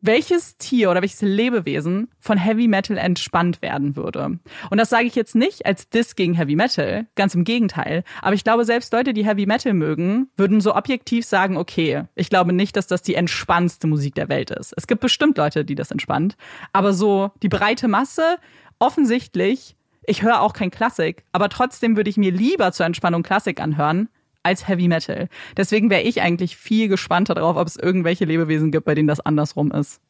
[0.00, 4.38] welches Tier oder welches Lebewesen von Heavy Metal entspannt werden würde.
[4.70, 8.04] Und das sage ich jetzt nicht als Diss gegen Heavy Metal, ganz im Gegenteil.
[8.22, 12.30] Aber ich glaube, selbst Leute, die Heavy Metal mögen, würden so objektiv sagen, okay, ich
[12.30, 14.72] glaube nicht, dass das die entspannendste Musik der Welt ist.
[14.76, 16.36] Es gibt bestimmt Leute, die das entspannt.
[16.72, 18.38] Aber so die breite Masse,
[18.78, 23.60] offensichtlich, ich höre auch kein Klassik, aber trotzdem würde ich mir lieber zur Entspannung Klassik
[23.60, 24.08] anhören,
[24.42, 25.28] als Heavy Metal.
[25.56, 29.20] Deswegen wäre ich eigentlich viel gespannter darauf, ob es irgendwelche Lebewesen gibt, bei denen das
[29.20, 30.00] andersrum ist.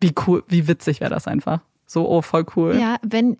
[0.00, 1.60] Wie cool, wie witzig wäre das einfach.
[1.86, 2.76] So, oh, voll cool.
[2.78, 3.38] Ja, wenn,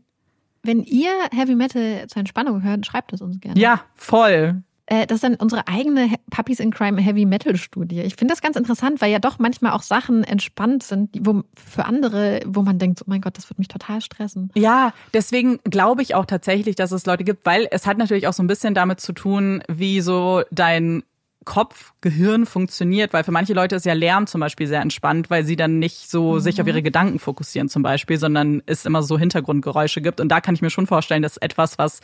[0.62, 3.59] wenn ihr Heavy Metal zur Entspannung hört, schreibt es uns gerne.
[3.59, 4.62] Ja, voll.
[4.87, 8.01] Äh, das ist dann unsere eigene Puppies in Crime Heavy Metal Studie.
[8.01, 11.85] Ich finde das ganz interessant, weil ja doch manchmal auch Sachen entspannt sind, wo für
[11.85, 14.51] andere, wo man denkt, oh mein Gott, das wird mich total stressen.
[14.55, 18.33] Ja, deswegen glaube ich auch tatsächlich, dass es Leute gibt, weil es hat natürlich auch
[18.33, 21.03] so ein bisschen damit zu tun, wie so dein
[21.47, 25.45] Kopf, Gehirn funktioniert, weil für manche Leute ist ja Lärm zum Beispiel sehr entspannt, weil
[25.45, 26.41] sie dann nicht so mhm.
[26.41, 30.21] sich auf ihre Gedanken fokussieren zum Beispiel, sondern es immer so Hintergrundgeräusche gibt.
[30.21, 32.01] Und da kann ich mir schon vorstellen, dass etwas, was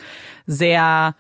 [0.47, 1.17] sehr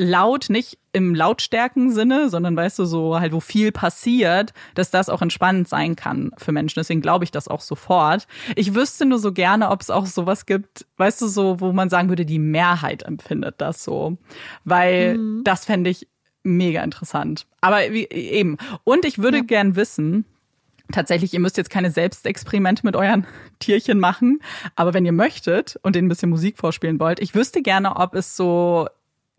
[0.00, 5.08] laut, nicht im lautstärken Sinne, sondern weißt du, so halt, wo viel passiert, dass das
[5.08, 6.80] auch entspannend sein kann für Menschen.
[6.80, 8.26] Deswegen glaube ich das auch sofort.
[8.56, 11.90] Ich wüsste nur so gerne, ob es auch sowas gibt, weißt du, so, wo man
[11.90, 14.16] sagen würde, die Mehrheit empfindet das so.
[14.64, 15.44] Weil mhm.
[15.44, 16.08] das fände ich
[16.42, 17.46] mega interessant.
[17.60, 18.56] Aber wie, eben.
[18.84, 19.44] Und ich würde ja.
[19.44, 20.24] gern wissen,
[20.92, 23.24] Tatsächlich, ihr müsst jetzt keine Selbstexperimente mit euren
[23.60, 24.40] Tierchen machen,
[24.74, 28.16] aber wenn ihr möchtet und denen ein bisschen Musik vorspielen wollt, ich wüsste gerne, ob
[28.16, 28.88] es so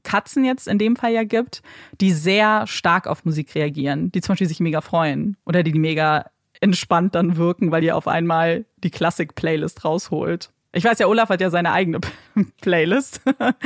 [0.03, 1.61] Katzen jetzt in dem Fall ja gibt,
[1.99, 5.79] die sehr stark auf Musik reagieren, die zum Beispiel sich mega freuen oder die, die
[5.79, 6.25] mega
[6.59, 10.51] entspannt dann wirken, weil ihr auf einmal die Klassik-Playlist rausholt.
[10.73, 11.99] Ich weiß ja, Olaf hat ja seine eigene
[12.61, 13.21] Playlist.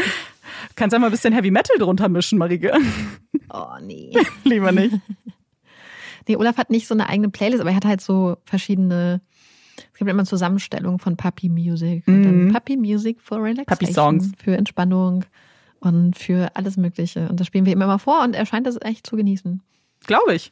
[0.76, 2.74] Kannst ja mal ein bisschen Heavy Metal drunter mischen, Marike.
[3.50, 4.12] Oh, nee.
[4.44, 4.96] Lieber nicht.
[6.28, 9.22] Nee, Olaf hat nicht so eine eigene Playlist, aber er hat halt so verschiedene,
[9.94, 12.08] es gibt immer Zusammenstellungen von Puppy Music.
[12.08, 12.52] Mhm.
[12.52, 13.78] Puppy Music for Relaxation.
[13.78, 14.32] Puppy Songs.
[14.44, 15.26] Für Entspannung
[15.86, 17.30] und für alles Mögliche.
[17.30, 19.62] Und das spielen wir ihm immer vor und er scheint das echt zu genießen.
[20.06, 20.52] Glaube ich.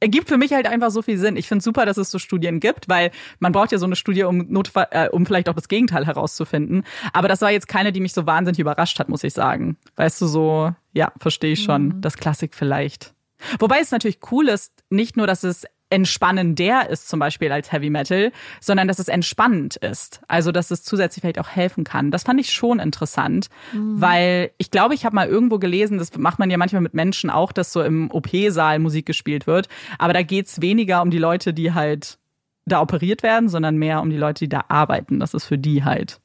[0.00, 1.36] Ergibt für mich halt einfach so viel Sinn.
[1.36, 4.24] Ich finde super, dass es so Studien gibt, weil man braucht ja so eine Studie,
[4.24, 6.84] um, Notfall, äh, um vielleicht auch das Gegenteil herauszufinden.
[7.14, 9.78] Aber das war jetzt keine, die mich so wahnsinnig überrascht hat, muss ich sagen.
[9.96, 11.86] Weißt du, so, ja, verstehe ich schon.
[11.86, 12.00] Mhm.
[12.02, 13.14] Das Klassik vielleicht.
[13.58, 15.64] Wobei es natürlich cool ist, nicht nur, dass es
[15.94, 20.20] entspannender ist, zum Beispiel als Heavy Metal, sondern dass es entspannend ist.
[20.26, 22.10] Also, dass es zusätzlich vielleicht auch helfen kann.
[22.10, 24.00] Das fand ich schon interessant, mhm.
[24.00, 27.30] weil ich glaube, ich habe mal irgendwo gelesen, das macht man ja manchmal mit Menschen
[27.30, 29.68] auch, dass so im OP-Saal Musik gespielt wird.
[29.98, 32.18] Aber da geht's weniger um die Leute, die halt
[32.66, 35.84] da operiert werden, sondern mehr um die Leute, die da arbeiten, dass es für die
[35.84, 36.18] halt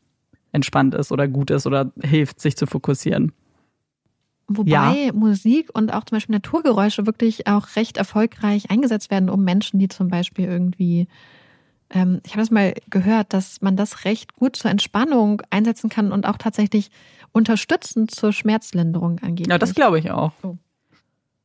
[0.52, 3.34] entspannt ist oder gut ist oder hilft, sich zu fokussieren.
[4.50, 5.14] Wobei ja.
[5.14, 9.88] Musik und auch zum Beispiel Naturgeräusche wirklich auch recht erfolgreich eingesetzt werden, um Menschen, die
[9.88, 11.08] zum Beispiel irgendwie,
[11.92, 16.12] ähm, ich habe das mal gehört, dass man das recht gut zur Entspannung einsetzen kann
[16.12, 16.90] und auch tatsächlich
[17.32, 19.48] unterstützend zur Schmerzlinderung angeht.
[19.48, 20.32] Ja, das glaube ich auch.
[20.42, 20.58] Oh.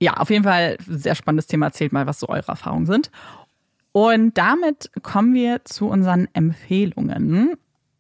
[0.01, 1.67] Ja, auf jeden Fall sehr spannendes Thema.
[1.67, 3.11] Erzählt mal, was so eure Erfahrungen sind.
[3.93, 7.55] Und damit kommen wir zu unseren Empfehlungen.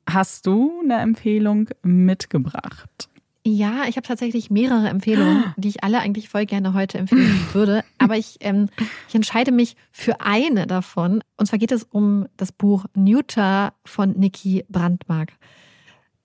[0.09, 3.09] Hast du eine Empfehlung mitgebracht?
[3.47, 7.85] Ja, ich habe tatsächlich mehrere Empfehlungen, die ich alle eigentlich voll gerne heute empfehlen würde.
[7.99, 8.71] Aber ich, ähm,
[9.07, 11.23] ich entscheide mich für eine davon.
[11.37, 15.35] Und zwar geht es um das Buch Neuter von Niki Brandmark.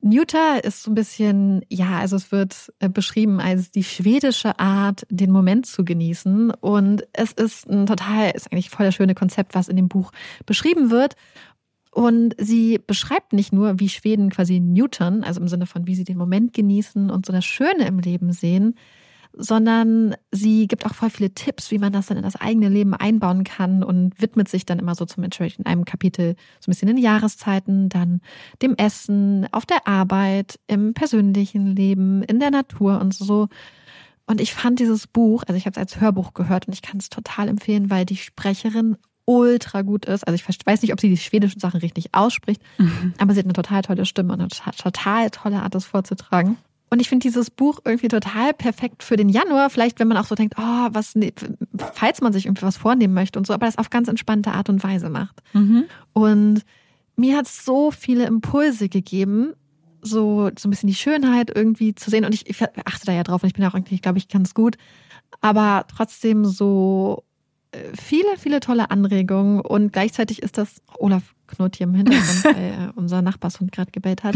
[0.01, 5.05] Neuter ist so ein bisschen, ja, also es wird äh, beschrieben als die schwedische Art,
[5.09, 6.51] den Moment zu genießen.
[6.51, 10.13] Und es ist ein total, ist eigentlich voll das schöne Konzept, was in dem Buch
[10.45, 11.15] beschrieben wird.
[11.91, 16.03] Und sie beschreibt nicht nur, wie Schweden quasi Newton, also im Sinne von, wie sie
[16.03, 18.75] den Moment genießen und so das Schöne im Leben sehen,
[19.33, 22.93] sondern sie gibt auch voll viele Tipps, wie man das dann in das eigene Leben
[22.93, 26.73] einbauen kann und widmet sich dann immer so zum Beispiel in einem Kapitel so ein
[26.73, 28.21] bisschen den Jahreszeiten, dann
[28.61, 33.47] dem Essen, auf der Arbeit, im persönlichen Leben, in der Natur und so.
[34.25, 36.97] Und ich fand dieses Buch, also ich habe es als Hörbuch gehört und ich kann
[36.97, 38.97] es total empfehlen, weil die Sprecherin
[39.29, 40.27] ultra gut ist.
[40.27, 43.13] Also ich weiß nicht, ob sie die schwedischen Sachen richtig ausspricht, mhm.
[43.19, 46.57] aber sie hat eine total tolle Stimme und eine total tolle Art, das vorzutragen.
[46.89, 49.69] Und ich finde dieses Buch irgendwie total perfekt für den Januar.
[49.69, 51.31] Vielleicht, wenn man auch so denkt, oh, was, ne,
[51.93, 54.67] falls man sich irgendwie was vornehmen möchte und so, aber das auf ganz entspannte Art
[54.69, 55.43] und Weise macht.
[55.53, 55.83] Mhm.
[56.13, 56.61] Und
[57.15, 59.53] mir hat es so viele Impulse gegeben,
[60.01, 62.25] so, so ein bisschen die Schönheit irgendwie zu sehen.
[62.25, 64.55] Und ich, ich achte da ja drauf und ich bin auch eigentlich, glaube ich, ganz
[64.55, 64.77] gut.
[65.41, 67.23] Aber trotzdem so
[67.93, 69.61] viele, viele tolle Anregungen.
[69.61, 74.35] Und gleichzeitig ist das, Olaf knurrt hier im Hintergrund, weil unser Nachbarshund gerade gebellt hat.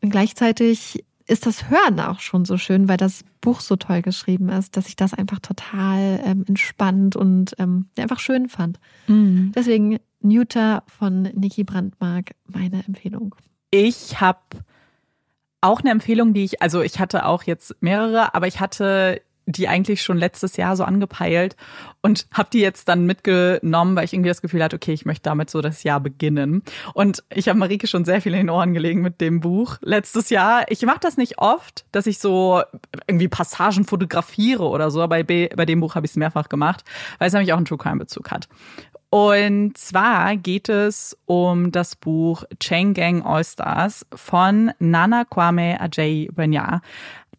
[0.00, 4.48] Und gleichzeitig ist das Hören auch schon so schön, weil das Buch so toll geschrieben
[4.48, 8.80] ist, dass ich das einfach total ähm, entspannt und ähm, einfach schön fand.
[9.06, 9.52] Mhm.
[9.54, 13.36] Deswegen Newter von Niki Brandmark, meine Empfehlung.
[13.70, 14.40] Ich habe
[15.60, 19.68] auch eine Empfehlung, die ich, also ich hatte auch jetzt mehrere, aber ich hatte die
[19.68, 21.56] eigentlich schon letztes Jahr so angepeilt
[22.02, 25.24] und habe die jetzt dann mitgenommen, weil ich irgendwie das Gefühl hatte, okay, ich möchte
[25.24, 26.62] damit so das Jahr beginnen.
[26.94, 30.30] Und ich habe Marike schon sehr viel in den Ohren gelegen mit dem Buch letztes
[30.30, 30.64] Jahr.
[30.70, 32.62] Ich mache das nicht oft, dass ich so
[33.06, 36.84] irgendwie Passagen fotografiere oder so, aber bei, bei dem Buch habe ich es mehrfach gemacht,
[37.18, 38.48] weil es nämlich auch einen True Crime Bezug hat.
[39.10, 46.28] Und zwar geht es um das Buch Chain Gang All Stars von Nana Kwame Ajay
[46.32, 46.80] Benya.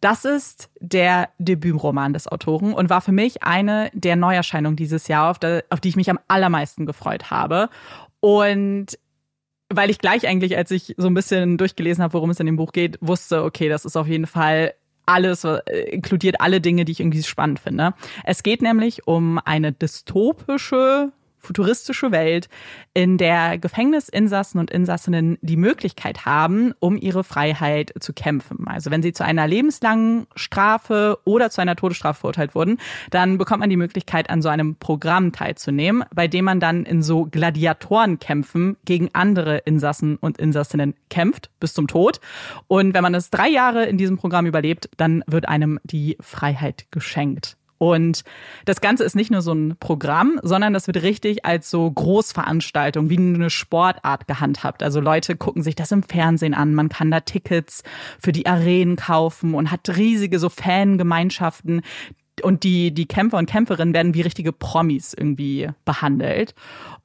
[0.02, 5.30] Das ist der Debütroman des Autoren und war für mich eine der Neuerscheinungen dieses Jahr,
[5.30, 7.68] auf, der, auf die ich mich am allermeisten gefreut habe.
[8.18, 8.98] Und
[9.68, 12.56] weil ich gleich eigentlich, als ich so ein bisschen durchgelesen habe, worum es in dem
[12.56, 14.74] Buch geht, wusste, okay, das ist auf jeden Fall
[15.06, 15.60] alles, äh,
[15.92, 17.94] inkludiert alle Dinge, die ich irgendwie spannend finde.
[18.24, 21.12] Es geht nämlich um eine dystopische
[21.42, 22.48] futuristische Welt,
[22.94, 28.66] in der Gefängnisinsassen und Insassinnen die Möglichkeit haben, um ihre Freiheit zu kämpfen.
[28.66, 32.78] Also wenn sie zu einer lebenslangen Strafe oder zu einer Todesstrafe verurteilt wurden,
[33.10, 37.02] dann bekommt man die Möglichkeit, an so einem Programm teilzunehmen, bei dem man dann in
[37.02, 42.20] so Gladiatorenkämpfen gegen andere Insassen und Insassinnen kämpft bis zum Tod.
[42.68, 46.86] Und wenn man es drei Jahre in diesem Programm überlebt, dann wird einem die Freiheit
[46.90, 47.56] geschenkt.
[47.82, 48.22] Und
[48.64, 53.10] das Ganze ist nicht nur so ein Programm, sondern das wird richtig als so Großveranstaltung,
[53.10, 54.84] wie eine Sportart gehandhabt.
[54.84, 57.82] Also Leute gucken sich das im Fernsehen an, man kann da Tickets
[58.20, 61.82] für die Arenen kaufen und hat riesige so Fangemeinschaften,
[62.42, 66.54] und die, die Kämpfer und Kämpferinnen werden wie richtige Promis irgendwie behandelt.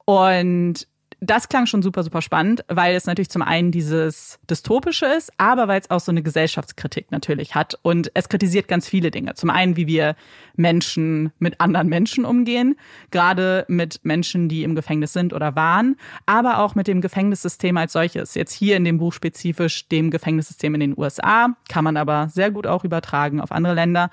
[0.04, 0.86] Und
[1.20, 5.66] das klang schon super, super spannend, weil es natürlich zum einen dieses Dystopische ist, aber
[5.66, 7.78] weil es auch so eine Gesellschaftskritik natürlich hat.
[7.82, 9.34] Und es kritisiert ganz viele Dinge.
[9.34, 10.14] Zum einen, wie wir
[10.54, 12.76] Menschen mit anderen Menschen umgehen,
[13.10, 15.96] gerade mit Menschen, die im Gefängnis sind oder waren,
[16.26, 18.34] aber auch mit dem Gefängnissystem als solches.
[18.34, 22.50] Jetzt hier in dem Buch spezifisch dem Gefängnissystem in den USA, kann man aber sehr
[22.52, 24.10] gut auch übertragen auf andere Länder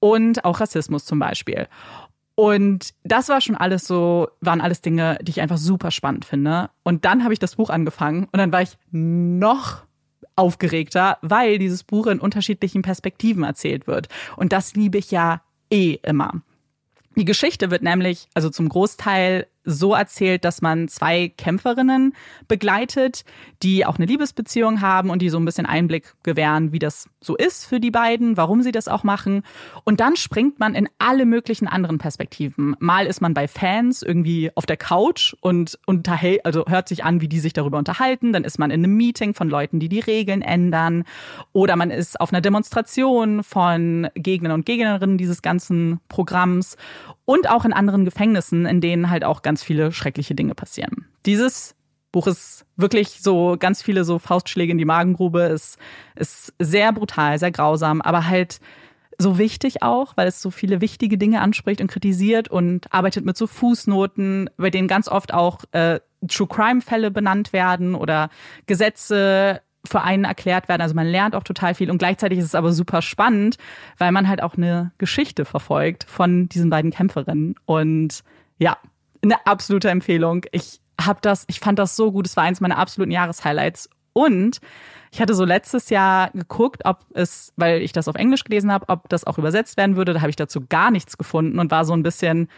[0.00, 1.68] und auch Rassismus zum Beispiel.
[2.34, 6.70] Und das war schon alles so, waren alles Dinge, die ich einfach super spannend finde.
[6.82, 9.82] Und dann habe ich das Buch angefangen und dann war ich noch
[10.34, 14.08] aufgeregter, weil dieses Buch in unterschiedlichen Perspektiven erzählt wird.
[14.36, 16.42] Und das liebe ich ja eh immer.
[17.16, 22.14] Die Geschichte wird nämlich, also zum Großteil so erzählt, dass man zwei Kämpferinnen
[22.48, 23.24] begleitet,
[23.62, 27.36] die auch eine Liebesbeziehung haben und die so ein bisschen Einblick gewähren, wie das so
[27.36, 29.42] ist für die beiden, warum sie das auch machen.
[29.84, 32.76] Und dann springt man in alle möglichen anderen Perspektiven.
[32.80, 37.20] Mal ist man bei Fans irgendwie auf der Couch und unterhält, also hört sich an,
[37.20, 38.32] wie die sich darüber unterhalten.
[38.32, 41.04] Dann ist man in einem Meeting von Leuten, die die Regeln ändern.
[41.52, 46.76] Oder man ist auf einer Demonstration von Gegnern und Gegnerinnen dieses ganzen Programms.
[47.32, 51.06] Und auch in anderen Gefängnissen, in denen halt auch ganz viele schreckliche Dinge passieren.
[51.24, 51.74] Dieses
[52.12, 55.78] Buch ist wirklich so ganz viele so Faustschläge in die Magengrube, ist,
[56.14, 58.60] ist sehr brutal, sehr grausam, aber halt
[59.16, 63.38] so wichtig auch, weil es so viele wichtige Dinge anspricht und kritisiert und arbeitet mit
[63.38, 68.28] so Fußnoten, bei denen ganz oft auch äh, True Crime Fälle benannt werden oder
[68.66, 70.82] Gesetze für einen erklärt werden.
[70.82, 73.56] Also man lernt auch total viel und gleichzeitig ist es aber super spannend,
[73.98, 78.22] weil man halt auch eine Geschichte verfolgt von diesen beiden Kämpferinnen und
[78.58, 78.76] ja,
[79.22, 80.44] eine absolute Empfehlung.
[80.52, 82.26] Ich habe das, ich fand das so gut.
[82.26, 83.88] Es war eins meiner absoluten Jahreshighlights.
[84.12, 84.60] Und
[85.10, 88.88] ich hatte so letztes Jahr geguckt, ob es, weil ich das auf Englisch gelesen habe,
[88.88, 90.12] ob das auch übersetzt werden würde.
[90.12, 92.48] Da habe ich dazu gar nichts gefunden und war so ein bisschen,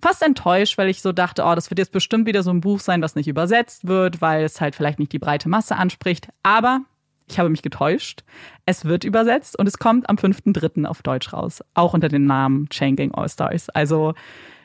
[0.00, 2.80] fast enttäuscht, weil ich so dachte, oh, das wird jetzt bestimmt wieder so ein Buch
[2.80, 6.28] sein, was nicht übersetzt wird, weil es halt vielleicht nicht die breite Masse anspricht.
[6.42, 6.80] Aber
[7.28, 8.24] ich habe mich getäuscht.
[8.66, 10.84] Es wird übersetzt und es kommt am 5.3.
[10.84, 11.62] auf Deutsch raus.
[11.74, 13.68] Auch unter dem Namen Chain Gang All Stars.
[13.70, 14.14] Also,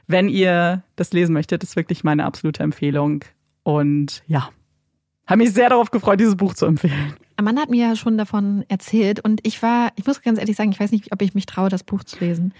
[0.08, 3.24] wenn ihr das lesen möchtet, ist wirklich meine absolute Empfehlung.
[3.64, 4.50] Und ja,
[5.28, 7.16] habe mich sehr darauf gefreut, dieses Buch zu empfehlen.
[7.38, 10.72] Amanda hat mir ja schon davon erzählt und ich war, ich muss ganz ehrlich sagen,
[10.72, 12.54] ich weiß nicht, ob ich mich traue, das Buch zu lesen,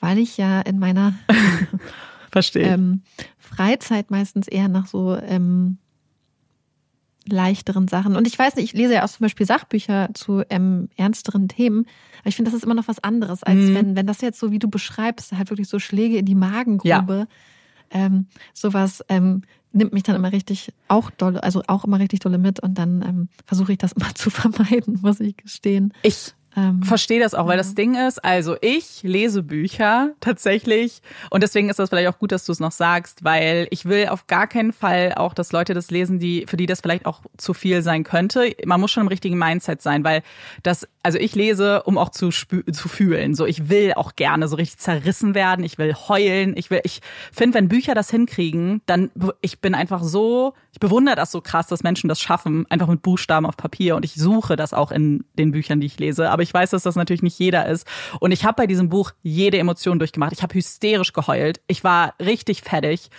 [0.00, 1.14] weil ich ja in meiner
[2.32, 2.64] Verstehe.
[2.64, 3.02] Ähm,
[3.38, 5.78] Freizeit meistens eher nach so ähm,
[7.26, 8.16] leichteren Sachen.
[8.16, 11.86] Und ich weiß nicht, ich lese ja auch zum Beispiel Sachbücher zu ähm, ernsteren Themen,
[12.20, 13.74] aber ich finde, das ist immer noch was anderes, als mhm.
[13.74, 16.88] wenn, wenn das jetzt so, wie du beschreibst, halt wirklich so Schläge in die Magengrube,
[16.90, 17.26] ja.
[17.90, 19.42] ähm, sowas ähm,
[19.72, 23.02] nimmt mich dann immer richtig auch dolle, also auch immer richtig dolle mit und dann
[23.02, 25.92] ähm, versuche ich das immer zu vermeiden, muss ich gestehen.
[26.02, 31.00] Ich ähm, Verstehe das auch, weil das Ding ist, also ich lese Bücher tatsächlich
[31.30, 34.08] und deswegen ist das vielleicht auch gut, dass du es noch sagst, weil ich will
[34.08, 37.22] auf gar keinen Fall auch, dass Leute das lesen, die für die das vielleicht auch
[37.38, 38.54] zu viel sein könnte.
[38.66, 40.22] Man muss schon im richtigen Mindset sein, weil
[40.62, 43.34] das, also ich lese, um auch zu zu fühlen.
[43.34, 45.64] So, ich will auch gerne so richtig zerrissen werden.
[45.64, 46.54] Ich will heulen.
[46.56, 47.00] Ich will, ich
[47.32, 49.10] finde, wenn Bücher das hinkriegen, dann
[49.40, 53.02] ich bin einfach so, ich bewundere das so krass, dass Menschen das schaffen, einfach mit
[53.02, 56.30] Buchstaben auf Papier und ich suche das auch in den Büchern, die ich lese.
[56.30, 57.86] Aber ich weiß, dass das natürlich nicht jeder ist.
[58.20, 60.32] Und ich habe bei diesem Buch jede Emotion durchgemacht.
[60.32, 61.60] Ich habe hysterisch geheult.
[61.66, 63.10] Ich war richtig fertig.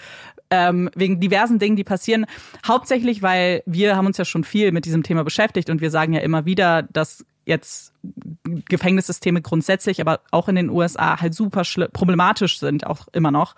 [0.49, 2.27] Ähm, wegen diversen Dingen, die passieren.
[2.65, 6.13] Hauptsächlich, weil wir haben uns ja schon viel mit diesem Thema beschäftigt und wir sagen
[6.13, 7.93] ja immer wieder, dass jetzt
[8.43, 13.55] Gefängnissysteme grundsätzlich, aber auch in den USA halt super problematisch sind, auch immer noch.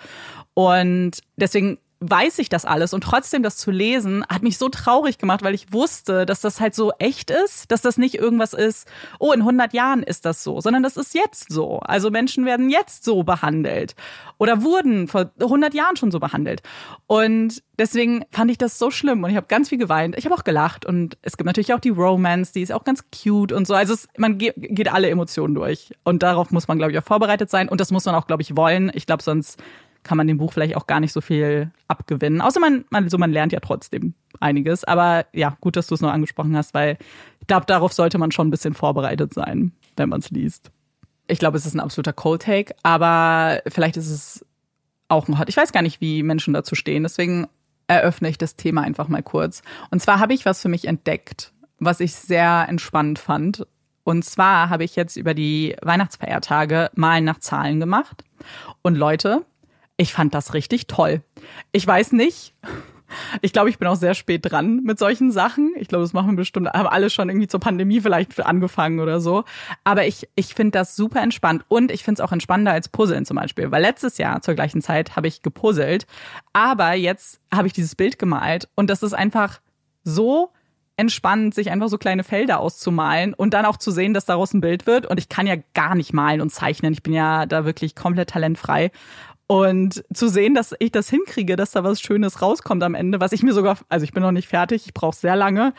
[0.54, 5.18] Und deswegen weiß ich das alles und trotzdem das zu lesen hat mich so traurig
[5.18, 8.88] gemacht, weil ich wusste, dass das halt so echt ist, dass das nicht irgendwas ist,
[9.20, 11.80] oh, in 100 Jahren ist das so, sondern das ist jetzt so.
[11.80, 13.96] Also Menschen werden jetzt so behandelt
[14.38, 16.62] oder wurden vor 100 Jahren schon so behandelt.
[17.08, 20.18] Und deswegen fand ich das so schlimm und ich habe ganz viel geweint.
[20.18, 23.04] Ich habe auch gelacht und es gibt natürlich auch die Romance, die ist auch ganz
[23.12, 23.74] cute und so.
[23.74, 27.04] Also es, man geht, geht alle Emotionen durch und darauf muss man, glaube ich, auch
[27.04, 28.92] vorbereitet sein und das muss man auch, glaube ich, wollen.
[28.94, 29.62] Ich glaube, sonst
[30.06, 32.40] kann man dem Buch vielleicht auch gar nicht so viel abgewinnen.
[32.40, 34.86] Außer man, man, so man lernt ja trotzdem einiges.
[34.86, 36.98] Aber ja, gut, dass du es noch angesprochen hast, weil
[37.42, 40.72] ich glaube, darauf sollte man schon ein bisschen vorbereitet sein, wenn man es liest.
[41.28, 44.46] Ich glaube, es ist ein absoluter Cold Take, aber vielleicht ist es
[45.10, 45.50] auch ein Hot.
[45.50, 47.04] Ich weiß gar nicht, wie Menschen dazu stehen.
[47.04, 47.48] Deswegen
[47.88, 49.64] eröffne ich das Thema einfach mal kurz.
[49.90, 53.66] Und zwar habe ich was für mich entdeckt, was ich sehr entspannt fand.
[54.04, 58.24] Und zwar habe ich jetzt über die Weihnachtsfeiertage Malen nach Zahlen gemacht.
[58.84, 59.46] Und Leute,
[59.98, 61.22] ich fand das richtig toll.
[61.72, 62.54] Ich weiß nicht.
[63.42, 65.74] Ich glaube, ich bin auch sehr spät dran mit solchen Sachen.
[65.78, 69.44] Ich glaube, das machen bestimmt, haben alle schon irgendwie zur Pandemie vielleicht angefangen oder so.
[69.84, 73.26] Aber ich, ich finde das super entspannt und ich finde es auch entspannender als Puzzeln
[73.26, 73.72] zum Beispiel.
[73.72, 76.08] Weil letztes Jahr zur gleichen Zeit habe ich gepuzzelt,
[76.52, 79.62] aber jetzt habe ich dieses Bild gemalt und das ist einfach
[80.04, 80.52] so
[80.98, 84.62] entspannend, sich einfach so kleine Felder auszumalen und dann auch zu sehen, dass daraus ein
[84.62, 85.06] Bild wird.
[85.06, 86.94] Und ich kann ja gar nicht malen und zeichnen.
[86.94, 88.92] Ich bin ja da wirklich komplett talentfrei.
[89.48, 93.32] Und zu sehen, dass ich das hinkriege, dass da was Schönes rauskommt am Ende, was
[93.32, 95.74] ich mir sogar, also ich bin noch nicht fertig, ich brauche sehr lange,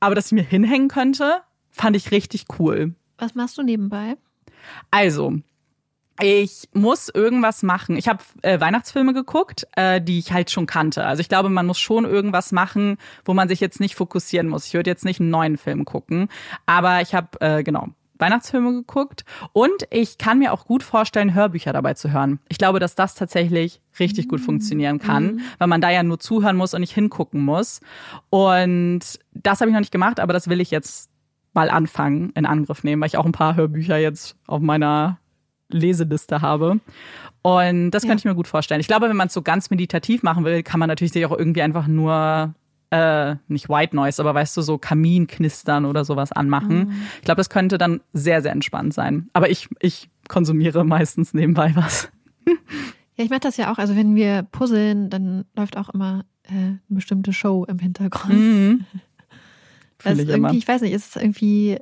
[0.00, 2.94] aber dass ich mir hinhängen könnte, fand ich richtig cool.
[3.18, 4.16] Was machst du nebenbei?
[4.90, 5.34] Also,
[6.20, 7.96] ich muss irgendwas machen.
[7.96, 11.04] Ich habe äh, Weihnachtsfilme geguckt, äh, die ich halt schon kannte.
[11.04, 14.66] Also ich glaube, man muss schon irgendwas machen, wo man sich jetzt nicht fokussieren muss.
[14.66, 16.28] Ich würde jetzt nicht einen neuen Film gucken,
[16.66, 17.88] aber ich habe äh, genau
[18.22, 22.38] Weihnachtsfilme geguckt und ich kann mir auch gut vorstellen, Hörbücher dabei zu hören.
[22.48, 25.40] Ich glaube, dass das tatsächlich richtig gut funktionieren kann, mhm.
[25.58, 27.80] weil man da ja nur zuhören muss und nicht hingucken muss.
[28.30, 29.00] Und
[29.34, 31.10] das habe ich noch nicht gemacht, aber das will ich jetzt
[31.52, 35.18] mal anfangen, in Angriff nehmen, weil ich auch ein paar Hörbücher jetzt auf meiner
[35.68, 36.80] Leseliste habe.
[37.42, 38.08] Und das ja.
[38.08, 38.80] könnte ich mir gut vorstellen.
[38.80, 41.36] Ich glaube, wenn man es so ganz meditativ machen will, kann man natürlich sich auch
[41.36, 42.54] irgendwie einfach nur
[42.92, 46.78] äh, nicht White Noise, aber weißt du, so Kaminknistern oder sowas anmachen.
[46.78, 47.02] Mhm.
[47.16, 49.30] Ich glaube, das könnte dann sehr, sehr entspannt sein.
[49.32, 52.10] Aber ich, ich konsumiere meistens nebenbei was.
[53.16, 53.78] Ja, ich mache das ja auch.
[53.78, 58.38] Also wenn wir puzzeln, dann läuft auch immer äh, eine bestimmte Show im Hintergrund.
[58.38, 58.84] Mhm.
[60.04, 61.78] Das ich irgendwie, ich weiß nicht, ist es irgendwie,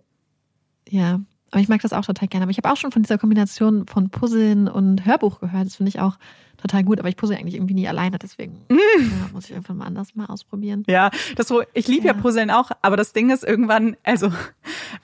[0.86, 1.20] ja,
[1.50, 2.44] aber ich mag das auch total gerne.
[2.44, 5.66] Aber ich habe auch schon von dieser Kombination von Puzzeln und Hörbuch gehört.
[5.66, 6.16] Das finde ich auch
[6.60, 6.98] total gut.
[6.98, 8.76] Aber ich puzzle eigentlich irgendwie nie alleine, deswegen mm.
[8.76, 10.84] ja, muss ich irgendwann mal anders mal ausprobieren.
[10.88, 12.14] Ja, das so, ich liebe ja.
[12.14, 14.32] ja Puzzeln auch, aber das Ding ist irgendwann, also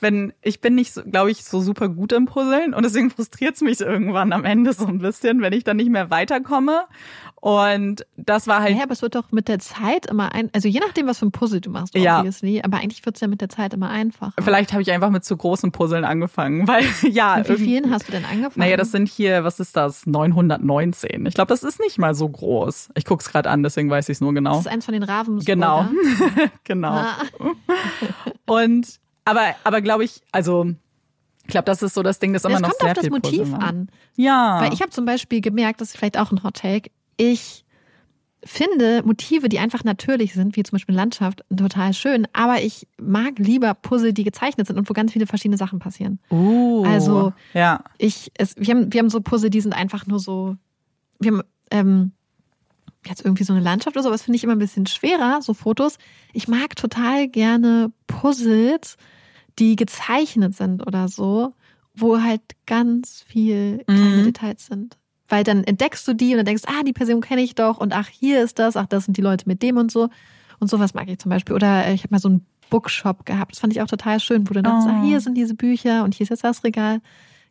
[0.00, 3.62] wenn ich bin nicht, glaube ich, so super gut im Puzzeln und deswegen frustriert es
[3.62, 6.84] mich irgendwann am Ende so ein bisschen, wenn ich dann nicht mehr weiterkomme.
[7.40, 8.76] Und das war halt.
[8.76, 11.26] Ja, aber es wird doch mit der Zeit immer ein, also je nachdem, was für
[11.26, 12.18] ein Puzzle du machst, Ja.
[12.18, 14.32] obviously, aber eigentlich wird es ja mit der Zeit immer einfacher.
[14.42, 17.36] Vielleicht habe ich einfach mit zu großen Puzzeln angefangen, weil ja.
[17.36, 18.54] Mit wie vielen hast du denn angefangen?
[18.56, 20.06] Naja, das sind hier, was ist das?
[20.06, 21.26] 919.
[21.26, 22.88] Ich glaube, das ist nicht mal so groß.
[22.94, 24.52] Ich guck's gerade an, deswegen weiß ich es nur genau.
[24.56, 25.38] das ist eins von den Raven.
[25.40, 25.86] Genau.
[26.64, 26.92] genau.
[26.94, 27.16] Ah.
[28.46, 30.66] Und aber, aber glaube ich, also
[31.42, 33.04] ich glaube, das ist so das Ding, das immer Es noch kommt sehr auf das
[33.04, 33.62] viel Motiv Puzzle war.
[33.62, 33.88] an.
[34.16, 34.60] Ja.
[34.60, 37.64] Weil ich habe zum Beispiel gemerkt, das ist vielleicht auch ein Hot Take, ich
[38.44, 43.38] finde Motive, die einfach natürlich sind, wie zum Beispiel Landschaft, total schön, aber ich mag
[43.38, 46.20] lieber Puzzle, die gezeichnet sind und wo ganz viele verschiedene Sachen passieren.
[46.30, 47.82] uh, Also- ja.
[47.98, 50.56] Ich, es, wir, haben, wir haben so Puzzle, die sind einfach nur so,
[51.18, 52.12] wir haben ähm,
[53.04, 55.40] jetzt irgendwie so eine Landschaft oder so, aber das finde ich immer ein bisschen schwerer,
[55.42, 55.98] so Fotos.
[56.32, 58.96] Ich mag total gerne Puzzles,
[59.58, 61.54] die gezeichnet sind oder so,
[61.94, 64.24] wo halt ganz viel kleine Mhm.
[64.24, 64.98] Details sind.
[65.28, 67.92] Weil dann entdeckst du die und dann denkst, ah, die Person kenne ich doch und
[67.94, 70.08] ach, hier ist das, ach, das sind die Leute mit dem und so.
[70.60, 71.54] Und sowas mag ich zum Beispiel.
[71.54, 73.52] Oder äh, ich habe mal so einen Bookshop gehabt.
[73.52, 74.80] Das fand ich auch total schön, wo du dann Oh.
[74.80, 77.00] sagst, ah, hier sind diese Bücher und hier ist jetzt das Regal.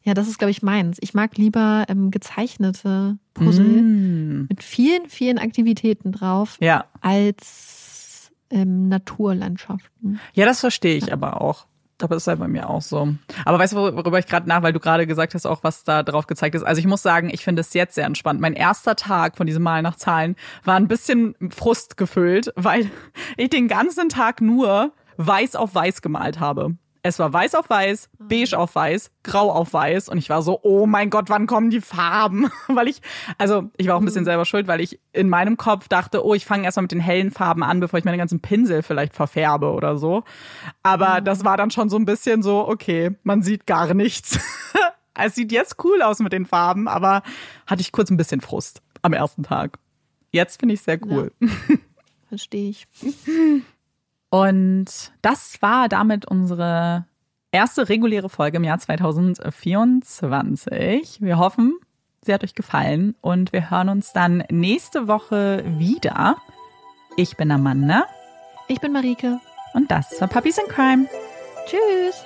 [0.03, 0.97] Ja, das ist, glaube ich, meins.
[1.01, 4.45] Ich mag lieber ähm, gezeichnete Puzzle Mm.
[4.49, 6.85] mit vielen, vielen Aktivitäten drauf Ja.
[7.01, 10.19] als ähm, Naturlandschaften.
[10.33, 11.65] Ja, das verstehe ich aber auch.
[12.01, 13.15] Aber das ist ja bei mir auch so.
[13.45, 16.03] Aber weißt du, worüber ich gerade nach, weil du gerade gesagt hast, auch was da
[16.03, 16.63] drauf gezeigt ist.
[16.63, 18.41] Also ich muss sagen, ich finde es jetzt sehr entspannt.
[18.41, 20.35] Mein erster Tag von diesem Mal nach Zahlen
[20.65, 22.89] war ein bisschen Frust gefüllt, weil
[23.37, 26.75] ich den ganzen Tag nur weiß auf weiß gemalt habe.
[27.07, 30.59] Es war weiß auf weiß, beige auf weiß, grau auf weiß und ich war so,
[30.63, 32.49] oh mein Gott, wann kommen die Farben?
[32.67, 32.99] weil ich,
[33.37, 36.33] also ich war auch ein bisschen selber schuld, weil ich in meinem Kopf dachte, oh,
[36.33, 39.71] ich fange erstmal mit den hellen Farben an, bevor ich meine ganzen Pinsel vielleicht verfärbe
[39.71, 40.23] oder so.
[40.81, 44.39] Aber das war dann schon so ein bisschen so, okay, man sieht gar nichts.
[45.13, 47.21] es sieht jetzt cool aus mit den Farben, aber
[47.67, 49.77] hatte ich kurz ein bisschen Frust am ersten Tag.
[50.31, 51.31] Jetzt finde ich sehr cool.
[52.29, 52.87] Verstehe ich.
[54.35, 57.05] Und das war damit unsere
[57.53, 61.21] erste reguläre Folge im Jahr 2024.
[61.21, 61.77] Wir hoffen,
[62.21, 66.35] sie hat euch gefallen und wir hören uns dann nächste Woche wieder.
[67.15, 68.03] Ich bin Amanda
[68.67, 69.39] Ich bin Marike.
[69.73, 71.05] und das war Puppies in Crime.
[71.67, 72.25] Tschüss.